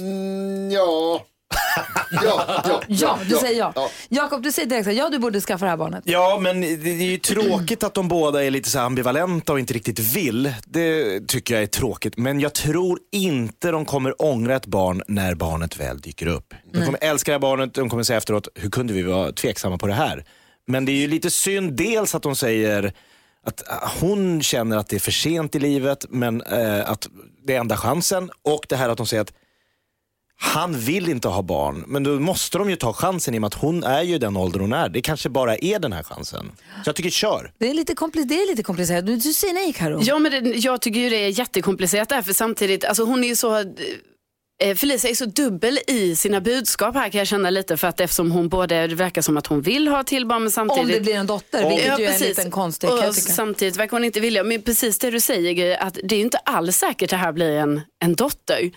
Mm, 0.00 0.70
ja. 0.70 1.20
Ja, 2.10 2.62
ja, 2.64 2.82
Ja, 2.88 3.18
du 3.28 3.36
säger 3.36 3.58
ja. 3.58 3.72
ja. 3.74 3.90
Jakob, 4.08 4.42
du 4.42 4.52
säger 4.52 4.68
direkt 4.68 4.84
så 4.84 4.90
här, 4.90 4.98
ja 4.98 5.08
du 5.08 5.18
borde 5.18 5.40
skaffa 5.40 5.64
det 5.64 5.70
här 5.70 5.76
barnet. 5.76 6.02
Ja, 6.06 6.38
men 6.40 6.60
det 6.60 6.76
det 6.76 6.90
är 6.90 7.10
ju 7.10 7.18
tråkigt 7.18 7.82
att 7.82 7.94
de 7.94 8.08
båda 8.08 8.44
är 8.44 8.50
lite 8.50 8.70
så 8.70 8.78
ambivalenta 8.78 9.52
och 9.52 9.58
inte 9.58 9.74
riktigt 9.74 9.98
vill. 9.98 10.54
Det 10.64 11.20
tycker 11.28 11.54
jag 11.54 11.62
är 11.62 11.66
tråkigt. 11.66 12.16
Men 12.16 12.40
jag 12.40 12.54
tror 12.54 12.98
inte 13.12 13.70
de 13.70 13.84
kommer 13.84 14.22
ångra 14.22 14.56
ett 14.56 14.66
barn 14.66 15.02
när 15.08 15.34
barnet 15.34 15.76
väl 15.80 16.00
dyker 16.00 16.26
upp. 16.26 16.54
De 16.72 16.84
kommer 16.84 16.98
älska 17.02 17.30
det 17.30 17.34
här 17.34 17.40
barnet, 17.40 17.74
de 17.74 17.90
kommer 17.90 18.02
säga 18.02 18.16
efteråt, 18.16 18.48
hur 18.54 18.70
kunde 18.70 18.92
vi 18.92 19.02
vara 19.02 19.32
tveksamma 19.32 19.78
på 19.78 19.86
det 19.86 19.94
här? 19.94 20.24
Men 20.66 20.84
det 20.84 20.92
är 20.92 20.96
ju 20.96 21.06
lite 21.06 21.30
synd, 21.30 21.72
dels 21.72 22.14
att 22.14 22.22
de 22.22 22.36
säger 22.36 22.92
att 23.46 23.62
ah, 23.68 23.90
hon 24.00 24.42
känner 24.42 24.76
att 24.76 24.88
det 24.88 24.96
är 24.96 25.00
för 25.00 25.10
sent 25.10 25.54
i 25.54 25.58
livet, 25.58 26.04
men 26.08 26.42
eh, 26.42 26.90
att 26.90 27.08
det 27.46 27.54
är 27.54 27.60
enda 27.60 27.76
chansen. 27.76 28.30
Och 28.44 28.66
det 28.68 28.76
här 28.76 28.88
att 28.88 28.96
de 28.96 29.06
säger 29.06 29.20
att 29.20 29.32
han 30.42 30.78
vill 30.78 31.08
inte 31.08 31.28
ha 31.28 31.42
barn, 31.42 31.84
men 31.86 32.02
då 32.04 32.10
måste 32.20 32.58
de 32.58 32.70
ju 32.70 32.76
ta 32.76 32.92
chansen 32.92 33.34
i 33.34 33.38
och 33.38 33.40
med 33.40 33.46
att 33.46 33.54
hon 33.54 33.84
är 33.84 34.02
ju 34.02 34.18
den 34.18 34.36
ålder 34.36 34.60
hon 34.60 34.72
är. 34.72 34.88
Det 34.88 35.00
kanske 35.02 35.28
bara 35.28 35.56
är 35.56 35.78
den 35.78 35.92
här 35.92 36.02
chansen. 36.02 36.52
Så 36.84 36.88
jag 36.88 36.96
tycker 36.96 37.10
kör. 37.10 37.52
Det 37.58 37.70
är 37.70 37.74
lite, 37.74 37.92
kompli- 37.94 38.24
det 38.24 38.34
är 38.34 38.46
lite 38.50 38.62
komplicerat. 38.62 39.06
Du, 39.06 39.16
du 39.16 39.32
säger 39.32 39.54
nej 39.54 39.72
Karo. 39.72 40.00
Ja, 40.02 40.18
men 40.18 40.32
det, 40.44 40.50
jag 40.50 40.80
tycker 40.80 41.00
ju 41.00 41.10
det 41.10 41.16
är 41.16 41.38
jättekomplicerat 41.38 42.08
där, 42.08 42.22
för 42.22 42.32
samtidigt, 42.32 42.84
alltså 42.84 43.04
hon 43.04 43.24
är 43.24 43.28
ju 43.28 43.36
så, 43.36 43.58
eh, 44.62 44.74
Felicia 44.76 45.10
är 45.10 45.14
så 45.14 45.24
dubbel 45.24 45.78
i 45.86 46.16
sina 46.16 46.40
budskap 46.40 46.94
här 46.94 47.08
kan 47.08 47.18
jag 47.18 47.28
känna 47.28 47.50
lite 47.50 47.76
för 47.76 47.88
att 47.88 48.00
eftersom 48.00 48.30
hon 48.30 48.48
både, 48.48 48.86
det 48.86 48.94
verkar 48.94 49.22
som 49.22 49.36
att 49.36 49.46
hon 49.46 49.60
vill 49.62 49.88
ha 49.88 50.02
till 50.04 50.26
barn 50.26 50.42
men 50.42 50.50
samtidigt. 50.50 50.82
Om 50.84 50.88
det 50.92 51.00
blir 51.00 51.14
en 51.14 51.26
dotter, 51.26 51.68
vilket 51.68 51.98
ju 51.98 52.04
är 52.04 52.14
en 52.14 52.20
liten 52.20 52.50
konstig 52.50 52.90
och. 52.90 53.14
Samtidigt 53.14 53.76
verkar 53.76 53.92
hon 53.96 54.04
inte 54.04 54.20
vilja, 54.20 54.44
men 54.44 54.62
precis 54.62 54.98
det 54.98 55.10
du 55.10 55.20
säger 55.20 55.82
att 55.82 55.98
det 56.04 56.16
är 56.16 56.20
inte 56.20 56.38
alls 56.38 56.76
säkert 56.76 57.10
det 57.10 57.16
här 57.16 57.32
blir 57.32 57.50
en, 57.56 57.80
en 58.04 58.14
dotter. 58.14 58.70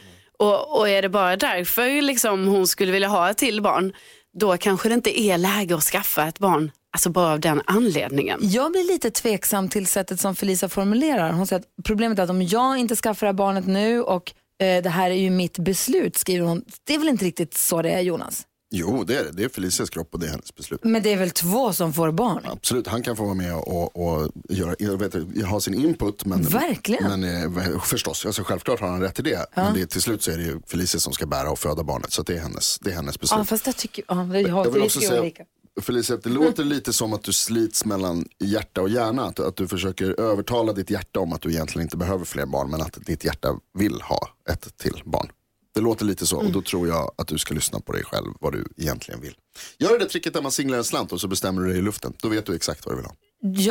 Och, 0.44 0.80
och 0.80 0.90
är 0.90 1.02
det 1.02 1.10
bara 1.10 1.36
därför 1.36 2.02
liksom 2.02 2.48
hon 2.48 2.68
skulle 2.68 2.92
vilja 2.92 3.08
ha 3.08 3.30
ett 3.30 3.38
till 3.38 3.62
barn, 3.62 3.94
då 4.40 4.58
kanske 4.58 4.90
det 4.90 4.96
inte 4.96 5.22
är 5.22 5.38
läge 5.38 5.76
att 5.76 5.84
skaffa 5.84 6.28
ett 6.28 6.40
barn, 6.40 6.72
alltså 6.92 7.10
bara 7.10 7.34
av 7.34 7.40
den 7.40 7.62
anledningen. 7.66 8.40
Jag 8.42 8.72
blir 8.72 8.84
lite 8.94 9.12
tveksam 9.12 9.70
till 9.70 9.88
sättet 9.88 10.20
som 10.20 10.36
Felicia 10.36 10.70
formulerar. 10.70 11.32
Hon 11.32 11.48
säger 11.48 11.60
att 11.60 11.68
problemet 11.84 12.20
är 12.20 12.24
att 12.24 12.30
om 12.30 12.42
jag 12.42 12.78
inte 12.78 12.96
skaffar 12.96 13.28
det 13.28 13.30
här 13.30 13.34
barnet 13.34 13.68
nu 13.68 14.02
och 14.02 14.34
eh, 14.62 14.84
det 14.84 14.90
här 14.90 15.12
är 15.12 15.16
ju 15.16 15.30
mitt 15.30 15.58
beslut, 15.60 16.18
skriver 16.18 16.48
hon. 16.48 16.64
Det 16.84 16.96
är 16.96 17.00
väl 17.00 17.10
inte 17.10 17.26
riktigt 17.26 17.54
så 17.54 17.82
det 17.82 17.92
är 17.92 18.02
Jonas? 18.02 18.46
Jo, 18.75 19.03
det 19.03 19.18
är 19.18 19.24
det. 19.24 19.32
Det 19.32 19.44
är 19.44 19.50
Felicias 19.50 19.89
kropp 19.89 20.13
och 20.13 20.20
det 20.20 20.25
är 20.25 20.30
hennes 20.30 20.56
beslut. 20.56 20.84
Men 20.84 21.03
det 21.03 21.13
är 21.13 21.18
väl 21.18 21.32
två 21.32 21.74
som 21.74 21.94
får 21.94 22.12
barn? 22.12 22.42
Absolut, 22.46 22.88
han 22.88 23.03
kan 23.03 23.15
få 23.15 23.24
vara 23.24 23.34
med 23.34 23.56
och, 23.56 23.96
och 23.96 24.32
göra, 24.50 24.75
jag 24.80 24.98
vet, 24.98 25.46
ha 25.46 25.60
sin 25.60 25.74
input. 25.74 26.25
Men, 26.25 26.42
Verkligen. 26.42 27.20
Men 27.20 27.56
eh, 27.58 27.80
förstås, 27.82 28.25
alltså, 28.25 28.44
självklart 28.44 28.80
har 28.80 28.88
han 28.88 29.01
rätt 29.01 29.15
till 29.15 29.24
det. 29.24 29.46
Men 29.56 29.74
det, 29.74 29.86
till 29.86 30.01
slut 30.01 30.24
så 30.24 30.32
är 30.32 30.38
det 30.38 30.44
ju 30.44 30.60
Felicia 30.68 31.00
som 31.00 31.13
ska 31.13 31.25
bära 31.25 31.51
och 31.51 31.60
föda 31.60 31.84
barnet. 31.84 32.12
Så 32.12 32.24
det 32.24 32.34
är 32.34 32.39
hennes, 32.39 32.80
det 32.80 32.92
är 32.92 32.96
hennes 32.96 33.20
beslut. 33.20 33.38
Ja, 33.38 33.46
fast 33.46 33.65
jag 33.65 33.75
tycker, 33.75 34.03
ja, 34.08 34.24
vi 34.24 34.50
har, 34.50 34.65
jag 34.65 34.72
vill 34.72 34.82
vi 34.82 34.88
också 34.88 35.00
säga, 35.00 35.22
olika. 35.22 35.44
Felicia, 35.82 36.18
det 36.18 36.30
låter 36.30 36.63
lite 36.63 36.94
som 36.94 37.13
att 37.13 37.24
du 37.24 37.34
slits 37.34 37.86
mellan 37.86 38.25
hjärta 38.39 38.82
och 38.82 38.89
hjärna. 38.89 39.25
Att, 39.25 39.39
att 39.39 39.56
du 39.56 39.68
försöker 39.68 40.20
övertala 40.20 40.74
ditt 40.74 40.89
hjärta 40.89 41.20
om 41.20 41.34
att 41.34 41.42
du 41.42 41.50
egentligen 41.50 41.86
inte 41.86 41.98
behöver 41.98 42.25
fler 42.25 42.46
barn. 42.46 42.70
Men 42.72 42.82
att 42.82 43.06
ditt 43.06 43.25
hjärta 43.25 43.60
vill 43.74 44.01
ha 44.01 44.30
ett 44.50 44.77
till 44.77 45.01
barn. 45.06 45.27
Det 45.75 45.82
låter 45.82 46.06
lite 46.06 46.25
så 46.25 46.38
och 46.38 46.51
då 46.51 46.62
tror 46.62 46.88
jag 46.88 47.12
att 47.18 47.27
du 47.27 47.38
ska 47.38 47.53
lyssna 47.53 47.80
på 47.80 47.92
dig 47.92 48.03
själv 48.03 48.27
vad 48.39 48.53
du 48.53 48.65
egentligen 48.77 49.22
vill. 49.22 49.34
Gör 49.80 50.00
det 50.00 50.06
tricket 50.06 50.34
där 50.34 50.42
man 50.42 50.51
singlar 50.51 50.77
en 50.77 50.84
slant 50.84 51.12
och 51.12 51.22
så 51.22 51.27
bestämmer 51.27 51.62
du 51.62 51.68
dig 51.70 51.77
i 51.77 51.82
luften. 51.82 52.13
Då 52.22 52.27
vet 52.27 52.46
du 52.46 52.56
exakt 52.56 52.86
vad 52.86 52.94
du 52.94 52.98
vill 52.98 53.06
ha. 53.06 53.15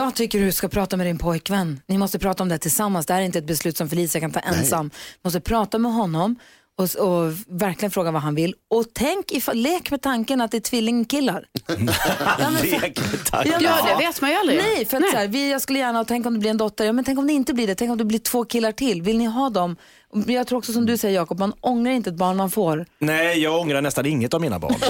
Jag 0.03 0.15
tycker 0.15 0.41
du 0.41 0.53
ska 0.53 0.69
prata 0.69 0.97
med 0.97 1.07
din 1.07 1.19
pojkvän. 1.19 1.81
Ni 1.87 1.99
måste 1.99 2.19
prata 2.19 2.43
om 2.43 2.49
det 2.49 2.59
tillsammans. 2.59 3.07
Det 3.07 3.13
här 3.15 3.21
är 3.21 3.25
inte 3.25 3.39
ett 3.39 3.47
beslut 3.47 3.77
som 3.77 3.89
Felicia 3.89 4.21
kan 4.21 4.31
ta 4.31 4.41
ensam. 4.41 4.89
Du 4.89 5.21
måste 5.27 5.41
prata 5.41 5.79
med 5.79 5.93
honom 5.93 6.37
och, 6.79 6.85
och 7.09 7.33
verkligen 7.49 7.91
fråga 7.91 8.11
vad 8.11 8.23
han 8.23 8.35
vill. 8.35 8.55
Och 8.71 8.85
tänk, 8.93 9.33
ifall, 9.33 9.57
lek 9.57 9.91
med 9.91 10.03
tanken 10.03 10.41
att 10.41 10.51
det 10.51 10.57
är 10.57 10.61
tvillingkillar. 10.61 11.45
Ja, 12.39 12.51
men 12.51 12.63
Lek 12.71 12.83
med 13.13 13.25
tanken. 13.25 13.53
Ja, 13.53 13.59
men- 13.61 13.63
Ja, 13.89 13.97
det 13.99 14.07
vet 14.07 14.21
man 14.21 14.31
ju 14.31 14.37
aldrig. 14.37 14.59
Nej, 14.59 14.85
för 14.87 14.97
att 14.97 15.11
Så 15.11 15.17
här, 15.17 15.29
vi, 15.29 15.51
jag 15.51 15.63
skulle 15.63 15.79
gärna, 15.79 16.05
tänk 16.05 16.27
om 16.27 16.35
det 16.35 16.41
blir 16.41 16.51
en 16.51 16.57
dotter, 16.57 16.85
ja, 16.85 16.93
men 16.93 17.05
tänk 17.05 17.19
om 17.19 17.27
det 17.27 17.33
inte 17.33 17.55
blir 17.55 17.67
det, 17.67 17.75
tänk 17.75 17.91
om 17.91 17.99
det 17.99 18.05
blir 18.05 18.19
två 18.19 18.45
killar 18.45 18.73
till, 18.73 19.03
vill 19.03 19.19
ni 19.19 19.25
ha 19.25 19.51
dem? 19.51 19.77
Jag 20.27 20.47
tror 20.47 20.59
också 20.59 20.73
som 20.73 20.87
du 20.87 20.97
säger 20.97 21.15
Jakob, 21.15 21.39
man 21.39 21.53
ångrar 21.61 21.93
inte 21.93 22.11
ett 22.11 22.17
barn 22.17 22.37
man 22.37 22.51
får. 22.51 22.87
Nej, 22.99 23.39
jag 23.39 23.61
ångrar 23.61 23.83
nästan 23.83 24.07
inget 24.07 24.35
av 24.35 24.41
mina 24.41 24.59
barn. 24.59 24.75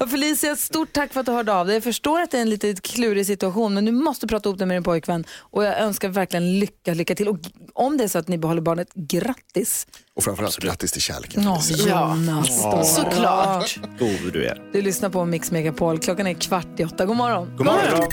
Och 0.00 0.10
Felicia, 0.10 0.56
stort 0.56 0.92
tack 0.92 1.12
för 1.12 1.20
att 1.20 1.26
du 1.26 1.32
hörde 1.32 1.54
av 1.54 1.66
dig. 1.66 1.76
Jag 1.76 1.82
förstår 1.82 2.20
att 2.20 2.30
det 2.30 2.38
är 2.38 2.42
en 2.42 2.50
lite 2.50 2.74
klurig 2.74 3.26
situation, 3.26 3.74
men 3.74 3.84
du 3.84 3.92
måste 3.92 4.26
prata 4.26 4.48
ihop 4.48 4.58
det 4.58 4.66
med 4.66 4.76
din 4.76 4.82
pojkvän. 4.82 5.24
Och 5.38 5.64
jag 5.64 5.78
önskar 5.78 6.08
verkligen 6.08 6.58
lycka, 6.58 6.94
lycka 6.94 7.14
till. 7.14 7.28
Och 7.28 7.38
om 7.74 7.96
det 7.96 8.04
är 8.04 8.08
så 8.08 8.18
att 8.18 8.28
ni 8.28 8.38
behåller 8.38 8.62
barnet, 8.62 8.88
grattis! 8.94 9.86
Och 10.16 10.24
framförallt 10.24 10.58
grattis 10.58 10.92
till 10.92 11.02
kärleken. 11.02 11.42
Ja, 11.42 11.60
Felicia. 11.60 12.00
Jonas. 12.00 12.60
Ja. 12.62 12.84
Såklart. 12.84 13.78
God 13.98 14.32
du 14.32 14.44
är. 14.46 14.62
Du 14.72 14.82
lyssnar 14.82 15.10
på 15.10 15.24
Mix 15.24 15.50
Megapol. 15.50 15.98
Klockan 15.98 16.26
är 16.26 16.34
kvart 16.34 16.80
i 16.80 16.84
åtta. 16.84 17.06
God 17.06 17.16
morgon. 17.16 17.56
God 17.56 17.66
morgon. 17.66 18.08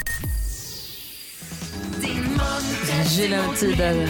Gyllene 2.88 3.56
tider. 3.56 4.10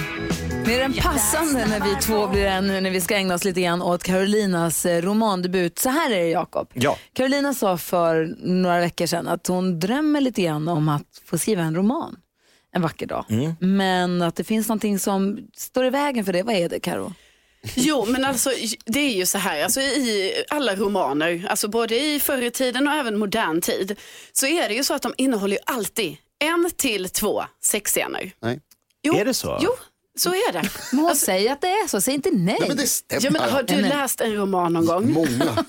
Mer 0.68 0.82
än 0.82 0.94
passande 0.94 1.66
när 1.66 1.80
vi 1.80 2.02
två 2.02 2.28
blir 2.28 2.46
en 2.46 2.68
nu 2.68 2.82
när 2.82 2.92
vi 2.92 3.02
ska 3.02 3.16
ägna 3.16 3.36
oss 3.36 3.44
lite 3.44 3.62
grann 3.62 3.82
åt 3.82 4.04
Carolinas 4.04 4.86
eh, 4.86 5.02
romandebut. 5.02 5.80
Så 5.80 5.90
här 5.90 6.12
är 6.12 6.20
det 6.20 6.30
Jakob. 6.30 6.72
Ja. 6.74 6.98
Carolina 7.13 7.54
sa 7.54 7.78
för 7.78 8.36
några 8.40 8.80
veckor 8.80 9.06
sedan 9.06 9.28
att 9.28 9.48
hon 9.48 9.80
drömmer 9.80 10.22
lite 10.22 10.42
grann 10.42 10.68
om 10.68 10.90
att 10.90 11.22
få 11.26 11.38
skriva 11.38 11.62
en 11.62 11.76
roman 11.76 12.16
en 12.72 12.82
vacker 12.82 13.08
dag. 13.08 13.26
Mm. 13.30 13.56
Men 13.60 14.22
att 14.22 14.36
det 14.36 14.44
finns 14.44 14.68
någonting 14.68 15.00
som 15.00 15.40
står 15.56 15.86
i 15.86 15.90
vägen 15.90 16.26
för 16.26 16.34
det. 16.34 16.44
Vad 16.44 16.56
är 16.56 16.70
det 16.70 16.80
Karo? 16.80 17.13
Jo, 17.76 18.06
men 18.08 18.26
alltså 18.26 18.52
det 18.86 19.00
är 19.00 19.16
ju 19.16 19.26
så 19.26 19.38
här, 19.38 19.63
alltså, 19.63 19.82
i 19.82 20.34
alla 20.50 20.76
romaner, 20.76 21.48
alltså 21.50 21.68
både 21.68 22.00
i 22.00 22.20
förr 22.20 22.42
i 22.42 22.52
tiden 22.52 22.88
och 22.88 22.94
även 22.94 23.18
modern 23.18 23.62
tid, 23.62 24.00
så 24.34 24.48
är 24.48 24.70
det 24.70 24.76
ju 24.76 24.84
så 24.84 24.94
att 24.94 25.02
de 25.02 25.13
innehåller 25.18 25.56
ju 25.56 25.62
alltid 25.66 26.18
en 26.40 26.72
till 26.78 27.10
två 27.10 27.44
sexscener. 27.62 28.32
Nej. 28.40 28.60
Jo, 29.08 29.15
Är 29.20 29.26
det 29.26 29.34
så? 29.34 29.58
Jo, 29.62 29.72
så 30.17 30.30
är 30.30 30.52
det. 30.54 30.70
Men 30.91 31.00
hon 31.06 31.15
säger 31.15 31.52
att 31.54 31.62
det 31.62 31.67
är 31.67 31.88
så, 31.88 32.02
säg 32.02 32.13
inte 32.13 32.30
nej. 32.32 32.58
Nej 32.60 32.67
men 32.67 32.78
det 32.78 32.88
stämmer. 32.88 33.24
Ja, 33.26 33.32
men 33.32 33.41
har 33.50 33.63
du 33.63 33.82
läst 33.82 34.22
en 34.22 34.34
roman 34.36 34.74
någon 34.74 34.86
gång? 34.86 35.12
Många. 35.12 35.58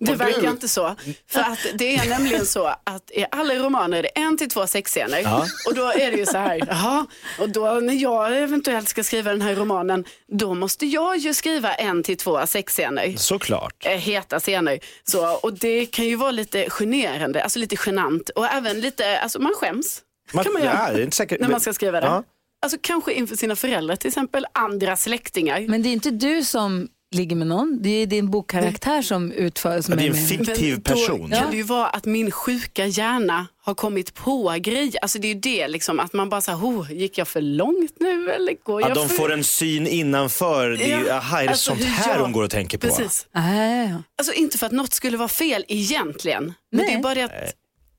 Det 0.00 0.14
verkar 0.14 0.50
inte 0.50 0.68
så. 0.68 0.96
För 1.30 1.40
att 1.40 1.58
det 1.74 1.96
är 1.96 2.08
nämligen 2.08 2.46
så 2.46 2.66
att 2.84 3.10
i 3.10 3.24
alla 3.30 3.54
romaner 3.54 3.98
är 3.98 4.02
det 4.02 4.08
en 4.08 4.38
till 4.38 4.50
två 4.50 4.66
sexscener. 4.66 5.20
Ja. 5.20 5.46
Och 5.66 5.74
då 5.74 5.82
är 5.92 6.10
det 6.10 6.16
ju 6.16 6.26
så 6.26 6.38
här, 6.38 6.60
jaha, 6.68 7.06
och 7.38 7.48
då 7.48 7.72
när 7.72 7.94
jag 7.94 8.38
eventuellt 8.38 8.88
ska 8.88 9.04
skriva 9.04 9.30
den 9.30 9.42
här 9.42 9.54
romanen, 9.54 10.04
då 10.32 10.54
måste 10.54 10.86
jag 10.86 11.16
ju 11.16 11.34
skriva 11.34 11.74
en 11.74 12.02
till 12.02 12.16
två 12.16 12.46
sexscener. 12.46 13.14
Såklart. 13.16 13.86
eh, 13.86 13.92
heta 13.92 14.40
scener. 14.40 14.78
Så, 15.04 15.32
och 15.36 15.52
det 15.52 15.86
kan 15.86 16.04
ju 16.04 16.16
vara 16.16 16.30
lite 16.30 16.70
generande, 16.70 17.42
alltså 17.42 17.58
lite 17.58 17.76
genant 17.86 18.28
och 18.30 18.46
även 18.46 18.80
lite, 18.80 19.20
alltså 19.20 19.38
man 19.40 19.52
skäms. 19.56 20.02
Man, 20.32 20.44
kan 20.44 20.52
man 20.52 20.62
göra. 20.62 20.84
ja, 20.88 20.92
det 20.94 21.00
är 21.00 21.04
inte 21.04 21.16
säkert. 21.16 21.40
När 21.40 21.48
man 21.48 21.60
ska 21.60 21.72
skriva 21.72 22.00
det. 22.00 22.06
Ja. 22.06 22.22
Alltså 22.62 22.78
kanske 22.82 23.12
inför 23.12 23.36
sina 23.36 23.56
föräldrar 23.56 23.96
till 23.96 24.08
exempel, 24.08 24.46
andra 24.52 24.96
släktingar. 24.96 25.60
Men 25.68 25.82
det 25.82 25.88
är 25.88 25.92
inte 25.92 26.10
du 26.10 26.44
som 26.44 26.88
ligger 27.14 27.36
med 27.36 27.46
någon, 27.46 27.78
det 27.82 27.90
är 27.90 28.06
din 28.06 28.30
bokkaraktär 28.30 29.02
som 29.02 29.32
utför. 29.32 29.80
Som 29.80 29.92
Ja, 29.94 29.96
det 30.00 30.06
är 30.06 30.10
en 30.10 30.12
med. 30.16 30.28
fiktiv 30.28 30.72
Men 30.74 30.82
person. 30.82 31.30
Då 31.30 31.36
kan 31.36 31.50
det 31.50 31.56
ju 31.56 31.62
vara 31.62 31.86
att 31.86 32.04
min 32.04 32.30
sjuka 32.30 32.86
hjärna 32.86 33.46
har 33.62 33.74
kommit 33.74 34.14
på 34.14 34.56
grejer. 34.60 34.98
Alltså 35.02 35.18
det 35.18 35.26
är 35.28 35.34
ju 35.34 35.40
det 35.40 35.68
liksom, 35.68 36.00
att 36.00 36.12
man 36.12 36.28
bara 36.28 36.40
så 36.40 36.50
här, 36.50 36.58
oh, 36.58 36.92
gick 36.92 37.18
jag 37.18 37.28
för 37.28 37.40
långt 37.40 37.92
nu 38.00 38.30
eller 38.30 38.54
går 38.64 38.80
jag 38.80 38.90
Att 38.90 38.94
de 38.96 39.08
för... 39.08 39.16
får 39.16 39.32
en 39.32 39.44
syn 39.44 39.86
innanför. 39.86 40.70
Det 40.70 40.92
är, 40.92 41.00
ju- 41.00 41.06
Ja, 41.06 41.14
aha, 41.16 41.38
är 41.38 41.44
det 41.44 41.50
alltså 41.50 41.70
sånt 41.70 41.82
här 41.84 42.10
jag- 42.12 42.20
de 42.20 42.32
går 42.32 42.42
och 42.42 42.50
tänker 42.50 42.78
på? 42.78 42.86
Precis. 42.86 43.26
Ah, 43.32 43.54
ja, 43.54 43.82
ja. 43.84 44.02
Alltså 44.18 44.32
inte 44.32 44.58
för 44.58 44.66
att 44.66 44.72
något 44.72 44.92
skulle 44.92 45.16
vara 45.16 45.28
fel 45.28 45.64
egentligen. 45.68 46.44
Men 46.44 46.54
Nej. 46.84 46.86
det 46.86 46.92
är 46.98 47.02
bara 47.02 47.14
det 47.14 47.22
att 47.24 47.32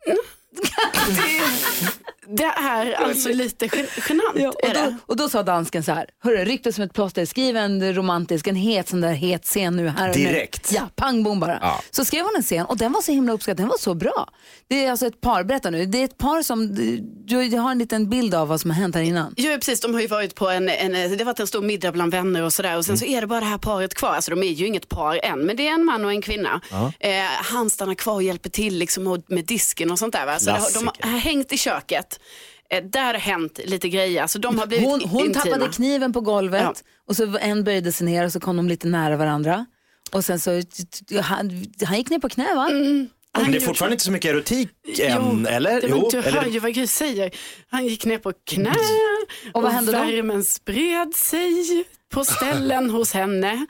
Mm. 0.06 0.18
Det, 1.08 1.42
det 2.38 2.44
är 2.44 2.94
alltså 2.94 3.30
lite 3.30 3.66
gen- 3.66 3.88
genant. 4.10 4.36
Ja, 4.36 4.50
och, 4.50 4.74
då, 4.74 4.96
och 5.06 5.18
då 5.18 5.30
sa 5.30 5.44
dansken 5.44 5.84
så 5.84 5.92
här, 5.92 6.06
hörru, 6.24 6.46
rykte 6.46 6.74
som 6.74 6.84
ett 6.84 6.94
plåster, 6.94 7.26
skriv 7.26 7.58
en 7.58 7.94
romantisk, 7.94 8.48
en 8.48 8.56
het 8.56 8.90
sån 8.90 9.02
där 9.02 9.14
het 9.14 9.46
scen 9.46 9.76
nu 9.76 9.88
här 9.88 10.10
och 10.10 10.18
nu. 10.18 10.24
Direkt. 10.24 10.72
Ja, 10.72 10.90
pang 10.96 11.24
bom 11.24 11.40
bara. 11.40 11.58
Ja. 11.62 11.82
Så 11.92 12.06
skrev 12.06 12.24
hon 12.26 12.34
en 12.38 12.44
scen 12.44 12.66
och 12.66 12.78
den 12.78 12.92
var 12.92 13.02
så 13.02 13.12
himla 13.12 13.34
uppskattad, 13.34 13.58
den 13.58 13.68
var 13.68 13.78
så 13.78 13.94
bra. 13.94 14.30
Det 14.68 14.86
är 14.86 14.92
alltså 14.92 15.08
ett 15.08 15.22
par, 15.22 15.44
berätta 15.44 15.70
nu, 15.70 15.86
det 15.86 15.98
är 15.98 16.06
ett 16.06 16.18
par 16.18 16.42
som, 16.42 16.76
du, 16.76 16.98
du 17.26 17.58
har 17.58 17.72
en 17.72 17.80
liten 17.80 18.10
bild 18.10 18.36
av 18.36 18.48
vad 18.48 18.62
som 18.62 18.72
har 18.72 18.78
hänt 18.78 18.96
här 18.96 19.02
innan. 19.02 19.34
Ja 19.38 19.56
precis, 19.56 19.80
de 19.80 19.94
har 19.94 20.02
ju 20.02 20.08
varit 20.08 20.36
på 20.36 20.50
en, 20.50 20.70
en, 20.70 20.92
det 20.92 21.18
har 21.18 21.26
varit 21.26 21.40
en 21.40 21.48
stor 21.48 21.62
middag 21.62 21.92
bland 21.92 22.12
vänner 22.12 22.44
och 22.44 22.54
sådär 22.54 22.78
och 22.78 22.86
sen 22.86 22.98
så 22.98 23.06
är 23.06 23.22
det 23.22 23.28
bara 23.28 23.40
det 23.40 23.46
här 23.46 23.58
paret 23.58 23.94
kvar. 23.94 24.10
Alltså 24.10 24.32
de 24.32 24.44
är 24.44 24.52
ju 24.52 24.68
inget 24.68 24.90
par 24.90 25.26
än 25.26 25.40
men 25.40 25.56
det 25.58 25.68
är 25.68 25.74
en 25.74 25.86
man 25.86 26.06
och 26.06 26.12
en 26.12 26.22
kvinna. 26.22 26.62
Eh, 27.00 27.12
han 27.44 27.70
stannar 27.70 27.94
kvar 27.96 28.14
och 28.14 28.24
hjälper 28.24 28.50
till 28.50 28.78
liksom 28.78 29.24
med 29.28 29.46
disken 29.46 29.92
och 29.92 30.00
sånt 30.00 30.14
där. 30.14 30.26
Va? 30.26 30.40
Så 30.40 30.49
har, 30.52 30.74
de 30.74 30.92
har 31.10 31.18
hängt 31.20 31.52
i 31.54 31.58
köket. 31.58 32.20
Eh, 32.70 32.84
där 32.84 33.04
har 33.06 33.14
hänt 33.14 33.60
lite 33.66 33.90
grejer. 33.90 34.22
Alltså, 34.22 34.40
de 34.40 34.60
har 34.60 34.68
blivit 34.68 34.88
Hon, 34.88 35.02
hon 35.02 35.26
intima. 35.26 35.44
tappade 35.44 35.68
kniven 35.74 36.14
på 36.14 36.22
golvet 36.22 36.62
Ja. 36.62 36.74
och 37.08 37.16
så 37.16 37.38
en 37.38 37.64
böjde 37.64 37.92
sig 37.92 38.06
ner 38.06 38.26
och 38.26 38.32
så 38.34 38.40
kom 38.40 38.58
de 38.58 38.68
lite 38.70 38.88
nära 38.88 39.18
varandra. 39.18 39.66
Och 40.12 40.26
sen 40.26 40.40
så, 40.40 40.62
han, 41.22 41.66
han 41.86 41.98
gick 41.98 42.10
ner 42.10 42.20
på 42.20 42.30
knä 42.30 42.56
va? 42.56 42.62
Han 42.62 43.44
Men 43.44 43.52
det 43.52 43.58
är 43.58 43.62
fortfarande 43.62 43.94
inte 43.94 44.04
så 44.06 44.12
mycket 44.12 44.32
erotik 44.32 44.70
än, 45.00 45.40
Jo, 45.44 45.48
eller? 45.50 45.82
Jo, 45.88 46.10
du 46.12 46.18
eller? 46.20 46.32
hör 46.42 46.46
ju 46.50 46.60
vad 46.60 46.74
Gry 46.74 46.88
säger. 46.88 47.32
Han 47.70 47.86
gick 47.88 48.06
ner 48.06 48.18
på 48.18 48.34
knä 48.50 48.74
Och 49.54 49.64
vad 49.64 49.72
hände 49.72 49.92
då? 49.92 49.98
värmen 49.98 50.44
spred 50.44 51.16
sig 51.16 51.84
på 52.14 52.26
ställen 52.26 52.90
hos 52.96 53.14
henne. 53.14 53.66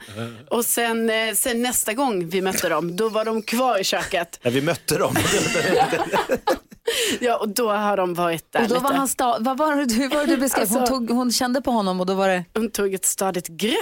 Och 0.50 0.64
sen, 0.64 1.10
eh, 1.10 1.34
sen 1.34 1.62
nästa 1.62 1.92
gång 1.94 2.28
vi 2.28 2.42
mötte 2.42 2.68
dem, 2.68 2.96
då 2.96 3.08
var 3.08 3.24
de 3.24 3.42
kvar 3.42 3.78
i 3.80 3.84
köket. 3.84 4.40
När 4.42 4.50
vi 4.50 4.60
mötte 4.62 4.98
dem. 4.98 5.16
Ja, 7.20 7.36
och 7.36 7.48
då 7.48 7.70
har 7.72 7.96
de 7.96 8.14
varit 8.14 8.52
där 8.52 8.62
Och 8.62 8.68
då 8.68 8.74
lite. 8.74 8.84
var 8.84 8.92
han 8.92 9.06
sta- 9.08 9.36
vad 9.44 9.56
var 9.58 9.76
det, 9.76 9.94
hur 9.94 10.08
var 10.08 10.20
det 10.20 10.26
du 10.26 10.36
beskrev? 10.36 10.68
Hon, 10.68 10.78
Alltså- 10.80 10.94
tog, 10.94 11.10
hon 11.10 11.32
kände 11.32 11.62
på 11.62 11.70
honom 11.70 12.00
och 12.00 12.06
då 12.06 12.14
var 12.14 12.28
det, 12.28 12.44
Hon 12.54 12.70
tog 12.70 12.94
ett 12.94 13.04
stadigt 13.06 13.48
grepp 13.48 13.76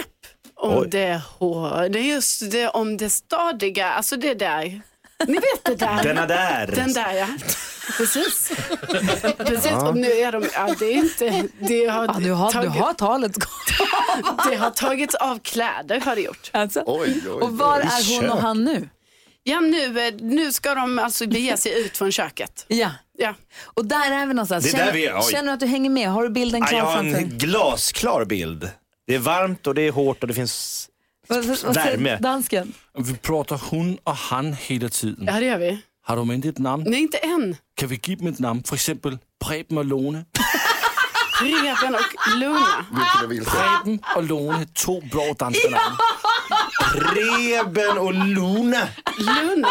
om 0.55 0.77
Oj. 0.77 0.87
det 0.89 1.21
hår. 1.39 1.89
Det 1.89 1.99
är 1.99 2.03
just 2.03 2.51
det 2.51 2.67
om 2.67 2.97
det 2.97 3.09
stadiga, 3.09 3.89
alltså 3.91 4.15
det 4.17 4.33
där. 4.33 4.81
Ni 5.27 5.33
vet 5.33 5.63
det 5.63 5.75
där. 5.75 6.03
Denna 6.03 6.25
där. 6.25 6.67
Den 6.75 6.93
där 6.93 7.13
ja. 7.13 7.27
Precis. 7.97 8.51
Precis. 9.37 9.71
Och 9.71 9.97
nu 9.97 10.07
är 10.11 10.31
de, 10.31 10.43
ja, 10.53 10.75
det 10.79 10.85
är 10.85 10.93
inte, 10.95 11.43
det 11.59 11.85
har, 11.85 12.05
ja, 12.05 12.15
du, 12.19 12.31
har, 12.31 12.47
du 12.47 12.53
tagit, 12.53 12.71
har 12.71 12.93
talet. 12.93 13.31
det 14.49 14.55
har 14.55 14.69
tagits 14.69 15.15
av 15.15 15.39
kläder 15.39 15.99
har 15.99 16.15
det 16.15 16.21
gjort. 16.21 16.49
Alltså. 16.53 16.83
Oj, 16.85 17.21
oj, 17.25 17.29
Och 17.31 17.57
var 17.57 17.77
oj. 17.77 17.81
är 17.81 18.21
hon 18.21 18.29
och 18.29 18.41
han 18.41 18.63
nu? 18.63 18.89
Ja, 19.49 19.59
nu, 19.59 20.07
eh, 20.07 20.13
nu 20.19 20.51
ska 20.51 20.75
de 20.75 20.99
alltså 20.99 21.27
bege 21.27 21.57
sig 21.57 21.85
ut 21.85 21.97
från 21.97 22.11
köket. 22.11 22.65
Ja. 22.67 22.91
Ja. 23.17 23.33
Och 23.63 23.85
där 23.85 24.11
är 24.11 24.25
vi 24.25 24.33
någonstans. 24.33 24.63
Det 24.65 24.71
Känner, 24.71 24.85
där 24.85 24.93
vi 24.93 25.05
är, 25.05 25.21
känner 25.21 25.43
du 25.43 25.51
att 25.51 25.59
du 25.59 25.65
hänger 25.65 25.89
med? 25.89 26.09
Har 26.09 26.23
du 26.23 26.29
bilden 26.29 26.59
Ja, 26.61 26.65
klar 26.67 26.77
jag 26.79 26.85
har 26.85 26.93
framför 26.93 27.17
en 27.17 27.37
glasklar 27.37 28.25
bild. 28.25 28.69
Det 29.07 29.15
är 29.15 29.19
varmt 29.19 29.67
och 29.67 29.75
det 29.75 29.81
är 29.81 29.91
hårt 29.91 30.21
och 30.21 30.27
det 30.27 30.33
finns 30.33 30.87
Vad, 31.27 31.45
vad 31.45 31.75
Värme. 31.75 32.17
dansken? 32.17 32.73
Vi 32.97 33.15
pratar 33.17 33.61
hon 33.69 33.97
och 34.03 34.15
han 34.15 34.53
hela 34.53 34.89
tiden. 34.89 35.25
Ja, 35.27 35.39
det 35.39 35.45
gör 35.45 35.57
vi. 35.57 35.79
Har 36.05 36.15
de 36.15 36.31
inte 36.31 36.49
ett 36.49 36.57
namn? 36.57 36.83
Nej, 36.87 36.99
inte 37.01 37.17
än. 37.17 37.55
Kan 37.75 37.89
vi 37.89 37.99
ge 38.03 38.15
dem 38.15 38.27
ett 38.27 38.39
namn? 38.39 38.63
För 38.63 38.75
exempel 38.75 39.17
Preben 39.45 39.77
och 39.77 39.85
Lone. 39.85 40.25
Preben 41.39 41.95
och 41.95 42.37
Luna. 42.37 42.85
Vilken? 43.27 43.45
Preben 43.53 43.99
och 44.15 44.23
Lone, 44.23 44.65
två 44.65 45.01
bra 45.11 45.33
danska 45.37 45.69
namn. 45.69 45.95
Preben 46.93 47.97
och 47.97 48.13
Luna. 48.13 48.87
Luna. 49.17 49.67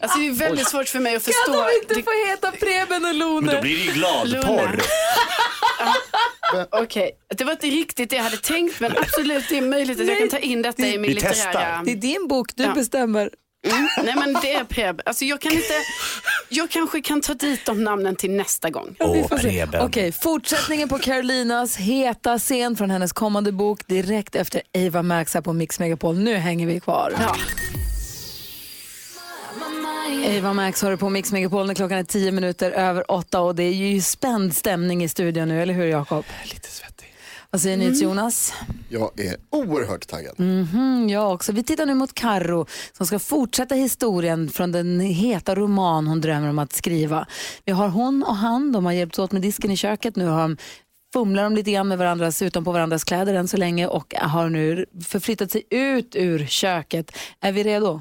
Alltså 0.00 0.18
det 0.18 0.26
är 0.26 0.32
väldigt 0.32 0.68
svårt 0.68 0.88
för 0.88 0.98
mig 1.00 1.16
att 1.16 1.22
förstå. 1.22 1.52
Kan 1.52 1.64
de 1.66 1.72
inte 1.82 1.94
Det- 1.94 2.02
få 2.02 2.10
heta 2.30 2.52
Preben 2.52 2.96
och 2.96 3.00
Men 3.02 3.18
Lone? 3.18 3.54
då 3.54 3.60
blir 3.60 3.76
det 3.78 3.84
ju 3.84 3.92
gladporr. 3.92 4.80
Okej, 6.70 7.10
det 7.36 7.44
var 7.44 7.52
inte 7.52 7.66
riktigt 7.66 8.10
det 8.10 8.16
jag 8.16 8.22
hade 8.22 8.36
tänkt 8.36 8.80
men 8.80 8.92
absolut 8.96 9.48
det 9.48 9.58
är 9.58 9.62
möjligt 9.62 10.00
att 10.00 10.06
jag 10.06 10.18
kan 10.18 10.28
ta 10.28 10.38
in 10.38 10.62
detta 10.62 10.82
i 10.86 10.98
min 10.98 11.02
Vi 11.02 11.08
litterära... 11.14 11.32
testar. 11.32 11.80
Det 11.84 11.90
är 11.92 11.96
din 11.96 12.28
bok, 12.28 12.46
du 12.54 12.62
Ja. 12.62 12.72
bestämmer. 12.74 13.30
Mm. 13.72 13.88
Nej 14.04 14.14
men 14.16 14.32
det 14.42 14.54
är 14.54 14.64
Preb. 14.64 15.00
Alltså 15.04 15.24
jag 15.24 15.40
kan 15.40 15.52
inte, 15.52 15.74
jag 16.48 16.70
kanske 16.70 17.00
kan 17.00 17.20
ta 17.20 17.34
dit 17.34 17.66
de 17.66 17.84
namnen 17.84 18.16
till 18.16 18.30
nästa 18.30 18.70
gång. 18.70 18.96
Åh, 19.00 19.28
se. 19.28 19.36
Preben. 19.36 19.86
Okej, 19.86 20.12
fortsättningen 20.12 20.88
på 20.88 20.98
Carolinas 20.98 21.76
heta 21.76 22.38
scen 22.38 22.76
från 22.76 22.90
hennes 22.90 23.12
kommande 23.12 23.52
bok 23.52 23.86
direkt 23.86 24.34
efter 24.34 24.62
Eva 24.72 25.02
Max 25.02 25.34
här 25.34 25.40
på 25.40 25.52
Mix 25.52 25.78
Megapol. 25.80 26.18
Nu 26.18 26.34
hänger 26.34 26.66
vi 26.66 26.80
kvar. 26.80 27.12
Ja. 27.20 27.36
Eva 30.24 30.52
Max 30.52 30.82
har 30.82 30.90
du 30.90 30.96
på 30.96 31.10
Mix 31.10 31.32
Megapol 31.32 31.66
när 31.66 31.74
klockan 31.74 31.98
är 31.98 32.04
tio 32.04 32.32
minuter 32.32 32.70
över 32.70 33.10
åtta 33.10 33.40
och 33.40 33.54
det 33.54 33.62
är 33.62 33.72
ju 33.72 34.00
spänd 34.00 34.56
stämning 34.56 35.04
i 35.04 35.08
studion 35.08 35.48
nu, 35.48 35.62
eller 35.62 35.74
hur 35.74 35.86
Jakob? 35.86 36.24
Lite 36.44 36.70
svettig. 36.70 37.15
Vad 37.50 37.60
säger 37.60 37.76
ni 37.76 38.02
Jonas? 38.02 38.54
Jag 38.88 39.20
är 39.20 39.36
oerhört 39.50 40.06
taggad. 40.06 40.40
Mm, 40.40 41.08
jag 41.08 41.32
också. 41.32 41.52
Vi 41.52 41.62
tittar 41.62 41.86
nu 41.86 41.94
mot 41.94 42.14
Karro 42.14 42.66
som 42.92 43.06
ska 43.06 43.18
fortsätta 43.18 43.74
historien 43.74 44.48
från 44.48 44.72
den 44.72 45.00
heta 45.00 45.54
roman 45.54 46.06
hon 46.06 46.20
drömmer 46.20 46.48
om 46.48 46.58
att 46.58 46.72
skriva. 46.72 47.26
Vi 47.64 47.72
har 47.72 47.88
hon 47.88 48.22
och 48.22 48.36
han, 48.36 48.72
de 48.72 48.84
har 48.84 48.92
hjälpts 48.92 49.18
åt 49.18 49.32
med 49.32 49.42
disken 49.42 49.70
i 49.70 49.76
köket. 49.76 50.16
Nu 50.16 50.26
har 50.26 50.40
de 50.42 50.56
fumlar 51.12 51.42
de 51.44 51.54
lite 51.54 51.72
grann 51.72 51.88
med 51.88 51.98
varandras, 51.98 52.42
utanpå 52.42 52.72
varandras 52.72 53.04
kläder 53.04 53.34
än 53.34 53.48
så 53.48 53.56
länge 53.56 53.86
och 53.86 54.14
har 54.14 54.48
nu 54.48 54.86
förflyttat 55.04 55.50
sig 55.52 55.62
ut 55.70 56.16
ur 56.16 56.46
köket. 56.46 57.16
Är 57.40 57.52
vi 57.52 57.62
redo? 57.62 58.00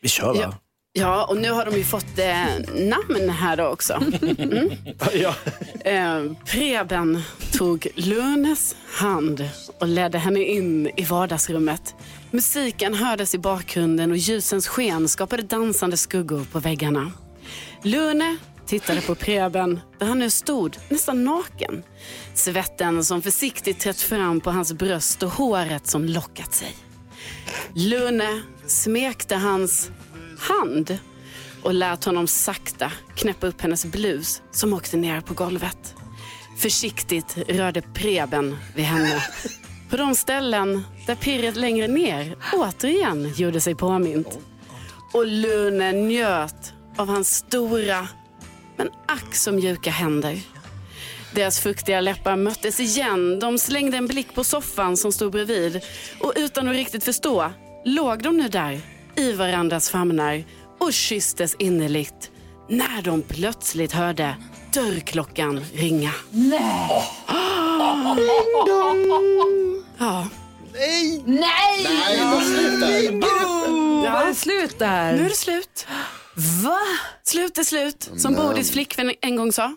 Vi 0.00 0.08
kör 0.08 0.34
va? 0.34 0.40
Ja. 0.40 0.54
Ja, 0.94 1.24
och 1.24 1.36
nu 1.36 1.50
har 1.50 1.64
de 1.64 1.76
ju 1.76 1.84
fått 1.84 2.18
eh, 2.18 2.74
namn 2.74 3.30
här 3.30 3.56
då 3.56 3.64
också. 3.66 4.02
Ja. 5.14 5.34
Eh, 5.90 6.32
Preben 6.46 7.22
tog 7.52 7.86
Lunes 7.94 8.76
hand 8.88 9.48
och 9.80 9.88
ledde 9.88 10.18
henne 10.18 10.40
in 10.40 10.90
i 10.96 11.04
vardagsrummet. 11.04 11.94
Musiken 12.30 12.94
hördes 12.94 13.34
i 13.34 13.38
bakgrunden 13.38 14.10
och 14.10 14.16
ljusens 14.16 14.68
sken 14.68 15.08
skapade 15.08 15.42
dansande 15.42 15.96
skuggor 15.96 16.46
på 16.52 16.58
väggarna. 16.58 17.12
Lune 17.82 18.36
tittade 18.66 19.00
på 19.00 19.14
Preben 19.14 19.80
där 19.98 20.06
han 20.06 20.18
nu 20.18 20.30
stod 20.30 20.76
nästan 20.88 21.24
naken. 21.24 21.82
Svetten 22.34 23.04
som 23.04 23.22
försiktigt 23.22 23.80
trätt 23.80 24.00
fram 24.00 24.40
på 24.40 24.50
hans 24.50 24.72
bröst 24.72 25.22
och 25.22 25.30
håret 25.30 25.86
som 25.86 26.04
lockat 26.04 26.54
sig. 26.54 26.76
Lune 27.74 28.42
smekte 28.66 29.36
hans 29.36 29.90
hand 30.42 30.98
och 31.62 31.74
lät 31.74 32.04
honom 32.04 32.26
sakta 32.26 32.92
knäppa 33.14 33.46
upp 33.46 33.60
hennes 33.60 33.84
blus 33.84 34.42
som 34.50 34.72
åkte 34.72 34.96
ner 34.96 35.20
på 35.20 35.34
golvet. 35.34 35.94
Försiktigt 36.58 37.38
rörde 37.48 37.82
Preben 37.82 38.56
vid 38.74 38.84
henne 38.84 39.22
på 39.90 39.96
de 39.96 40.14
ställen 40.14 40.82
där 41.06 41.14
pirret 41.14 41.56
längre 41.56 41.88
ner 41.88 42.36
återigen 42.52 43.32
gjorde 43.36 43.60
sig 43.60 43.74
påmint. 43.74 44.38
Och 45.12 45.26
Lune 45.26 45.92
njöt 45.92 46.72
av 46.96 47.08
hans 47.08 47.36
stora 47.36 48.08
men 48.76 48.88
ack 49.06 49.34
så 49.34 49.52
mjuka 49.52 49.90
händer. 49.90 50.38
Deras 51.34 51.60
fuktiga 51.60 52.00
läppar 52.00 52.36
möttes 52.36 52.80
igen. 52.80 53.38
De 53.38 53.58
slängde 53.58 53.96
en 53.96 54.06
blick 54.06 54.34
på 54.34 54.44
soffan 54.44 54.96
som 54.96 55.12
stod 55.12 55.32
bredvid 55.32 55.80
och 56.20 56.32
utan 56.36 56.68
att 56.68 56.74
riktigt 56.74 57.04
förstå 57.04 57.52
låg 57.84 58.22
de 58.22 58.36
nu 58.36 58.48
där 58.48 58.80
i 59.16 59.32
varandras 59.32 59.90
famnar 59.90 60.44
och 60.80 60.92
kysstes 60.92 61.56
innerligt 61.58 62.30
när 62.68 63.02
de 63.02 63.22
plötsligt 63.22 63.92
hörde 63.92 64.36
dörrklockan 64.74 65.64
ringa. 65.74 66.10
Nej! 66.30 67.02
Ja, 69.98 70.26
Nej! 71.24 71.86
Nej, 71.86 72.20
vad 72.24 72.42
sluta. 72.42 72.86
Var 74.12 74.26
det 74.26 74.34
slut 74.34 74.78
där? 74.78 75.12
nu 75.12 75.24
är 75.24 75.28
det 75.28 75.36
slut. 75.36 75.86
Va? 76.64 76.78
Slut 77.24 77.58
är 77.58 77.64
slut, 77.64 78.10
som 78.16 78.34
Bodis 78.34 78.70
flickvän 78.70 79.12
en 79.20 79.36
gång 79.36 79.52
sa. 79.52 79.76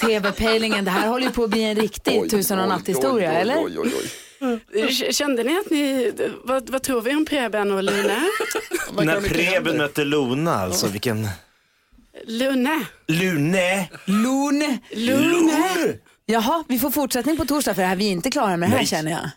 TV-pejlingen, 0.00 0.84
det 0.84 0.90
här 0.90 1.08
håller 1.08 1.26
ju 1.26 1.32
på 1.32 1.44
att 1.44 1.50
bli 1.50 1.64
en 1.64 1.76
riktig 1.76 2.30
tusen 2.30 2.60
och 2.60 2.68
natt-historia, 2.68 3.30
oj, 3.30 3.36
oj, 3.36 3.40
eller? 3.40 3.64
Oj, 3.64 3.78
oj, 3.78 3.92
oj. 3.98 4.10
Kände 5.10 5.44
ni 5.44 5.58
att 5.58 5.70
ni, 5.70 6.12
vad, 6.44 6.70
vad 6.70 6.82
tror 6.82 7.00
vi 7.02 7.14
om 7.14 7.24
Preben 7.24 7.72
och 7.72 7.82
Lune? 7.82 8.22
När 8.92 9.20
Preben 9.20 9.76
mötte 9.76 10.04
Luna 10.04 10.54
alltså, 10.54 10.88
vilken... 10.88 11.28
Lune. 12.26 12.86
Lune! 13.08 13.88
Lune. 14.04 14.78
Lune. 14.90 15.98
Jaha, 16.26 16.64
vi 16.68 16.78
får 16.78 16.90
fortsättning 16.90 17.36
på 17.36 17.44
torsdag 17.44 17.74
för 17.74 17.82
det 17.82 17.88
här 17.88 17.96
vi 17.96 18.06
är 18.06 18.12
inte 18.12 18.30
klara 18.30 18.56
med 18.56 18.68
det 18.68 18.72
här 18.72 18.76
Nej. 18.76 18.86
känner 18.86 19.10
jag. 19.10 19.30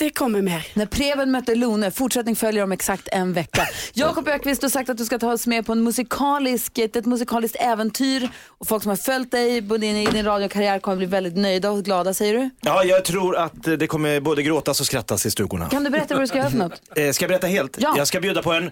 Det 0.00 0.10
kommer 0.10 0.42
mer. 0.42 0.66
När 0.74 0.86
Preben 0.86 1.30
mötte 1.30 1.54
Lone, 1.54 1.90
fortsättning 1.90 2.36
följer 2.36 2.64
om 2.64 2.72
exakt 2.72 3.08
en 3.12 3.32
vecka. 3.32 3.68
Jakob 3.92 4.28
Ökvist 4.28 4.62
har 4.62 4.68
sagt 4.68 4.90
att 4.90 4.98
du 4.98 5.04
ska 5.04 5.18
ta 5.18 5.32
oss 5.32 5.46
med 5.46 5.66
på 5.66 5.72
en 5.72 5.82
musikalisk, 5.82 6.78
ett, 6.78 6.96
ett 6.96 7.06
musikaliskt 7.06 7.56
äventyr 7.60 8.28
och 8.48 8.68
folk 8.68 8.82
som 8.82 8.90
har 8.90 8.96
följt 8.96 9.30
dig 9.30 9.68
på 9.68 9.76
din, 9.76 9.96
i 9.96 10.06
din 10.06 10.24
radiokarriär 10.24 10.78
kommer 10.78 10.96
bli 10.96 11.06
väldigt 11.06 11.36
nöjda 11.36 11.70
och 11.70 11.84
glada 11.84 12.14
säger 12.14 12.34
du. 12.34 12.50
Ja, 12.60 12.84
jag 12.84 13.04
tror 13.04 13.36
att 13.36 13.62
det 13.62 13.86
kommer 13.86 14.20
både 14.20 14.42
gråtas 14.42 14.80
och 14.80 14.86
skrattas 14.86 15.26
i 15.26 15.30
stugorna. 15.30 15.68
Kan 15.68 15.84
du 15.84 15.90
berätta 15.90 16.14
vad 16.14 16.22
du 16.22 16.26
ska 16.26 16.38
göra 16.38 16.50
för 16.50 16.58
något? 16.58 16.82
Eh, 16.96 17.10
ska 17.12 17.22
jag 17.24 17.28
berätta 17.28 17.46
helt? 17.46 17.76
Ja. 17.80 17.94
Jag 17.96 18.06
ska 18.08 18.20
bjuda 18.20 18.42
på 18.42 18.52
en 18.52 18.64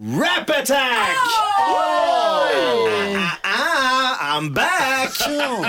rap 0.00 0.50
attack! 0.50 1.16
Ah, 3.42 4.38
I'm 4.38 4.54
back! 4.54 5.10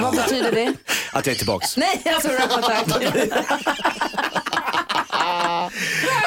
Vad 0.01 0.15
betyder 0.15 0.51
det? 0.51 0.73
Att 1.11 1.25
jag 1.25 1.33
är 1.33 1.37
tillbaks. 1.37 1.77
Nej, 1.77 2.01
alltså 2.05 2.27
rap 2.31 2.57
attack. 2.57 2.87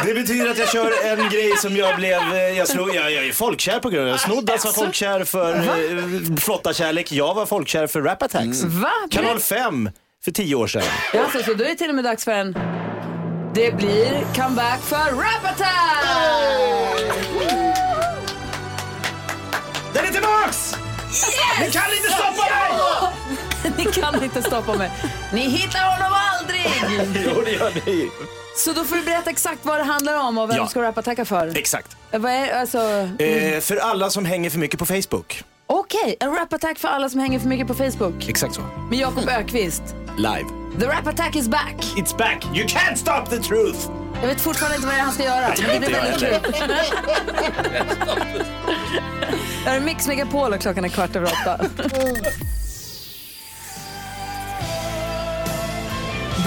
Det 0.04 0.14
betyder 0.14 0.50
att 0.50 0.58
jag 0.58 0.68
kör 0.68 0.92
en 1.06 1.28
grej 1.30 1.56
som 1.56 1.76
jag 1.76 1.96
blev, 1.96 2.20
eh, 2.34 2.38
jag, 2.38 2.68
slog, 2.68 2.94
jag, 2.94 3.12
jag 3.12 3.26
är 3.26 3.32
folkkär 3.32 3.78
på 3.80 3.90
grund 3.90 4.04
av, 4.04 4.10
jag 4.10 4.20
snodde 4.20 4.52
alltså 4.52 4.68
folkkär 4.68 5.24
för 5.24 5.54
eh, 5.54 6.36
flotta 6.40 6.72
kärlek. 6.72 7.12
jag 7.12 7.34
var 7.34 7.46
folkkär 7.46 7.86
för 7.86 8.02
rap 8.02 8.22
attacks. 8.22 8.62
Va? 8.62 8.92
Kanal 9.10 9.40
5 9.40 9.90
för 10.24 10.30
tio 10.30 10.54
år 10.54 10.66
sedan. 10.66 10.82
Ja, 11.14 11.22
alltså, 11.24 11.42
så 11.42 11.54
då 11.54 11.64
är 11.64 11.68
det 11.68 11.74
till 11.74 11.88
och 11.88 11.94
med 11.94 12.04
dags 12.04 12.24
för 12.24 12.32
en... 12.32 12.58
Det 13.54 13.76
blir 13.76 14.24
comeback 14.34 14.80
för 14.82 14.96
Rap 14.96 15.44
Attack! 15.44 16.98
Den 19.94 20.04
är 20.04 20.12
tillbaks! 20.12 20.74
Ni 21.60 21.70
kan 21.70 21.82
inte 21.96 22.12
stoppa 22.12 22.42
mig! 22.50 23.12
Ni 23.76 23.84
kan 23.84 24.22
inte 24.24 24.42
stoppa 24.42 24.74
mig. 24.74 24.90
Ni 25.32 25.40
hittar 25.40 25.96
honom 25.96 26.18
aldrig! 26.32 26.66
Jo, 27.26 27.42
det 27.44 27.50
gör 27.50 27.72
ni. 27.86 28.10
Så 28.58 28.72
då 28.72 28.84
får 28.84 28.96
du 28.96 29.02
berätta 29.02 29.30
exakt 29.30 29.58
vad 29.64 29.78
det 29.78 29.84
handlar 29.84 30.16
om 30.28 30.38
och 30.38 30.50
vem 30.50 30.56
Ja. 30.56 30.62
du 30.62 30.68
ska 30.68 30.82
rap-attacka 30.82 31.24
för. 31.24 31.58
Exakt. 31.58 31.96
Vad 32.12 32.32
är 32.32 32.60
alltså... 32.60 32.78
Eh, 33.18 33.60
för 33.60 33.76
alla 33.76 34.10
som 34.10 34.24
hänger 34.24 34.50
för 34.50 34.58
mycket 34.58 34.78
på 34.78 34.86
Facebook. 34.86 35.42
Okej, 35.66 36.16
en 36.20 36.32
rap-attack 36.34 36.78
för 36.78 36.88
alla 36.88 37.08
som 37.08 37.20
hänger 37.20 37.38
för 37.38 37.48
mycket 37.48 37.66
på 37.66 37.74
Facebook. 37.74 38.28
Exakt 38.28 38.54
så. 38.54 38.60
Med 38.90 38.98
Jakob 38.98 39.28
Ökvist. 39.28 39.82
Live. 40.16 40.44
The 40.80 40.86
rap-attack 40.86 41.36
is 41.36 41.48
back! 41.48 41.74
It's 41.96 42.16
back! 42.18 42.44
You 42.54 42.66
can't 42.66 42.94
stop 42.96 43.30
the 43.36 43.42
truth! 43.42 43.88
Jag 44.20 44.28
vet 44.28 44.40
fortfarande 44.40 44.76
inte 44.76 44.86
vad 44.86 44.96
det 44.96 45.00
är 45.00 45.04
han 45.04 45.12
ska 45.12 45.24
göra, 45.24 45.48
men 45.66 45.80
det 45.80 45.86
blir 45.86 45.96
jag 45.98 46.04
väldigt 46.04 46.42
kul. 46.42 46.54
Det 49.64 49.70
är 49.70 49.80
Mix 49.84 50.06
Megapol 50.08 50.52
och 50.52 50.60
klockan 50.60 50.84
är 50.84 50.88
kvart 50.88 51.16
över 51.16 51.26
åtta. 51.32 51.60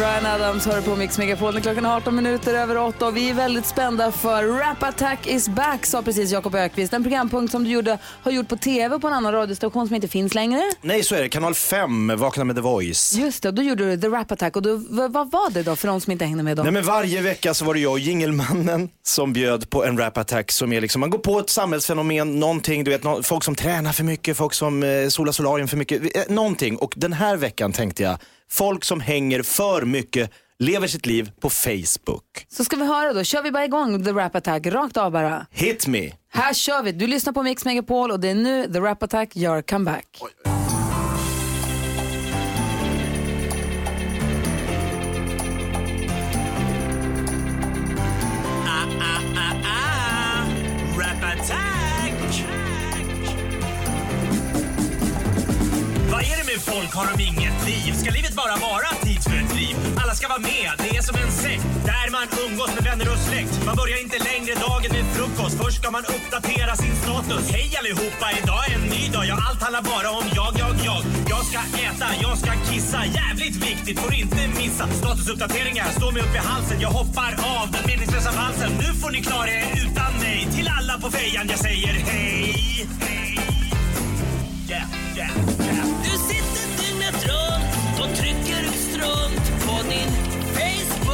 Brian 0.01 0.25
Adams 0.25 0.65
hör 0.65 0.81
på 0.81 0.95
Mix 0.95 1.17
Megapol 1.17 1.61
klockan 1.61 1.85
är 1.85 1.95
18 1.95 2.15
minuter 2.15 2.53
över 2.53 2.77
8 2.77 3.07
och 3.07 3.17
vi 3.17 3.29
är 3.29 3.33
väldigt 3.33 3.65
spända 3.65 4.11
för 4.11 4.47
Rap 4.47 4.83
Attack 4.83 5.27
is 5.27 5.49
back 5.49 5.85
sa 5.85 6.01
precis 6.01 6.31
Jakob 6.31 6.55
Ökvist. 6.55 6.93
En 6.93 7.03
programpunkt 7.03 7.51
som 7.51 7.63
du 7.63 7.69
gjorde, 7.69 7.97
har 8.23 8.31
gjort 8.31 8.47
på 8.47 8.57
tv 8.57 8.99
på 8.99 9.07
en 9.07 9.13
annan 9.13 9.33
radiostation 9.33 9.87
som 9.87 9.95
inte 9.95 10.07
finns 10.07 10.33
längre. 10.35 10.61
Nej, 10.81 11.03
så 11.03 11.15
är 11.15 11.21
det. 11.21 11.29
Kanal 11.29 11.53
5, 11.53 12.11
Vakna 12.17 12.43
med 12.43 12.55
The 12.55 12.61
Voice. 12.61 13.13
Just 13.13 13.43
det, 13.43 13.51
då 13.51 13.61
gjorde 13.61 13.89
du 13.89 14.01
The 14.01 14.07
Rap 14.07 14.31
Attack 14.31 14.55
och 14.55 14.61
då, 14.61 14.81
vad, 14.89 15.31
var 15.31 15.51
det 15.51 15.63
då 15.63 15.75
för 15.75 15.87
de 15.87 16.01
som 16.01 16.11
inte 16.11 16.25
hängde 16.25 16.43
med 16.43 16.57
då? 16.57 16.63
Nej, 16.63 16.71
men 16.71 16.83
varje 16.83 17.21
vecka 17.21 17.53
så 17.53 17.65
var 17.65 17.73
det 17.73 17.79
jag 17.79 17.91
och 17.91 17.99
Jingelmannen 17.99 18.89
som 19.03 19.33
bjöd 19.33 19.69
på 19.69 19.85
en 19.85 19.97
rap 19.97 20.17
attack 20.17 20.51
som 20.51 20.73
är 20.73 20.81
liksom, 20.81 20.99
man 20.99 21.09
går 21.09 21.19
på 21.19 21.39
ett 21.39 21.49
samhällsfenomen, 21.49 22.39
någonting, 22.39 22.83
du 22.83 22.91
vet, 22.91 23.01
folk 23.23 23.43
som 23.43 23.55
tränar 23.55 23.91
för 23.91 24.03
mycket, 24.03 24.37
folk 24.37 24.53
som 24.53 24.83
eh, 24.83 25.07
solar 25.07 25.31
solarium 25.31 25.67
för 25.67 25.77
mycket, 25.77 26.15
eh, 26.15 26.23
någonting. 26.29 26.77
Och 26.77 26.93
den 26.97 27.13
här 27.13 27.37
veckan 27.37 27.73
tänkte 27.73 28.03
jag, 28.03 28.17
folk 28.51 28.83
som 28.83 29.01
hänger 29.01 29.43
för 29.43 29.85
mycket, 29.85 30.31
lever 30.59 30.87
sitt 30.87 31.05
liv 31.05 31.31
på 31.39 31.49
Facebook. 31.49 32.45
Så 32.49 32.63
ska 32.65 32.75
vi 32.75 32.85
höra 32.85 33.13
då, 33.13 33.23
kör 33.23 33.43
vi 33.43 33.51
bara 33.51 33.65
igång 33.65 34.05
The 34.05 34.11
Rap 34.11 34.35
Attack 34.35 34.65
rakt 34.65 34.97
av 34.97 35.11
bara. 35.11 35.45
Hit 35.51 35.87
me! 35.87 36.11
Här 36.33 36.53
kör 36.53 36.83
vi. 36.83 36.91
Du 36.91 37.07
lyssnar 37.07 37.33
på 37.33 37.43
Mix 37.43 37.65
Megapol 37.65 38.11
och 38.11 38.19
det 38.19 38.29
är 38.29 38.35
nu 38.35 38.73
The 38.73 38.79
Rap 38.79 39.03
Attack 39.03 39.35
gör 39.35 39.61
comeback. 39.61 40.05
Rap 40.21 40.60
Med 56.51 56.61
folk? 56.61 56.93
Har 56.93 57.07
de 57.11 57.23
inget 57.23 57.57
liv? 57.69 57.91
Ska 58.01 58.09
livet 58.11 58.35
bara 58.41 58.55
vara 58.69 58.89
tidsfördriv? 59.05 59.75
Alla 60.01 60.13
ska 60.15 60.27
vara 60.27 60.43
med, 60.51 60.69
det 60.83 60.89
är 60.97 61.01
som 61.09 61.15
en 61.23 61.31
sekt 61.43 61.67
där 61.91 62.07
man 62.15 62.25
umgås 62.45 62.71
med 62.75 62.83
vänner 62.89 63.07
och 63.13 63.21
släkt. 63.27 63.53
Man 63.67 63.75
börjar 63.81 63.97
inte 64.05 64.17
längre 64.29 64.53
dagen 64.67 64.91
med 64.97 65.05
frukost. 65.15 65.55
Först 65.61 65.77
ska 65.81 65.87
man 65.97 66.05
uppdatera 66.15 66.73
sin 66.83 66.95
status. 67.03 67.43
Hej 67.55 67.69
allihopa, 67.79 68.27
idag 68.39 68.61
är 68.67 68.73
en 68.79 68.85
ny 68.95 69.03
dag. 69.15 69.25
Ja, 69.31 69.35
allt 69.47 69.61
handlar 69.65 69.83
bara 69.93 70.09
om 70.19 70.25
jag, 70.39 70.51
jag, 70.61 70.73
jag. 70.89 71.01
Jag 71.33 71.43
ska 71.49 71.59
äta, 71.87 72.07
jag 72.25 72.35
ska 72.41 72.51
kissa. 72.69 72.99
Jävligt 73.19 73.57
viktigt, 73.69 73.97
får 74.03 74.13
inte 74.23 74.41
missa. 74.61 74.85
Statusuppdateringar 75.01 75.87
står 75.99 76.11
mig 76.11 76.21
upp 76.25 76.35
i 76.39 76.41
halsen. 76.49 76.77
Jag 76.85 76.93
hoppar 76.99 77.31
av 77.59 77.65
den 77.75 77.83
meningslösa 77.89 78.31
valsen. 78.39 78.71
Nu 78.83 78.89
får 79.01 79.11
ni 79.15 79.21
klara 79.29 79.51
er 79.61 79.67
utan 79.83 80.11
mig. 80.23 80.39
Till 80.55 80.67
alla 80.77 80.93
på 81.03 81.07
fejan 81.17 81.45
jag 81.53 81.59
säger 81.67 81.93
hej. 81.93 82.87
Hej. 83.05 83.31
Yeah, 84.69 84.87
yeah, 85.17 85.31
yeah 85.65 86.00
runt 89.01 89.45
på 89.65 89.75
din 89.89 90.11
Facebook. 90.55 91.11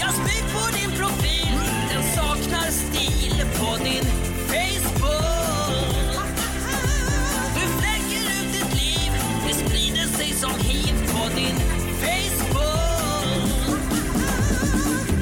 Jag 0.00 0.12
spyr 0.14 0.44
på 0.54 0.64
din 0.76 0.90
profil, 1.00 1.58
den 1.90 2.02
saknar 2.16 2.70
stil 2.70 3.44
på 3.58 3.76
din 3.84 4.04
Facebook. 4.52 6.26
Du 7.54 7.60
fläcker 7.78 8.22
ut 8.36 8.52
ditt 8.52 8.74
liv, 8.82 9.12
det 9.48 9.54
sprider 9.54 10.06
sig 10.18 10.32
som 10.32 10.54
hiv 10.60 10.94
på 11.12 11.28
din 11.36 11.56
Facebook. 12.00 12.62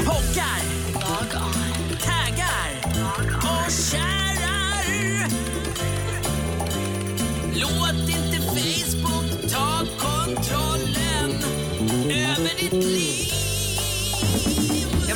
Pockar, 0.06 0.62
taggar 2.00 2.70
och 3.36 3.70
kärar. 3.70 5.30
Låt 7.54 8.08
inte 8.08 8.29
Jag 12.72 12.76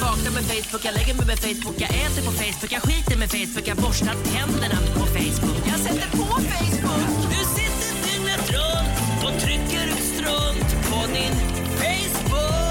vaknar 0.01 0.31
med 0.31 0.45
Facebook, 0.45 0.85
jag 0.85 0.95
lägger 0.95 1.15
mig 1.15 1.27
med 1.27 1.39
Facebook, 1.39 1.75
jag 1.79 1.91
äter 1.91 2.23
på 2.27 2.33
Facebook, 2.33 2.73
jag 2.73 2.83
skiter 2.83 3.19
med 3.19 3.31
Facebook, 3.31 3.69
jag 3.69 3.77
borstar 3.77 4.15
tänderna 4.25 4.79
på 4.95 5.07
Facebook. 5.07 5.63
Jag 5.67 5.81
sätter 5.81 6.11
på 6.11 6.25
Facebook. 6.25 7.31
Du 7.31 7.45
sitter 7.57 7.91
dygnet 8.07 8.51
runt 8.51 9.25
och 9.25 9.41
trycker 9.41 9.87
ut 9.87 10.05
strunt 10.15 10.91
på 10.91 11.07
din 11.07 11.35
Facebook. 11.79 12.64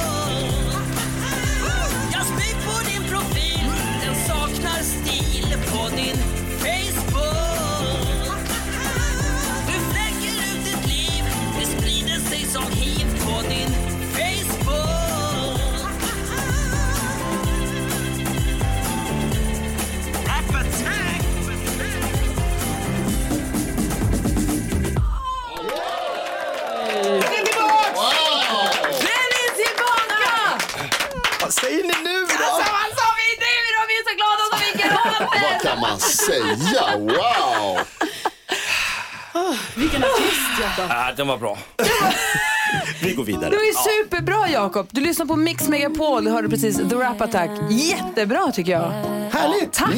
Den 41.23 41.27
var 41.27 41.37
bra. 41.37 41.57
Vi 43.03 43.13
går 43.13 43.23
vidare. 43.23 43.49
Det 43.49 43.55
var 43.55 43.63
ju 43.63 43.73
superbra 43.73 44.49
Jakob. 44.49 44.87
Du 44.91 45.01
lyssnar 45.01 45.25
på 45.25 45.35
Mix 45.35 45.67
Megapol. 45.67 46.23
Du 46.25 46.31
hörde 46.31 46.49
precis 46.49 46.77
The 46.77 46.95
Rap 46.95 47.21
Attack. 47.21 47.49
Jättebra 47.69 48.51
tycker 48.51 48.71
jag. 48.71 48.89
Härligt! 49.31 49.73
Tack! 49.73 49.93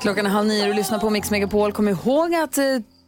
Klockan 0.00 0.26
är 0.26 0.30
halv 0.30 0.46
nio 0.46 0.62
och 0.62 0.68
du 0.68 0.74
lyssnar 0.74 0.98
på 0.98 1.10
Mix 1.10 1.30
Megapol. 1.30 1.72
Kom 1.72 1.88
ihåg 1.88 2.34
att 2.34 2.58
eh, 2.58 2.64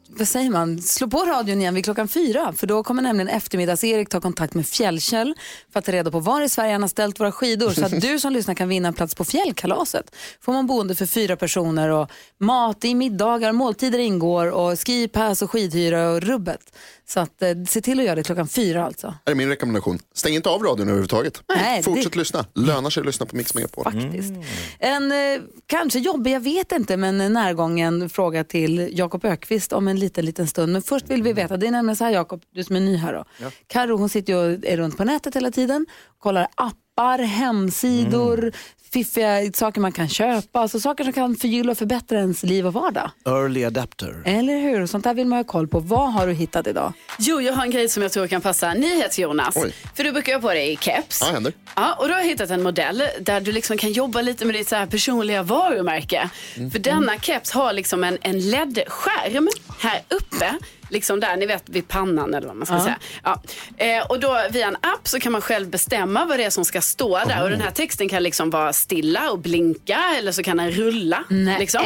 vad 0.08 0.28
säger 0.28 0.50
man, 0.50 0.82
slå 0.82 1.08
på 1.08 1.24
radion 1.24 1.60
igen 1.60 1.74
vid 1.74 1.84
klockan 1.84 2.08
fyra. 2.08 2.52
För 2.52 2.66
då 2.66 2.82
kommer 2.82 3.02
nämligen 3.02 3.28
eftermiddags-Erik 3.28 4.08
ta 4.08 4.20
kontakt 4.20 4.54
med 4.54 4.66
Fjällkäll 4.66 5.34
för 5.72 5.78
att 5.78 5.84
ta 5.84 5.92
reda 5.92 6.10
på 6.10 6.20
var 6.20 6.42
i 6.42 6.48
Sverige 6.48 6.72
han 6.72 6.82
har 6.82 6.88
ställt 6.88 7.20
våra 7.20 7.32
skidor. 7.32 7.70
Så 7.70 7.84
att 7.84 8.00
du 8.00 8.18
som 8.18 8.32
lyssnar 8.32 8.54
kan 8.54 8.68
vinna 8.68 8.88
en 8.88 8.94
plats 8.94 9.14
på 9.14 9.24
fjällkalaset. 9.24 10.16
Får 10.40 10.52
man 10.52 10.66
boende 10.66 10.94
för 10.94 11.06
fyra 11.06 11.36
personer 11.36 11.88
och 11.88 12.10
mat 12.40 12.84
i 12.84 12.94
middagar, 12.94 13.52
måltider 13.52 13.98
ingår 13.98 14.50
och 14.50 14.78
skipass 14.86 15.42
och 15.42 15.50
skidhyra 15.50 16.10
och 16.10 16.20
rubbet. 16.22 16.76
Så 17.06 17.20
att, 17.20 17.42
eh, 17.42 17.48
se 17.68 17.80
till 17.80 17.98
att 18.00 18.04
göra 18.06 18.14
det 18.14 18.22
klockan 18.22 18.48
fyra 18.48 18.84
alltså. 18.84 19.14
Det 19.24 19.30
är 19.30 19.34
min 19.34 19.48
rekommendation. 19.48 19.98
Stäng 20.14 20.34
inte 20.34 20.48
av 20.48 20.62
radion 20.62 20.86
överhuvudtaget. 20.88 21.42
Nej, 21.56 21.82
Fortsätt 21.82 22.12
det- 22.12 22.18
lyssna. 22.18 22.44
Lönar 22.54 22.90
sig 22.90 23.00
att 23.00 23.06
lyssna 23.06 23.26
på 23.26 23.36
Mix 23.36 23.54
Megapol. 23.54 23.84
faktiskt. 23.84 24.34
En 24.78 25.12
eh, 25.12 25.40
kanske 25.66 25.98
jobbig, 25.98 26.32
jag 26.32 26.40
vet 26.40 26.72
inte, 26.72 26.96
men 26.96 27.20
en 27.20 27.32
närgången 27.32 28.08
fråga 28.10 28.44
till 28.44 28.88
Jakob 28.98 29.24
Ökvist 29.24 29.72
om 29.72 29.88
en 29.88 29.98
liten, 29.98 30.24
liten 30.26 30.46
stund. 30.46 30.72
Men 30.72 30.82
först 30.82 31.08
vill 31.10 31.22
vi 31.22 31.32
veta, 31.32 31.56
det 31.56 31.66
är 31.66 31.70
nämligen 31.70 31.96
så 31.96 32.04
här 32.04 32.10
Jakob, 32.10 32.42
du 32.54 32.64
som 32.64 32.76
är 32.76 32.80
ny 32.80 32.96
här 32.96 33.12
då. 33.12 33.24
Karo 33.66 33.96
hon 33.96 34.08
sitter 34.08 34.32
ju 34.32 34.38
och 34.38 34.64
är 34.64 34.76
runt 34.76 34.96
på 34.96 35.04
nätet 35.04 35.36
hela 35.36 35.50
tiden, 35.50 35.86
kollar 36.18 36.42
appar, 36.54 36.74
hemsidor, 37.02 38.52
fiffiga 38.92 39.52
saker 39.54 39.80
man 39.80 39.92
kan 39.92 40.08
köpa, 40.08 40.60
alltså 40.60 40.80
saker 40.80 41.04
som 41.04 41.12
kan 41.12 41.36
förgylla 41.36 41.72
och 41.72 41.78
förbättra 41.78 42.18
ens 42.18 42.42
liv 42.42 42.66
och 42.66 42.72
vardag. 42.72 43.10
Early 43.26 43.64
adapter. 43.64 44.22
Eller 44.24 44.60
hur? 44.60 44.86
Sånt 44.86 45.04
där 45.04 45.14
vill 45.14 45.26
man 45.26 45.36
ha 45.38 45.44
koll 45.44 45.68
på. 45.68 45.80
Vad 45.80 46.12
har 46.12 46.26
du 46.26 46.32
hittat 46.32 46.66
idag? 46.66 46.92
Jo, 47.18 47.40
jag 47.40 47.52
har 47.52 47.62
en 47.64 47.70
grej 47.70 47.88
som 47.88 48.02
jag 48.02 48.12
tror 48.12 48.26
kan 48.26 48.40
passa 48.40 48.74
NyhetsJonas. 48.74 49.54
För 49.94 50.04
du 50.04 50.12
brukar 50.12 50.34
ha 50.34 50.40
på 50.40 50.48
dig 50.48 50.78
keps. 50.80 51.20
Ja, 51.20 51.26
händer. 51.32 51.52
Ja, 51.76 51.94
och 51.94 52.08
då 52.08 52.14
har 52.14 52.20
jag 52.20 52.26
hittat 52.26 52.50
en 52.50 52.62
modell 52.62 53.02
där 53.20 53.40
du 53.40 53.52
liksom 53.52 53.78
kan 53.78 53.92
jobba 53.92 54.20
lite 54.20 54.44
med 54.44 54.54
ditt 54.54 54.68
så 54.68 54.76
här 54.76 54.86
personliga 54.86 55.42
varumärke. 55.42 56.30
För 56.72 56.78
denna 56.78 57.18
keps 57.18 57.50
har 57.50 57.72
liksom 57.72 58.04
en, 58.04 58.18
en 58.22 58.50
LED-skärm 58.50 59.48
här 59.78 60.00
uppe. 60.08 60.54
Liksom 60.90 61.20
där, 61.20 61.36
ni 61.36 61.46
vet 61.46 61.68
vid 61.68 61.88
pannan 61.88 62.34
eller 62.34 62.46
vad 62.46 62.56
man 62.56 62.66
ska 62.66 62.80
säga. 62.80 62.98
Ja. 63.24 63.42
Eh, 63.76 64.06
och 64.06 64.20
då 64.20 64.40
via 64.50 64.66
en 64.66 64.76
app 64.76 65.08
så 65.08 65.20
kan 65.20 65.32
man 65.32 65.40
själv 65.40 65.68
bestämma 65.68 66.24
vad 66.24 66.38
det 66.38 66.44
är 66.44 66.50
som 66.50 66.64
ska 66.64 66.80
stå 66.80 67.18
där. 67.18 67.42
Och 67.42 67.50
den 67.50 67.60
här 67.60 67.70
texten 67.70 68.08
kan 68.08 68.22
liksom 68.22 68.50
vara 68.50 68.72
stilla 68.72 69.30
och 69.30 69.38
blinka 69.38 70.00
eller 70.18 70.32
så 70.32 70.42
kan 70.42 70.56
den 70.56 70.70
rulla. 70.70 71.24
Nej. 71.30 71.58
Liksom. 71.58 71.80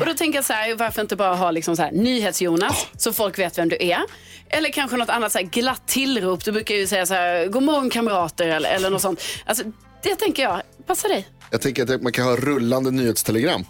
Och 0.00 0.06
då 0.06 0.14
tänker 0.14 0.38
jag 0.38 0.44
så 0.44 0.52
här, 0.52 0.74
varför 0.74 1.02
inte 1.02 1.16
bara 1.16 1.34
ha 1.34 1.50
liksom 1.50 1.76
så 1.76 1.82
här, 1.82 1.92
NyhetsJonas 1.92 2.86
så 2.96 3.12
folk 3.12 3.38
vet 3.38 3.58
vem 3.58 3.68
du 3.68 3.76
är. 3.80 4.00
Eller 4.48 4.70
kanske 4.70 4.96
något 4.96 5.08
annat 5.08 5.32
så 5.32 5.38
här 5.38 5.44
glatt 5.44 5.82
tillrop. 5.86 6.44
Du 6.44 6.52
brukar 6.52 6.74
ju 6.74 6.86
säga 6.86 7.06
så 7.06 7.14
här, 7.14 7.46
god 7.46 7.62
morgon 7.62 7.90
kamrater 7.90 8.48
eller, 8.48 8.70
eller 8.70 8.90
något 8.90 9.02
sånt. 9.02 9.22
Alltså, 9.46 9.64
det 10.02 10.16
tänker 10.16 10.42
jag, 10.42 10.62
passar 10.86 11.08
dig. 11.08 11.28
Jag 11.50 11.60
tänker 11.60 11.94
att 11.94 12.02
man 12.02 12.12
kan 12.12 12.24
ha 12.24 12.36
rullande 12.36 12.90
nyhetstelegram. 12.90 13.64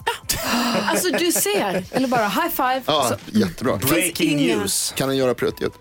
Alltså 0.89 1.11
du 1.11 1.33
ser. 1.33 1.85
Eller 1.91 2.09
bara 2.09 2.29
high 2.29 2.49
five. 2.57 2.83
Ja, 2.87 3.17
jättebra. 3.33 3.77
Breaking 3.77 4.39
inga- 4.41 4.57
news. 4.57 4.93
Kan 4.97 5.09
den 5.09 5.17
göra 5.19 5.35
pruttljud? 5.35 5.73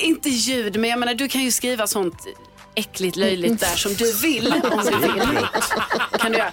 Äh, 0.00 0.04
inte 0.08 0.28
ljud, 0.28 0.76
men 0.80 0.90
jag 0.90 0.98
menar 0.98 1.14
du 1.14 1.28
kan 1.28 1.42
ju 1.42 1.50
skriva 1.50 1.86
sånt 1.86 2.14
äckligt 2.74 3.16
löjligt 3.16 3.60
där 3.60 3.76
som 3.76 3.94
du 3.94 4.12
vill. 4.16 4.54
Om 4.70 4.82
du 4.84 4.98
vill. 5.08 5.38
Kan 6.18 6.32
du 6.32 6.38
göra. 6.38 6.52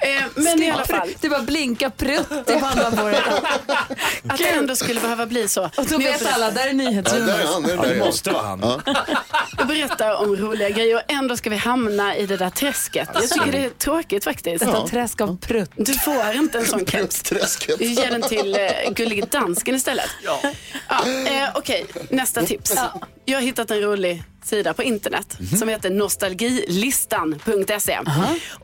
Eh, 0.00 0.22
men 0.34 0.62
i 0.62 0.70
alla 0.70 0.84
fall, 0.84 1.08
Det 1.20 1.28
bara 1.28 1.42
blinka 1.42 1.90
prutt 1.90 2.32
i 2.32 2.52
dig. 2.52 2.62
att 4.28 4.38
det 4.38 4.48
ändå 4.48 4.76
skulle 4.76 5.00
behöva 5.00 5.26
bli 5.26 5.48
så. 5.48 5.70
Och 5.76 5.86
då 5.86 5.98
vet 5.98 6.26
alla, 6.34 6.50
där 6.50 6.62
är 6.62 6.66
Ja, 6.66 6.72
NyhetsJonas. 6.72 7.26
där 7.26 7.38
är 7.40 7.46
han. 7.46 7.62
Där 7.62 7.72
är 7.72 7.76
Ja, 7.76 7.82
det 7.88 7.98
måste 7.98 8.30
vara 8.30 8.42
han. 8.46 8.82
Jag 9.58 9.66
berättar 9.66 10.14
om 10.14 10.36
roliga 10.36 10.70
grejer 10.70 10.96
och 10.96 11.02
ändå 11.08 11.36
ska 11.36 11.50
vi 11.50 11.56
hamna 11.56 12.16
i 12.16 12.26
det 12.26 12.36
där 12.36 12.50
träsket. 12.50 13.08
Jag 13.14 13.28
tycker 13.30 13.52
det 13.52 13.64
är 13.64 13.70
tråkigt 13.70 14.24
faktiskt. 14.24 14.64
Ett 14.64 14.86
träsk 14.90 15.20
av 15.20 15.36
prutt. 15.38 15.70
Du 15.76 15.94
får 15.94 16.32
inte 16.34 16.58
en 16.58 16.66
sån 16.66 16.86
keps. 16.90 17.22
Träsket. 17.22 17.80
Vi 17.80 17.86
ger 17.86 18.10
den 18.10 18.22
till 18.22 18.54
eh, 18.54 18.60
Gullige 18.90 19.26
Dansken 19.30 19.74
istället. 19.74 20.10
Ja. 20.24 20.40
eh, 21.26 21.48
Okej, 21.54 21.86
nästa 22.10 22.42
tips. 22.42 22.74
Jag 23.24 23.36
har 23.36 23.42
hittat 23.42 23.70
en 23.70 23.80
rolig 23.80 24.22
sida 24.44 24.74
på 24.74 24.82
internet 24.82 25.36
som 25.58 25.68
heter 25.68 25.90
nostalgilistan.se. 25.90 27.98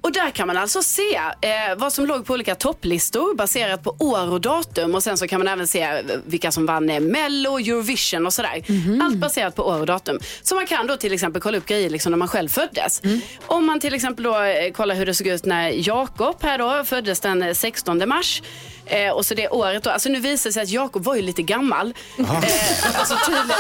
Och 0.01 0.13
där 0.13 0.31
kan 0.31 0.47
man 0.47 0.57
alltså 0.57 0.83
se 0.83 1.10
eh, 1.15 1.77
vad 1.77 1.93
som 1.93 2.07
låg 2.07 2.27
på 2.27 2.33
olika 2.33 2.55
topplistor 2.55 3.35
baserat 3.35 3.83
på 3.83 3.97
år 3.99 4.31
och 4.33 4.41
datum 4.41 4.95
och 4.95 5.03
sen 5.03 5.19
så 5.19 5.29
kan 5.29 5.41
man 5.41 5.49
även 5.49 5.67
se 5.67 5.83
eh, 5.83 5.99
vilka 6.27 6.53
som 6.53 6.67
vann 6.67 6.91
eh, 6.91 7.01
Mello, 7.01 7.59
Eurovision 7.59 8.27
och 8.27 8.33
sådär. 8.33 8.63
Allt 9.03 9.17
baserat 9.17 9.57
på 9.57 9.63
år 9.63 9.81
och 9.81 9.87
datum. 9.87 10.19
Så 10.43 10.55
man 10.55 10.67
kan 10.67 10.87
då 10.87 10.97
till 10.97 11.13
exempel 11.13 11.43
kolla 11.43 11.59
upp 11.59 11.67
grejer 11.67 11.91
liksom 11.91 12.11
när 12.13 12.17
man 12.19 12.29
själv 12.29 12.49
föddes. 12.49 13.03
Om 13.47 13.67
man 13.67 13.81
till 13.81 13.95
exempel 13.95 14.25
då 14.25 14.39
eh, 14.43 14.73
kollar 14.73 14.95
hur 14.95 15.07
det 15.07 15.15
såg 15.15 15.27
ut 15.27 15.45
när 15.45 15.89
Jakob 15.89 16.37
här 16.43 16.59
då 16.59 16.85
föddes 16.85 17.21
den 17.21 17.43
eh, 17.43 17.53
16 17.55 18.09
mars. 18.09 18.43
Eh, 18.91 19.11
och 19.11 19.27
så 19.27 19.35
det 19.35 19.49
året 19.49 19.83
då, 19.83 19.91
alltså 19.91 20.09
nu 20.09 20.21
visar 20.21 20.51
det 20.51 20.55
sig 20.55 20.63
att 20.63 20.69
Jakob 20.69 21.05
var 21.05 21.15
ju 21.15 21.23
lite 21.23 21.43
gammal. 21.43 21.95
Eh, 22.19 22.99
alltså 22.99 23.17
tydligen. 23.27 23.51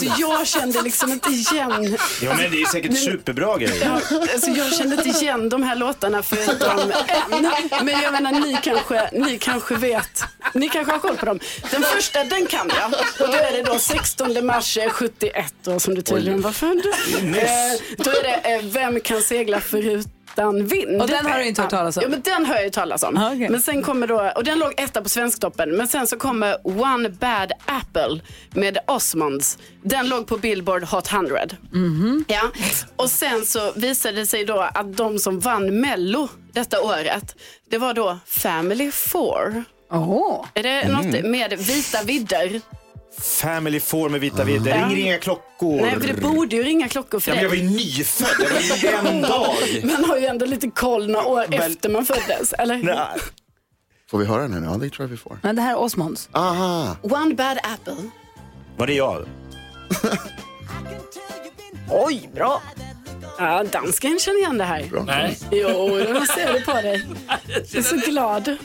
Så 0.00 0.20
jag 0.22 0.46
kände 0.46 0.82
liksom 0.82 1.12
inte 1.12 1.28
igen 1.30 1.98
Ja 2.22 2.34
men 2.36 2.50
det 2.50 2.62
är 2.62 2.66
säkert 2.72 2.98
superbra 2.98 3.58
grejer. 3.58 4.00
Ja, 4.10 4.18
alltså 4.32 4.50
jag 4.50 4.74
kände 4.74 4.96
inte 4.96 5.08
igen 5.08 5.48
de 5.48 5.62
här 5.62 5.76
låtarna 5.76 6.22
förutom 6.22 6.80
en. 7.30 7.50
Men 7.82 8.00
jag 8.00 8.12
menar 8.12 8.32
ni 8.32 8.58
kanske, 8.62 9.10
ni 9.12 9.38
kanske 9.38 9.74
vet, 9.74 10.24
ni 10.54 10.68
kanske 10.68 10.92
har 10.92 10.98
koll 10.98 11.16
på 11.16 11.26
dem. 11.26 11.40
Den 11.70 11.82
första 11.82 12.24
den 12.24 12.46
kan 12.46 12.70
jag 12.80 12.92
och 13.28 13.32
då 13.32 13.38
är 13.38 13.52
det 13.52 13.62
då 13.62 13.78
16 13.78 14.46
mars 14.46 14.76
eh, 14.76 14.90
71 14.90 15.54
då, 15.62 15.80
som 15.80 15.94
du 15.94 16.02
tydligen 16.02 16.40
var 16.40 16.52
född. 16.52 16.82
Eh, 17.16 17.80
då 17.96 18.10
är 18.10 18.22
det 18.22 18.54
eh, 18.54 18.62
Vem 18.62 19.00
kan 19.00 19.22
segla 19.22 19.60
förutan 19.60 20.12
vind? 20.68 21.02
Och 21.02 21.08
den 21.08 21.26
har 21.26 21.38
du 21.38 21.44
inte 21.44 21.62
hört 21.62 21.70
talas 21.70 21.96
om? 21.96 22.02
Ja 22.02 22.08
men 22.08 22.20
den 22.20 22.46
har 22.46 22.54
jag 22.54 22.64
ju 22.64 22.70
talas 22.70 23.02
om. 23.02 23.16
Ah, 23.16 23.26
okej. 23.32 23.48
Men 23.50 23.62
sen 23.62 23.82
kommer 23.82 24.06
då, 24.06 24.32
och 24.36 24.44
den 24.44 24.58
låg 24.58 24.74
etta 24.76 25.02
på 25.02 25.08
Svensktoppen. 25.08 25.76
Men 25.76 25.88
sen 25.88 26.06
så 26.06 26.16
kommer 26.16 26.56
One 26.82 27.08
Bad 27.08 27.52
Apple 27.66 28.20
med 28.50 28.78
Osmonds. 28.86 29.58
Den 29.82 30.08
låg 30.08 30.26
på 30.26 30.36
Billboard 30.36 30.84
Hot 30.84 31.12
100. 31.12 31.40
Mhm. 31.72 32.24
Ja. 32.28 32.42
Och 32.96 33.10
sen 33.10 33.46
så 33.46 33.72
visade 33.76 34.16
det 34.16 34.26
sig 34.26 34.44
då 34.44 34.60
att 34.74 34.96
de 34.96 35.18
som 35.18 35.40
vann 35.40 35.80
Mello 35.80 36.28
detta 36.52 36.82
året, 36.82 37.36
det 37.70 37.78
var 37.78 37.94
då 37.94 38.18
Family 38.26 38.90
Four. 38.90 39.64
Åh. 39.90 40.46
Är 40.54 40.62
det 40.62 40.88
något 40.88 41.24
med 41.24 41.58
vita 41.58 42.02
vidder? 42.02 42.60
Family 43.20 43.80
Four 43.80 44.08
med 44.08 44.20
vita 44.20 44.44
vid. 44.44 44.62
Det 44.62 44.72
ringer 44.72 44.96
inga 44.96 45.18
klockor. 45.18 45.80
Nej, 45.80 46.00
för 46.00 46.06
det 46.08 46.20
borde 46.20 46.56
ju 46.56 46.62
ringa 46.62 46.88
klockor 46.88 47.20
för 47.20 47.30
Ja, 47.30 47.34
men 47.34 47.42
jag 47.42 47.50
var 47.50 47.56
dig. 47.56 47.64
ju 47.66 47.70
nyfödd, 47.70 48.28
jag 48.38 48.92
var 48.92 49.02
ju 49.04 49.08
en 49.08 49.22
dag. 49.30 49.54
Man 49.84 50.04
har 50.04 50.16
ju 50.18 50.26
ändå 50.26 50.46
lite 50.46 50.70
koll 50.70 51.10
några 51.10 51.26
år 51.26 51.46
efter 51.54 51.88
man 51.90 52.04
föddes, 52.06 52.52
eller? 52.52 52.76
Nej. 52.76 52.96
Får 54.10 54.18
vi 54.18 54.24
höra 54.26 54.42
den 54.42 54.50
nu? 54.50 54.66
Ja, 54.66 54.76
det 54.76 54.90
tror 54.90 55.04
jag 55.04 55.08
vi 55.08 55.16
får. 55.16 55.38
Men 55.42 55.56
det 55.56 55.62
här 55.62 55.70
är 55.72 55.78
Osmonds. 55.78 56.28
Aha. 56.32 56.96
One 57.02 57.34
Bad 57.34 57.58
Apple. 57.62 57.96
Var 58.76 58.86
det 58.86 58.94
jag? 58.94 59.26
Oj, 61.90 62.30
bra. 62.34 62.62
Ja, 63.38 63.64
dansken 63.72 64.18
känner 64.20 64.38
igen 64.38 64.58
det 64.58 64.64
här. 64.64 64.86
Bra. 64.90 65.02
Nej. 65.02 65.38
Jo, 65.50 65.98
jag 65.98 66.28
ser 66.28 66.52
det 66.52 66.60
på 66.60 66.72
dig. 66.72 67.06
Jag 67.52 67.74
är 67.76 67.82
så 67.82 67.96
glad. 67.96 68.56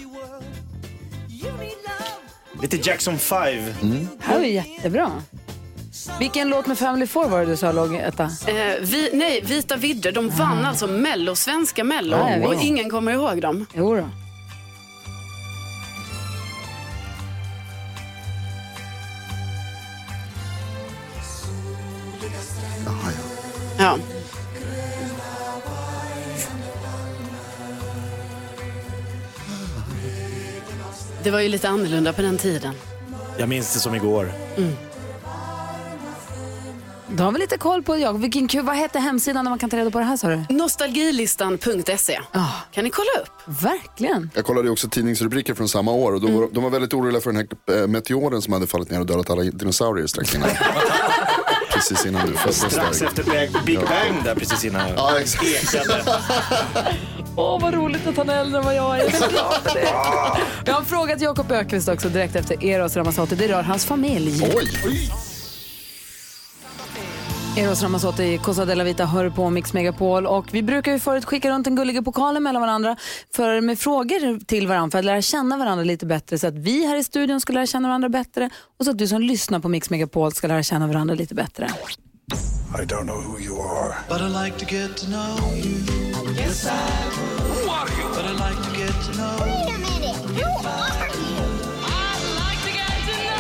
Lite 2.62 2.78
Jackson 2.90 3.20
5. 3.20 3.54
Mm. 3.82 4.08
Det 4.18 4.24
här 4.24 4.38
var 4.38 4.46
ju 4.46 4.52
jättebra. 4.52 5.12
Vilken 6.20 6.50
låt 6.50 6.68
med 6.68 6.78
Family 6.78 7.08
Four 7.08 7.28
var 7.30 7.40
det 7.40 7.46
du 7.46 7.58
sa 7.58 7.72
låg 7.72 7.96
etta? 7.96 8.24
Eh, 8.24 8.82
vi, 8.82 9.10
nej, 9.14 9.42
Vita 9.44 9.76
Vidder, 9.76 10.12
de 10.12 10.30
vann 10.30 10.66
alltså 10.66 10.88
Mello, 10.88 11.36
svenska 11.36 11.84
Mello. 11.84 12.18
Jag 12.18 12.46
och 12.46 12.62
ingen 12.62 12.90
kommer 12.90 13.12
ihåg 13.12 13.42
dem. 13.42 13.66
Jo 13.74 13.96
då. 13.96 14.10
Det 31.28 31.32
var 31.32 31.40
ju 31.40 31.50
lite 31.50 31.70
annorlunda 31.70 32.14
på 32.14 32.22
den 32.22 32.38
tiden. 32.38 32.74
Jag 33.38 33.50
minns 33.50 33.74
det 33.74 33.80
som 33.80 33.96
igår. 33.96 34.32
Då 37.08 37.24
har 37.24 37.32
vi 37.32 37.40
lite 37.40 37.58
koll 37.58 37.84
på 37.84 37.98
Jakob. 37.98 38.22
Vilken 38.22 38.48
kul. 38.48 38.66
Vad 38.66 38.76
hette 38.76 39.00
hemsidan 39.00 39.46
där 39.46 39.50
man 39.50 39.60
kan 39.60 39.70
ta 39.70 39.78
reda 39.78 39.92
på 39.92 40.00
det 40.00 40.06
här 40.06 40.18
sa 40.18 40.28
du? 40.28 40.46
Nostalgilistan.se. 40.50 42.20
Ja. 42.32 42.52
Kan 42.72 42.84
ni 42.84 42.90
kolla 42.90 43.10
upp? 43.22 43.62
Verkligen. 43.64 44.32
Jag 44.34 44.46
kollade 44.46 44.70
också 44.70 44.90
tidningsrubriker 44.90 45.54
från 45.54 45.70
samma 45.70 45.92
år 45.92 46.12
och 46.12 46.22
då 46.22 46.28
var, 46.28 46.50
de 46.52 46.64
var 46.64 46.70
väldigt 46.70 46.94
oroliga 46.94 47.22
för 47.22 47.32
den 47.32 47.48
här 47.68 47.82
eh, 47.82 47.88
meteoren 47.88 48.42
som 48.42 48.54
hade 48.54 48.68
fallit 48.68 48.92
ner 48.92 49.00
och 49.00 49.06
dödat 49.06 49.30
alla 49.30 49.44
dinosaurier 49.44 50.08
strax 50.08 50.36
innan. 50.36 50.50
Precis 51.74 52.06
innan 52.06 52.28
du 52.28 52.34
föddes 52.34 52.72
Strax 52.72 53.02
efter 53.02 53.24
Big, 53.24 53.50
Big 53.66 53.80
Bang 53.80 54.24
där 54.24 54.36
precis 54.36 54.66
innan. 54.66 54.90
Ja, 54.96 55.20
exakt. 55.20 56.10
Åh, 57.38 57.62
vad 57.62 57.74
roligt 57.74 58.08
att 58.08 58.18
han 58.18 58.30
är 58.30 58.36
äldre 58.36 58.60
än 58.60 58.66
vad 58.66 58.76
jag 58.76 58.96
är. 58.96 59.00
Jag 59.00 59.08
är 59.14 59.18
så 59.18 59.30
glad 59.30 59.54
för 59.54 59.80
det. 59.80 59.88
Jag 60.66 60.74
har 60.74 60.80
en 60.80 60.86
fråga 60.86 61.16
till 61.16 61.24
Jakob 61.24 61.52
Ökvist 61.52 61.90
också 61.90 62.10
direkt 62.10 62.36
efter 62.36 62.66
Eros 62.66 62.96
Ramazzotti. 62.96 63.36
Det 63.36 63.48
rör 63.48 63.64
hans 63.64 63.86
familj. 63.86 64.44
Oj! 64.56 65.12
Eros 67.58 67.84
Ramazzotti, 67.84 68.38
Cosa 68.38 68.66
della 68.66 68.84
Vita, 68.84 69.06
hör 69.06 69.30
på 69.30 69.50
Mix 69.50 69.74
Megapol. 69.74 70.26
Och 70.28 70.46
vi 70.52 70.64
brukar 70.64 70.92
ju 70.92 71.00
förut 71.00 71.26
skicka 71.26 71.50
runt 71.50 71.64
den 71.64 71.76
gulliga 71.76 72.02
pokalen 72.02 72.44
mellan 72.44 72.62
varandra 72.62 72.96
för 73.36 73.62
med 73.62 73.80
frågor 73.80 74.46
till 74.46 74.68
varandra 74.68 74.92
för 74.92 75.00
att 75.00 75.06
lära 75.06 75.22
känna 75.22 75.58
varandra 75.58 75.84
lite 75.84 76.06
bättre 76.06 76.38
så 76.40 76.48
att 76.48 76.58
vi 76.58 76.86
här 76.86 76.96
i 76.96 77.04
studion 77.04 77.42
ska 77.42 77.54
lära 77.54 77.66
känna 77.66 77.88
varandra 77.88 78.10
bättre 78.10 78.50
och 78.80 78.86
så 78.86 78.92
att 78.92 78.98
du 78.98 79.08
som 79.08 79.22
lyssnar 79.22 79.60
på 79.60 79.70
Mix 79.70 79.90
Megapol 79.90 80.32
ska 80.32 80.48
lära 80.48 80.64
känna 80.64 80.88
varandra 80.88 81.16
lite 81.16 81.36
bättre. 81.36 81.70
I 82.82 82.86
don't 82.86 83.04
know 83.04 83.24
who 83.24 83.40
you 83.40 83.60
are, 83.60 83.96
but 84.10 84.22
I 84.22 84.46
like 84.46 84.66
to 84.66 84.76
get 84.76 84.98
to 84.98 85.06
know 85.06 85.56
you. 85.56 85.97
Yes, 86.48 86.66
I 86.66 86.70
would. 86.70 87.42
Who 87.44 87.70
are 87.70 87.90
you? 87.98 88.08
But 88.16 88.26
I 88.26 88.32
like 88.32 88.60
to 88.64 88.72
get 88.78 88.94
to 89.06 89.12
know 89.18 89.36
Wait 89.42 89.68
a 89.68 89.78
minute. 89.78 90.16
Who 90.16 90.68
are 90.68 91.08
you? 91.08 91.36
I'd 91.84 92.22
like 92.44 92.62
to 92.68 92.72
get 92.72 92.98
to 93.08 93.16
know 93.22 93.38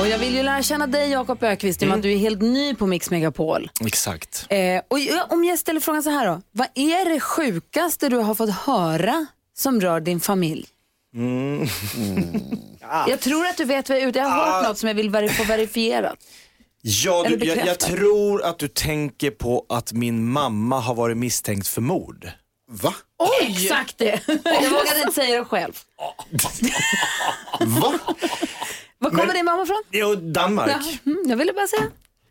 Och 0.00 0.08
jag 0.08 0.18
vill 0.18 0.34
ju 0.34 0.42
lära 0.42 0.62
känna 0.62 0.86
dig 0.86 1.10
Jakob 1.10 1.42
Ökvist 1.42 1.82
i 1.82 1.90
att 1.90 2.02
du 2.02 2.12
är 2.12 2.16
helt 2.18 2.42
ny 2.42 2.74
på 2.74 2.86
Mix 2.86 3.10
Megapol. 3.10 3.70
Exakt. 3.80 4.46
Eh, 4.48 4.82
och 4.88 4.98
om 5.32 5.44
jag 5.44 5.58
ställer 5.58 5.80
frågan 5.80 6.02
så 6.02 6.10
här 6.10 6.26
då. 6.26 6.40
Vad 6.52 6.68
är 6.74 7.08
det 7.14 7.20
sjukaste 7.20 8.08
du 8.08 8.16
har 8.16 8.34
fått 8.34 8.54
höra 8.54 9.26
som 9.56 9.80
rör 9.80 10.00
din 10.00 10.20
familj? 10.20 10.66
Jag 13.08 13.20
tror 13.20 13.46
att 13.46 13.56
du 13.56 13.64
vet 13.64 13.88
vad 13.88 13.98
jag 13.98 14.04
är 14.04 14.08
ute 14.08 14.18
Jag 14.18 14.26
har 14.26 14.52
hört 14.52 14.68
något 14.68 14.78
som 14.78 14.88
jag 14.88 14.94
vill 14.94 15.30
få 15.30 15.44
verifierat. 15.44 16.18
Ja, 16.82 17.26
du, 17.28 17.46
jag, 17.46 17.66
jag 17.66 17.78
tror 17.78 18.42
att 18.44 18.58
du 18.58 18.68
tänker 18.68 19.30
på 19.30 19.66
att 19.68 19.92
min 19.92 20.30
mamma 20.30 20.80
har 20.80 20.94
varit 20.94 21.16
misstänkt 21.16 21.68
för 21.68 21.80
mord. 21.80 22.30
Va? 22.70 22.94
Exakt 23.40 23.98
det. 23.98 24.20
Jag 24.44 24.70
vågade 24.70 25.00
inte 25.00 25.12
säga 25.14 25.38
det 25.38 25.44
själv. 25.44 25.72
Va? 27.60 27.92
Var 28.98 29.10
kommer 29.10 29.34
din 29.34 29.44
mamma 29.44 29.62
ifrån? 29.62 29.82
Jo, 29.90 30.14
Danmark. 30.14 30.70
Ja, 30.70 31.12
mm, 31.12 31.24
jag 31.28 31.36
ville 31.36 31.52
bara 31.52 31.66
säga. 31.66 31.90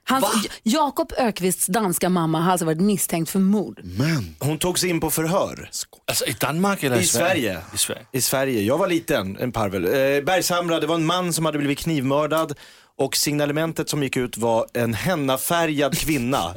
Hans, 0.09 0.47
Jakob 0.63 1.13
Ökvists 1.17 1.65
danska 1.67 2.09
mamma 2.09 2.41
har 2.41 2.51
alltså 2.51 2.65
varit 2.65 2.81
misstänkt 2.81 3.29
för 3.29 3.39
mord. 3.39 3.79
Men, 3.83 4.35
Hon 4.39 4.57
togs 4.59 4.83
in 4.83 4.99
på 4.99 5.11
förhör. 5.11 5.69
Alltså 6.07 6.25
i 6.25 6.31
Danmark 6.31 6.83
eller 6.83 6.97
i, 6.97 6.99
I 6.99 7.05
Sverige. 7.05 7.59
I 7.73 7.77
Sverige. 7.77 8.01
I 8.11 8.21
Sverige. 8.21 8.61
Jag 8.61 8.77
var 8.77 8.87
liten, 8.87 9.37
en 9.37 9.51
parvel. 9.51 9.85
Eh, 9.85 9.91
Bergshamra, 10.23 10.79
det 10.79 10.87
var 10.87 10.95
en 10.95 11.05
man 11.05 11.33
som 11.33 11.45
hade 11.45 11.57
blivit 11.57 11.79
knivmördad 11.79 12.53
och 12.97 13.15
signalementet 13.15 13.89
som 13.89 14.03
gick 14.03 14.17
ut 14.17 14.37
var 14.37 14.67
en 14.73 14.93
hennafärgad 14.93 15.97
kvinna. 15.97 16.43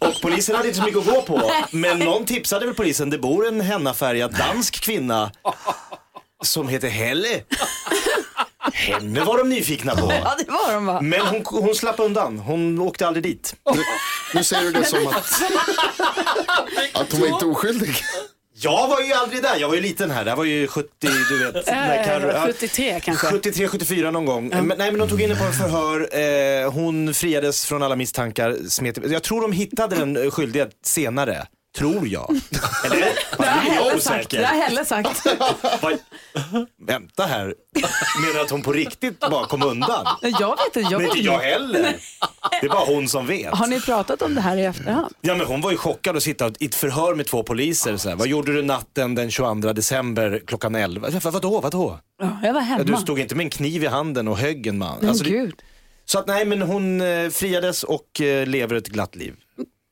och 0.00 0.20
polisen 0.22 0.56
hade 0.56 0.68
inte 0.68 0.78
så 0.80 0.84
mycket 0.84 1.00
att 1.00 1.06
gå 1.06 1.22
på, 1.22 1.50
men 1.70 1.98
någon 1.98 2.24
tipsade 2.24 2.66
väl 2.66 2.74
polisen, 2.74 3.10
det 3.10 3.18
bor 3.18 3.48
en 3.48 3.60
hennafärgad 3.60 4.34
dansk 4.38 4.80
kvinna 4.80 5.30
som 6.44 6.68
heter 6.68 6.88
Helle. 6.88 7.42
Henne 8.72 9.24
var 9.24 9.38
de 9.38 9.48
nyfikna 9.48 9.96
på. 9.96 10.12
Ja, 10.12 10.36
det 10.38 10.52
var 10.52 10.72
de 10.74 10.86
va? 10.86 11.00
Men 11.00 11.20
hon, 11.20 11.42
hon 11.44 11.74
slapp 11.74 12.00
undan, 12.00 12.38
hon 12.38 12.80
åkte 12.80 13.06
aldrig 13.06 13.22
dit. 13.22 13.54
nu 14.34 14.44
säger 14.44 14.62
du 14.62 14.72
det 14.72 14.84
som 14.84 15.06
att, 15.06 15.42
att 17.02 17.12
hon 17.12 17.20
var 17.20 17.28
inte 17.28 17.46
oskyldig. 17.46 17.94
Jag 18.58 18.88
var 18.88 19.00
ju 19.00 19.12
aldrig 19.12 19.42
där, 19.42 19.56
jag 19.60 19.68
var 19.68 19.74
ju 19.74 19.80
liten 19.80 20.10
här. 20.10 20.24
Det 20.24 20.30
här 20.30 20.36
var 20.36 20.44
ju 20.44 20.66
70, 20.66 20.88
du 21.00 21.44
vet. 21.44 21.66
när 21.66 22.34
ja, 22.34 22.46
73 22.46 23.00
kanske. 23.00 23.26
73, 23.26 23.68
74 23.68 24.10
någon 24.10 24.24
gång. 24.24 24.48
Men, 24.48 24.72
nej 24.78 24.90
men 24.90 24.98
de 24.98 25.08
tog 25.08 25.22
in 25.22 25.30
henne 25.30 25.40
på 25.40 25.46
en 25.46 25.52
förhör, 25.52 26.18
eh, 26.64 26.72
hon 26.72 27.14
friades 27.14 27.66
från 27.66 27.82
alla 27.82 27.96
misstankar. 27.96 28.56
Smet, 28.68 28.98
jag 29.10 29.22
tror 29.22 29.42
de 29.42 29.52
hittade 29.52 29.96
den 29.96 30.30
skyldiga 30.30 30.66
senare, 30.84 31.46
Tror 31.76 32.08
jag. 32.08 32.40
Eller? 32.84 32.98
Det 33.38 33.44
har 33.44 33.74
jag 33.74 33.84
Helle 33.84 34.00
sagt. 34.00 34.30
Det 34.30 34.44
har. 34.44 34.54
Helle 34.62 34.84
sagt. 34.84 35.26
Vad- 35.82 35.98
Vänta 36.86 37.24
här. 37.26 37.54
Menar 38.20 38.34
du 38.34 38.40
att 38.40 38.50
hon 38.50 38.62
på 38.62 38.72
riktigt 38.72 39.20
bara 39.20 39.46
kom 39.46 39.62
undan? 39.62 40.06
Jag 40.22 40.56
vet 40.56 40.76
inte. 40.76 40.80
Jag 40.80 41.00
Men 41.00 41.10
inte 41.10 41.18
jag 41.20 41.38
heller. 41.38 41.96
Det 42.60 42.66
är 42.66 42.70
bara 42.70 42.84
hon 42.84 43.08
som 43.08 43.26
vet. 43.26 43.54
Har 43.54 43.66
ni 43.66 43.80
pratat 43.80 44.22
om 44.22 44.34
det 44.34 44.40
här 44.40 44.56
i 44.56 44.64
efterhand? 44.64 45.14
Ja 45.20 45.34
men 45.34 45.46
hon 45.46 45.60
var 45.60 45.70
ju 45.70 45.76
chockad 45.76 46.16
att 46.16 46.22
sitta 46.22 46.50
i 46.60 46.64
ett 46.66 46.74
förhör 46.74 47.14
med 47.14 47.26
två 47.26 47.42
poliser. 47.42 47.96
Så 47.96 48.08
här. 48.08 48.16
Vad 48.16 48.28
gjorde 48.28 48.52
du 48.52 48.62
natten 48.62 49.14
den 49.14 49.30
22 49.30 49.72
december 49.72 50.40
klockan 50.46 50.74
11? 50.74 51.08
Jag 51.12 51.22
sa, 51.22 51.30
Vadå, 51.30 51.60
vadå? 51.60 51.98
Ja, 52.22 52.38
jag 52.42 52.52
var 52.54 52.60
Ja, 52.60 52.64
hemma. 52.64 52.84
du 52.84 52.96
stod 52.96 53.18
inte 53.18 53.34
med 53.34 53.44
en 53.44 53.50
kniv 53.50 53.84
i 53.84 53.86
handen 53.86 54.28
och 54.28 54.38
högg 54.38 54.66
en 54.66 54.78
man. 54.78 54.96
Men 55.00 55.08
Alltså, 55.08 55.24
det- 55.24 55.30
gud. 55.30 55.54
Så 56.04 56.18
att 56.18 56.26
nej 56.26 56.44
men 56.44 56.62
hon 56.62 57.00
eh, 57.00 57.28
friades 57.30 57.82
och 57.84 58.20
eh, 58.20 58.46
lever 58.46 58.76
ett 58.76 58.88
glatt 58.88 59.14
liv. 59.16 59.34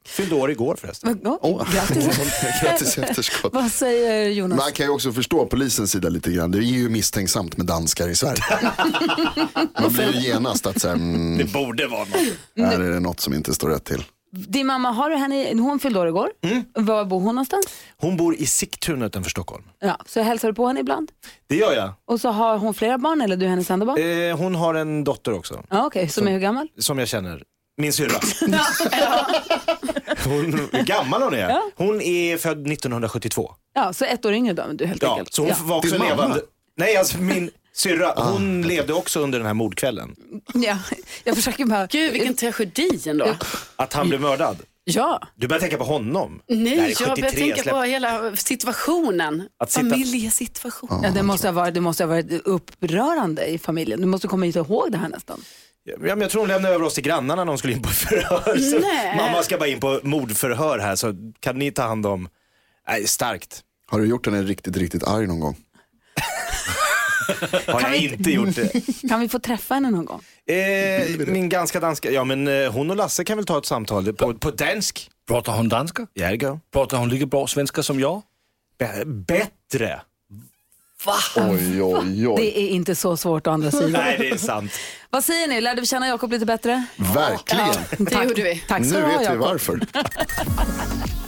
Fyllde 0.07 0.34
år 0.34 0.50
igår 0.50 0.76
förresten. 0.80 1.20
Ja, 1.22 1.66
Grattis. 1.72 2.18
Grattis 2.62 2.98
i 2.98 3.00
efterskott. 3.00 3.55
Vad 3.55 3.70
säger 3.70 4.28
Jonas? 4.28 4.59
Man 4.59 4.72
kan 4.72 4.86
ju 4.86 4.92
också 4.92 5.12
förstå 5.12 5.46
polisens 5.46 5.90
sida 5.90 6.09
lite 6.09 6.30
grann. 6.32 6.50
Det 6.50 6.59
är 6.59 6.62
ju 6.62 6.88
misstänksamt 6.88 7.57
med 7.57 7.66
danskar 7.66 8.09
i 8.09 8.14
Sverige. 8.16 8.42
Man 9.82 9.92
blir 9.92 10.12
ju 10.14 10.20
genast 10.20 10.66
att 10.66 10.80
så 10.80 10.88
här, 10.88 10.94
mm, 10.94 11.38
Det 11.38 11.44
borde 11.52 11.86
vara 11.86 12.00
något. 12.05 12.68
här 12.70 12.80
är 12.80 12.90
det 12.90 13.00
något 13.00 13.20
som 13.20 13.34
inte 13.34 13.55
står 13.55 13.68
rätt 13.68 13.84
till. 13.84 14.05
Din 14.36 14.66
mamma, 14.66 14.90
har 14.90 15.11
du 15.11 15.16
henne, 15.16 15.62
hon 15.62 15.78
fyllde 15.80 16.00
år 16.00 16.09
igår. 16.09 16.30
Mm. 16.42 16.64
Var 16.74 17.05
bor 17.05 17.20
hon 17.20 17.34
någonstans? 17.34 17.66
Hon 17.96 18.16
bor 18.16 18.34
i 18.36 18.46
Sigtuna 18.46 19.07
utanför 19.07 19.30
Stockholm. 19.30 19.64
Ja, 19.80 19.98
så 20.07 20.22
hälsar 20.22 20.48
du 20.48 20.55
på 20.55 20.66
henne 20.66 20.80
ibland? 20.80 21.11
Det 21.46 21.57
gör 21.57 21.72
jag. 21.74 21.92
Och 22.07 22.20
så 22.20 22.28
har 22.28 22.59
hon 22.59 22.74
flera 22.74 22.98
barn 22.98 23.20
eller 23.20 23.36
du 23.36 23.44
är 23.46 23.50
hennes 23.50 23.70
enda 23.70 23.86
barn? 23.86 24.30
Eh, 24.30 24.36
hon 24.36 24.55
har 24.55 24.74
en 24.74 25.05
dotter 25.05 25.32
också. 25.32 25.64
Ja, 25.70 25.86
Okej, 25.86 26.09
som 26.09 26.28
är 26.28 26.32
hur 26.32 26.38
gammal? 26.40 26.68
Som 26.78 26.98
jag 26.98 27.09
känner. 27.09 27.42
Min 27.77 27.93
syrra. 27.93 28.20
Hon, 30.25 30.68
hur 30.72 30.83
gammal 30.83 31.22
hon 31.22 31.35
är? 31.35 31.57
Hon 31.77 32.01
är 32.01 32.37
född 32.37 32.72
1972. 32.72 33.55
Ja, 33.75 33.93
så 33.93 34.05
ett 34.05 34.25
år 34.25 34.33
yngre 34.33 34.53
då 34.55 34.62
än 34.62 34.77
du 34.77 34.87
helt 34.87 35.03
Ja, 35.03 35.11
enkelt. 35.12 35.35
så 35.35 35.43
hon 35.43 35.49
ja. 35.49 35.57
var 35.62 35.77
också 35.77 35.91
Din 35.91 35.99
mamma? 35.99 36.11
levande. 36.11 36.41
Nej, 36.77 36.97
alltså 36.97 37.18
min 37.18 37.51
syrra, 37.75 38.12
hon 38.16 38.62
levde 38.62 38.93
också 38.93 39.20
under 39.20 39.39
den 39.39 39.47
här 39.47 39.55
mordkvällen. 39.55 40.16
Ja, 40.55 40.79
jag 41.25 41.37
försöker 41.37 41.64
bara... 41.64 41.87
Gud 41.87 42.12
vilken 42.12 42.35
tragedi 42.35 43.01
ändå. 43.07 43.27
Att 43.77 43.93
han 43.93 44.09
blev 44.09 44.20
mördad. 44.20 44.57
Ja, 44.87 45.20
Du 45.35 45.49
börjar 45.49 45.61
tänka 45.61 45.77
på 45.79 45.85
honom. 45.85 46.41
Det 46.47 46.55
här 46.55 46.61
Nej, 46.64 46.77
jag 46.77 46.97
73, 46.97 47.14
börjar 47.22 47.31
tänka 47.33 47.62
släpp- 47.62 47.70
på 47.75 47.83
hela 47.83 48.37
situationen. 48.37 49.49
Att 49.59 49.70
sitta- 49.72 49.91
Familjesituationen. 49.91 51.03
ja 51.03 51.11
det, 51.11 51.22
måste 51.22 51.49
ha 51.49 51.53
varit, 51.53 51.75
det 51.75 51.81
måste 51.81 52.03
ha 52.05 52.09
varit 52.09 52.33
upprörande 52.45 53.45
i 53.47 53.59
familjen. 53.59 54.01
Du 54.01 54.07
måste 54.07 54.29
komma 54.29 54.47
ihåg 54.47 54.93
det 54.93 54.99
här 54.99 55.09
nästan. 55.09 55.41
Ja, 55.85 55.95
men 55.99 56.20
jag 56.20 56.30
tror 56.30 56.41
hon 56.43 56.49
lämnade 56.49 56.74
över 56.74 56.85
oss 56.87 56.95
till 56.95 57.05
grannarna 57.05 57.45
när 57.45 57.51
hon 57.51 57.59
skulle 57.59 57.72
in 57.72 57.82
på 57.82 57.89
förhör. 57.89 58.59
Så 58.59 58.78
Nej. 58.78 59.16
mamma 59.16 59.43
ska 59.43 59.59
bara 59.59 59.68
in 59.68 59.80
på 59.80 60.01
mordförhör 60.03 60.78
här 60.78 60.97
så 60.97 61.14
kan 61.41 61.59
ni 61.59 61.70
ta 61.72 61.82
hand 61.82 62.07
om... 62.07 62.28
Nej, 62.89 63.07
starkt. 63.07 63.61
Har 63.87 63.99
du 64.01 64.07
gjort 64.07 64.26
henne 64.26 64.43
riktigt, 64.43 64.76
riktigt 64.76 65.05
arg 65.05 65.26
någon 65.26 65.41
gång? 65.41 65.57
Har 67.66 67.80
jag 67.80 67.91
vi- 67.91 68.12
inte 68.14 68.30
gjort 68.30 68.55
det. 68.55 68.72
Kan 69.09 69.20
vi 69.20 69.28
få 69.28 69.39
träffa 69.39 69.74
henne 69.74 69.91
någon 69.91 70.05
gång? 70.05 70.20
Eh, 70.47 71.26
min 71.26 71.49
ganska 71.49 71.80
danska, 71.80 72.11
ja 72.11 72.24
men 72.24 72.49
eh, 72.49 72.72
hon 72.72 72.91
och 72.91 72.97
Lasse 72.97 73.24
kan 73.24 73.37
väl 73.37 73.47
ta 73.47 73.59
ett 73.59 73.66
samtal 73.66 74.12
på, 74.12 74.35
på 74.35 74.51
dansk. 74.51 75.11
Pratar 75.28 75.57
hon 75.57 75.68
danska? 75.68 76.07
Ja, 76.12 76.30
det 76.30 76.37
går. 76.37 76.61
Pratar 76.72 76.97
hon 76.97 77.09
lika 77.09 77.26
bra 77.26 77.47
svenska 77.47 77.82
som 77.82 78.01
jag? 78.01 78.22
Be- 78.78 79.05
bättre. 79.07 80.01
Oj, 81.36 81.82
oj, 81.82 82.28
oj. 82.28 82.34
Det 82.36 82.61
är 82.61 82.68
inte 82.68 82.94
så 82.94 83.16
svårt 83.16 83.46
å 83.46 83.50
andra 83.50 83.70
sidan. 83.70 83.90
Nej, 83.92 84.16
det 84.18 84.30
är 84.30 84.36
sant. 84.36 84.72
Vad 85.11 85.24
säger 85.24 85.48
ni? 85.48 85.61
Lärde 85.61 85.80
vi 85.80 85.86
känna 85.86 86.09
Jakob 86.09 86.32
lite 86.32 86.46
bättre? 86.46 86.84
Verkligen. 86.96 87.74
Det 87.98 88.24
gjorde 88.24 88.42
vi. 88.42 88.62
Tack 88.68 88.86
ska 88.86 88.98
Nu 88.98 89.07
vet 89.07 89.32
vi 89.32 89.36
varför. 89.36 89.80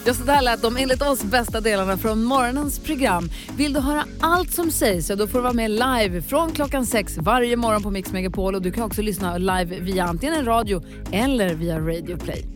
Just 0.06 0.26
det 0.26 0.32
här 0.32 0.42
lät 0.42 0.62
de 0.62 0.76
enligt 0.76 1.02
oss 1.02 1.22
bästa 1.22 1.60
delarna 1.60 1.96
från 1.96 2.24
morgonens 2.24 2.78
program. 2.78 3.30
Vill 3.56 3.72
du 3.72 3.80
höra 3.80 4.04
allt 4.20 4.54
som 4.54 4.70
sägs 4.70 5.06
så 5.06 5.14
då 5.14 5.26
får 5.26 5.38
du 5.38 5.42
vara 5.42 5.52
med 5.52 5.70
live 5.70 6.22
från 6.22 6.52
klockan 6.52 6.86
sex 6.86 7.16
varje 7.18 7.56
morgon 7.56 7.82
på 7.82 7.90
Mix 7.90 8.12
Megapol 8.12 8.54
och 8.54 8.62
du 8.62 8.72
kan 8.72 8.82
också 8.82 9.02
lyssna 9.02 9.38
live 9.38 9.80
via 9.80 10.04
antingen 10.04 10.34
en 10.34 10.44
radio 10.44 10.82
eller 11.12 11.54
via 11.54 11.78
Radio 11.78 12.16
Play. 12.16 12.55